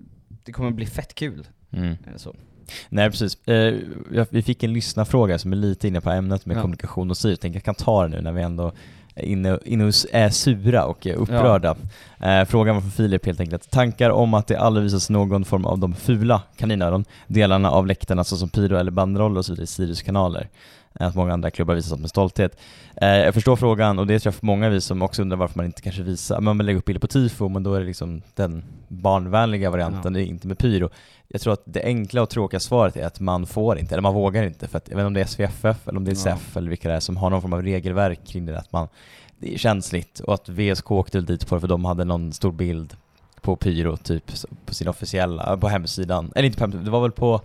[0.43, 1.47] det kommer bli fett kul.
[1.71, 1.89] Mm.
[1.89, 2.35] Eh, Så.
[2.89, 3.75] Nej precis, eh,
[4.29, 6.61] vi fick en lyssnarfråga som är lite inne på ämnet med Ja.
[6.61, 8.71] kommunikation och styr, jag tänker jag kan ta det nu när vi ändå
[9.19, 11.75] inne, inne och s- är sura och är upprörda.
[12.19, 13.69] Eh, frågan var från Filip helt enkelt.
[13.71, 18.23] Tankar om att det aldrig visas någon form av de fula kaninöron, delarna av läktarna
[18.23, 20.47] såsom pyro eller bandroller och så vidare i Sirius kanaler.
[20.99, 22.57] Eh, Att många andra klubbar visar sånt med stolthet.
[23.01, 25.57] Eh, jag förstår frågan och det tror jag för många vi som också undrar varför
[25.59, 27.85] man inte kanske visar, man vill lägga upp bilder på tifo men då är det
[27.85, 30.89] liksom den barnvänliga varianten, är inte med pyro.
[31.27, 34.13] Jag tror att det enkla och tråkiga svaret är att man får inte, eller man
[34.13, 36.15] vågar inte, för att jag vet inte om det är SVFF eller om det är
[36.15, 36.19] Ja.
[36.37, 38.87] SEF eller vilka det är som har någon form av regelverk kring det, att man,
[39.39, 42.51] det är känsligt och att VSK åkte dit på det för de hade någon stor
[42.51, 42.93] bild
[43.41, 44.31] på pyro typ
[44.65, 47.41] på sin officiella, på hemsidan, eller inte på hemsidan, det var väl på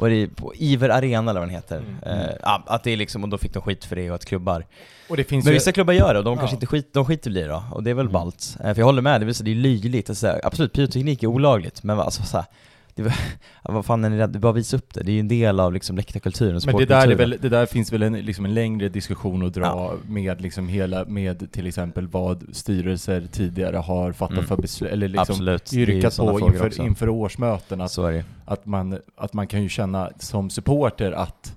[0.00, 1.76] vad är det, på Iver Arena eller vad den heter.
[1.78, 2.20] Mm.
[2.20, 4.66] Eh, att det är liksom, och då fick de skit för det och att klubbar
[5.08, 5.58] Och det finns men ju...
[5.58, 6.38] vissa klubbar gör det och de Ja.
[6.38, 8.12] kanske inte skit, de skiter i det då, och det är väl Mm.
[8.12, 8.56] ballt.
[8.64, 11.26] Eh, För jag håller med, det, vill säga, det är löjligt, alltså, absolut pyroteknik är
[11.26, 12.50] olagligt, men alltså, så här, det,
[13.02, 13.14] var-
[13.64, 14.38] ja, vad fan är ni rädda?
[14.38, 16.84] Bara visa upp det, det är ju en del av liksom läktarkulturen och Men det
[16.84, 20.40] där, är väl, det där finns väl en, liksom en längre diskussion att dra med
[20.40, 24.46] liksom hela, med till exempel vad styrelser tidigare har fattat Mm.
[24.46, 26.82] för beslut, eller liksom Absolut, yrkat på inför, också.
[26.82, 27.98] inför årsmöten att,
[28.44, 31.56] att, man, att man kan ju känna som supporter att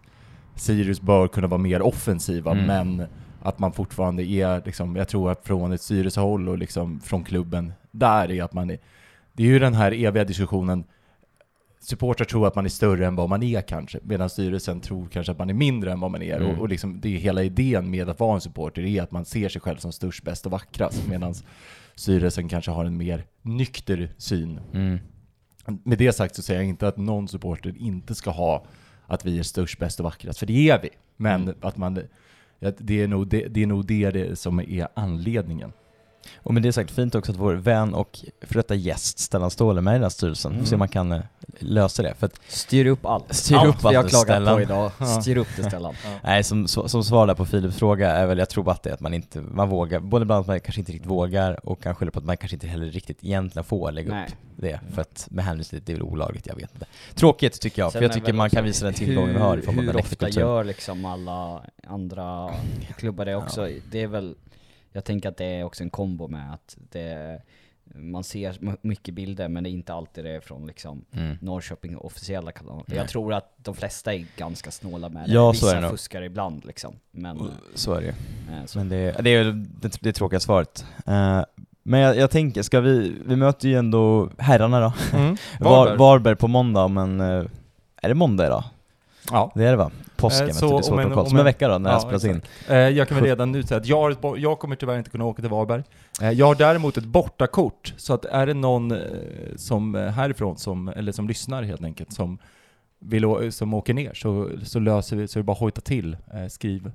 [0.55, 2.65] Sirius bör kunna vara mer offensiva, Mm.
[2.65, 3.07] men
[3.41, 7.73] att man fortfarande är, liksom, jag tror att från ett styrelsehåll och liksom från klubben,
[7.91, 8.77] där är att man är,
[9.33, 10.83] det är ju den här eviga diskussionen,
[11.83, 15.31] supportrar tror att man är större än vad man är kanske, medan styrelsen tror kanske
[15.31, 16.35] att man är mindre än vad man är.
[16.37, 16.49] Mm.
[16.49, 19.25] Och, och liksom, det är hela idén med att vara en supporter, är att man
[19.25, 21.33] ser sig själv som störst, bäst och vackrast, medan
[21.95, 24.99] styrelsen kanske har en mer nykter syn Mm.
[25.83, 28.65] med det sagt så säger jag inte att någon supporter inte ska ha
[29.07, 30.89] att vi är störst, bäst och vackrast, för det är vi.
[31.17, 31.55] Men Mm.
[31.61, 31.97] att man,
[32.61, 35.71] att det, är nog det, det är nog det, det som är anledningen.
[36.37, 39.77] Och med det sagt, fint också att vår vän och för detta gäst Stellan Ståhl
[39.77, 40.65] är med i den här styrelsen, får Mm.
[40.65, 41.21] se om man kan eh,
[41.59, 42.13] lösa det.
[42.19, 43.33] För att, Styr upp allt.
[43.33, 44.55] Styr allt upp vi har allt, klagat Stellan.
[44.55, 45.05] på idag, Ja.
[45.21, 45.93] styr upp det Stellan.
[46.23, 48.83] nej, som, som som svar där på Filips fråga är väl, jag tror bara att
[48.83, 51.69] det är att man inte, man vågar, både bland att man kanske inte riktigt vågar
[51.69, 54.25] och kanske på att man kanske inte heller riktigt egentligen får lägga Nej.
[54.27, 54.79] upp det.
[54.93, 56.85] För att med hänvisning till det är väl olagligt, jag vet inte.
[57.15, 59.61] Tråkigt tycker jag, Sen för jag tycker man kan visa den tillgången vi har i
[59.61, 62.49] form av Hur ofta gör liksom alla andra
[62.97, 63.69] klubbar det också?
[63.91, 64.35] Det är väl,
[64.93, 67.41] jag tänker att det är också en kombo med att det,
[67.95, 68.57] man ser
[68.87, 71.37] mycket bilder men det är inte alltid det är från liksom Mm.
[71.41, 72.83] Norrköping officiella kanaler.
[72.87, 72.97] Nej.
[72.97, 75.57] Jag tror att de flesta är ganska snåla med Ja, det.
[75.57, 75.91] så är Vissa det nog.
[75.91, 76.95] fuskar ibland liksom.
[77.11, 78.13] Men, Så är det ju.
[78.59, 78.77] eh, så.
[78.79, 80.85] Men det, det är ju det, det tråkiga svaret.
[81.07, 81.41] Eh,
[81.83, 84.93] men jag, jag tänker, ska vi, vi möter ju ändå herrarna då.
[85.59, 85.97] Var, Varberg.
[85.97, 87.43] Varberg på måndag, men eh,
[88.01, 88.63] är det måndag idag?
[89.31, 89.51] Ja.
[89.55, 89.91] Det är det va?
[90.15, 91.21] Påsken, Eh, vet så du, det är svårt att kolla.
[91.21, 92.41] om Som en vecka då, när Ja, spelas in.
[92.69, 95.41] Eh, jag kan väl redan nu säga att jag, jag kommer tyvärr inte kunna åka
[95.41, 95.83] till Varberg.
[96.21, 98.93] Eh, jag har däremot ett bortakort, så att är det någon
[99.55, 102.37] som härifrån, som, eller som lyssnar helt enkelt, som,
[102.99, 106.17] vill, som åker ner så, så löser vi, så är det bara att hojta till,
[106.49, 106.91] skriv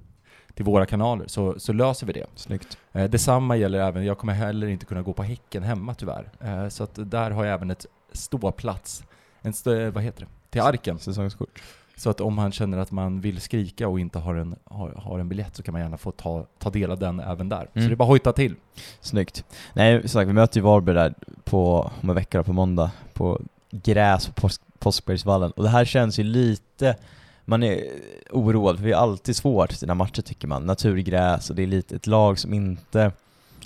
[0.59, 2.26] till våra kanaler, så, så löser vi det.
[2.34, 2.78] Snyggt.
[2.92, 6.30] Eh, detsamma gäller även, jag kommer heller inte kunna gå på Häcken hemma tyvärr.
[6.40, 9.05] Eh, så att där har jag även ett ståplats,
[9.42, 10.98] en stå, vad heter det, till Arken.
[10.98, 11.62] Säsongskort.
[11.98, 15.18] Så att om han känner att man vill skrika och inte har en, har, har
[15.18, 17.68] en biljett så kan man gärna få ta, ta del av den även där.
[17.72, 17.88] Så Mm.
[17.88, 18.54] det är bara att hojta till.
[19.00, 19.44] Snyggt.
[19.72, 21.14] Nej, som sagt, vi möter ju Varberg där
[21.44, 25.50] på, om en vecka då, på måndag, på gräs på Påsk, Påskbergsvallen.
[25.50, 26.96] Och det här känns ju lite,
[27.44, 27.82] man är
[28.30, 30.66] oroad, för det är alltid svårt sina matcher tycker man.
[30.66, 33.12] Naturgräs och det är lite ett lag som inte,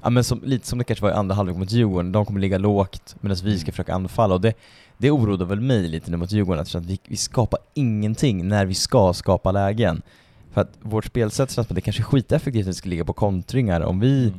[0.03, 2.41] ja men som, lite som det kanske var i andra halvlek mot Djurgården, de kommer
[2.41, 4.35] ligga lågt medan vi ska försöka anfalla.
[4.35, 4.55] Och det,
[4.99, 8.75] det oroar väl mig lite nu mot Djurgården, att vi, vi skapar ingenting när vi
[8.75, 10.03] ska skapa lägen.
[10.53, 13.05] För att vårt spelsätt känns som att det kanske är skiteffektivt att vi ska ligga
[13.05, 14.33] på kontringar om vi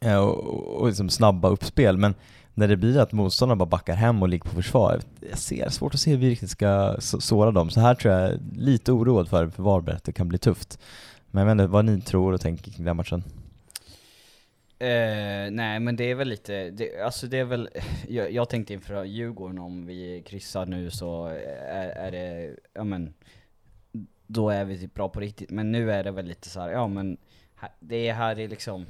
[0.00, 0.14] Mm.
[0.14, 2.14] Eh, och, och liksom snabba uppspel, men
[2.54, 5.00] när det blir att motståndarna bara backar hem och ligger på försvar,
[5.30, 7.70] jag ser svårt att se hur vi riktigt ska så- såra dem.
[7.70, 10.78] Så här tror jag, lite oroad för, för Varberg, att det kan bli tufft.
[11.30, 13.22] Men jag vet inte vad ni tror och tänker kring den matchen.
[14.82, 17.68] Eh, nej men det är väl lite, det, alltså det är väl,
[18.08, 23.14] jag, jag tänkte inför Djurgården om vi kryssar nu så är, är det, ja men,
[24.26, 25.50] då är vi typ bra på riktigt.
[25.50, 27.16] Men nu är det väl lite så här, ja men,
[27.80, 28.86] det är här är liksom,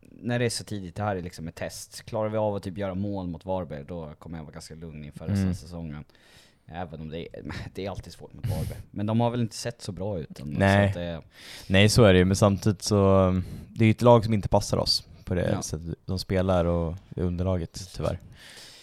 [0.00, 2.02] när det är så tidigt, det här är liksom ett test.
[2.02, 5.04] Klarar vi av att typ göra mål mot Varberg, då kommer jag vara ganska lugn
[5.04, 5.54] inför resten av Mm.
[5.54, 6.04] säsongen.
[6.66, 7.42] Även om det är,
[7.74, 8.78] det är alltid svårt mot Varberg.
[8.90, 10.92] Men de har väl inte sett så bra ut ändå, Nej.
[10.92, 11.22] Så det,
[11.66, 13.30] Nej så är det ju, men samtidigt så,
[13.68, 15.62] det är ju ett lag som inte passar oss på det Ja.
[15.62, 18.18] sättet de spelar och underlaget tyvärr.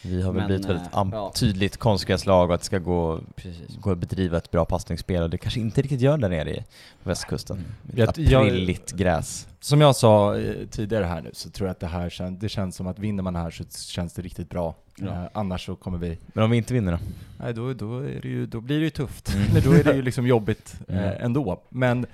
[0.01, 1.31] Vi har väl Men, blivit väldigt eh, ja.
[1.35, 3.77] tydligt konstgräslag och att det ska gå, precis.
[3.81, 6.63] gå att bedriva ett bra passningsspel och det kanske inte riktigt gör där nere i
[7.03, 7.57] västkusten.
[7.57, 8.09] Mm.
[8.09, 9.47] Ett Jag- jag- aprilligt gräs.
[9.59, 12.49] Som jag sa eh, tidigare här nu så tror jag att det här kän, det
[12.49, 14.75] känns som att vinner man här så känns det riktigt bra.
[14.97, 15.07] Ja.
[15.07, 16.99] Eh, annars så kommer vi, Men om vi inte vinner då?
[17.39, 19.33] nej då, då, är det ju, då blir det ju tufft.
[19.35, 19.47] Mm.
[19.51, 21.03] Eller då är det ju liksom jobbigt Mm.
[21.03, 21.61] eh, ändå.
[21.69, 22.05] Men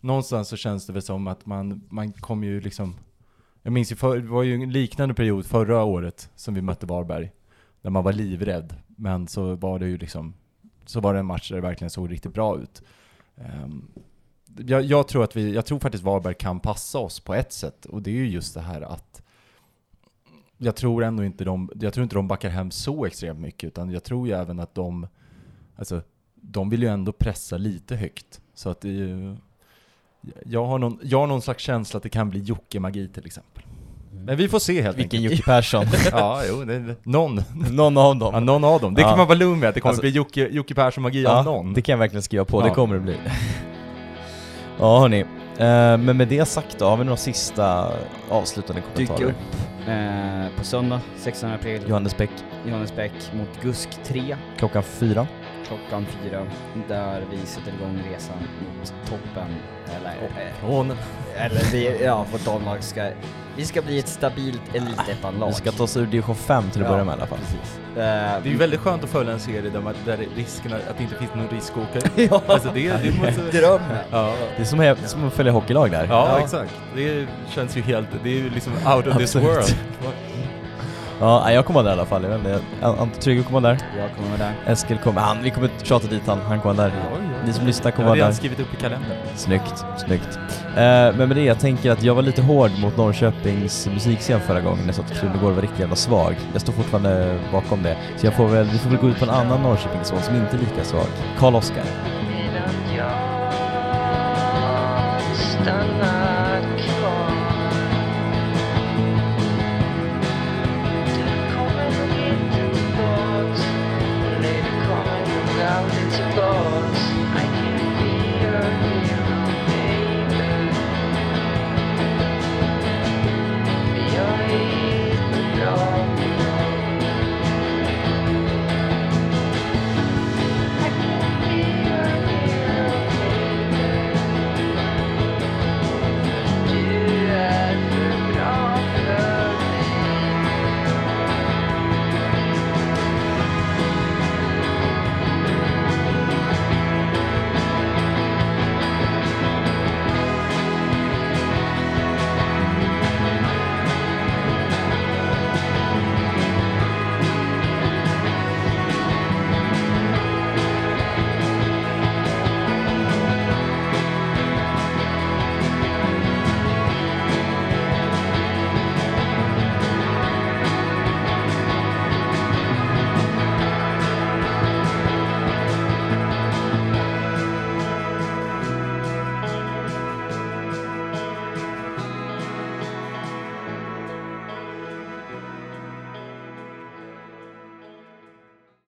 [0.00, 2.94] någonstans så känns det väl som att man, man kommer ju liksom
[3.66, 6.86] jag minns ju, för, det var ju en liknande period förra året som vi mötte
[6.86, 7.30] Varberg.
[7.82, 8.74] Där man var livrädd.
[8.86, 10.34] Men så var det ju liksom
[10.84, 12.82] Så var det en match där det verkligen såg riktigt bra ut.
[13.34, 13.90] Um,
[14.56, 17.86] jag, jag tror att vi, jag tror faktiskt Varberg kan passa oss på ett sätt.
[17.86, 19.22] Och det är ju just det här att
[20.58, 23.90] jag tror ändå inte de, jag tror inte de backar hem så extremt mycket, utan
[23.90, 25.06] jag tror ju även att de,
[25.76, 26.02] alltså,
[26.34, 28.40] de vill ju ändå pressa lite högt.
[28.54, 29.36] Så att det är ju,
[30.46, 33.62] jag har någon, jag har någon slags känsla att det kan bli Jocke-magi till exempel.
[34.26, 35.32] Men vi får se helt Vilken enkelt.
[35.38, 35.84] Jocke Persson.
[36.12, 37.42] Ja, jo, det, det- någon.
[37.70, 38.30] Någon av dem.
[38.34, 38.94] Ja, någon av dem.
[38.94, 39.08] Det Ja.
[39.08, 41.44] kan man vara lugn med, att det kommer Alltså- bli Jocke, Jocke Persson-magi Ja, av
[41.44, 41.72] någon.
[41.72, 42.74] det kan jag verkligen skriva på, det Ja.
[42.74, 43.16] kommer det bli.
[44.78, 45.26] ja hörni, eh,
[45.98, 47.92] men med det sagt då, har vi några sista
[48.30, 49.24] avslutande kommentarer?
[49.28, 49.34] upp
[49.88, 52.30] eh, på söndag 16 april, Johannes Bäck,
[52.66, 55.26] Johannesbäck mot GUSK 3 klockan fyra.
[55.68, 56.42] Klockan 4
[56.88, 58.36] där vi sätter igång resan
[58.80, 59.48] mot toppen.
[60.00, 60.92] Eller, eh, Från,
[61.36, 63.10] eller vi, ja, vårt damlag ska,
[63.56, 65.48] vi ska bli ett stabilt elitettan-lag.
[65.48, 67.38] Vi ska ta oss ur division 5 till att Ja, börja med i alla fall.
[67.38, 67.78] Precis.
[67.94, 71.02] det är ju väldigt skönt att följa en serie där, man, där riskerna, att det
[71.02, 72.30] inte finns någon risk att åka ut.
[72.30, 73.42] ja, Alltså det, det måste...
[73.60, 73.96] drömmen.
[74.10, 76.06] Ja, Det är som, he- som att följa hockeylag där.
[76.10, 76.72] ja, exakt.
[76.96, 79.74] Det känns ju helt, det är ju liksom out of this world.
[81.20, 82.22] Ja, jag kommer vara där i alla fall.
[82.22, 83.80] Jag vet inte, jag- Ante Trygge kommer vara där.
[83.98, 84.72] Jag kommer vara där.
[84.72, 86.94] Eskil kommer, han, vi kommer tjata dit han, han kommer vara där.
[87.46, 88.36] Ni som lyssnar Jag kommer har vara redan där.
[88.36, 89.10] skrivit upp i kalendern.
[89.36, 90.38] Snyggt, snyggt.
[90.76, 90.82] Eh,
[91.16, 94.86] men med det, jag tänker att jag var lite hård mot Norrköpings musikscen förra gången.
[94.86, 96.34] Jag sa att Krunegård var riktigt jävla svag.
[96.52, 97.96] Jag står fortfarande bakom det.
[98.16, 100.56] Så jag får väl, vi får väl gå ut på en annan Norrköpingssång som inte
[100.56, 101.06] är lika svag.
[101.38, 101.84] Karl Oskar.
[102.96, 103.10] Jag
[105.36, 106.23] stannar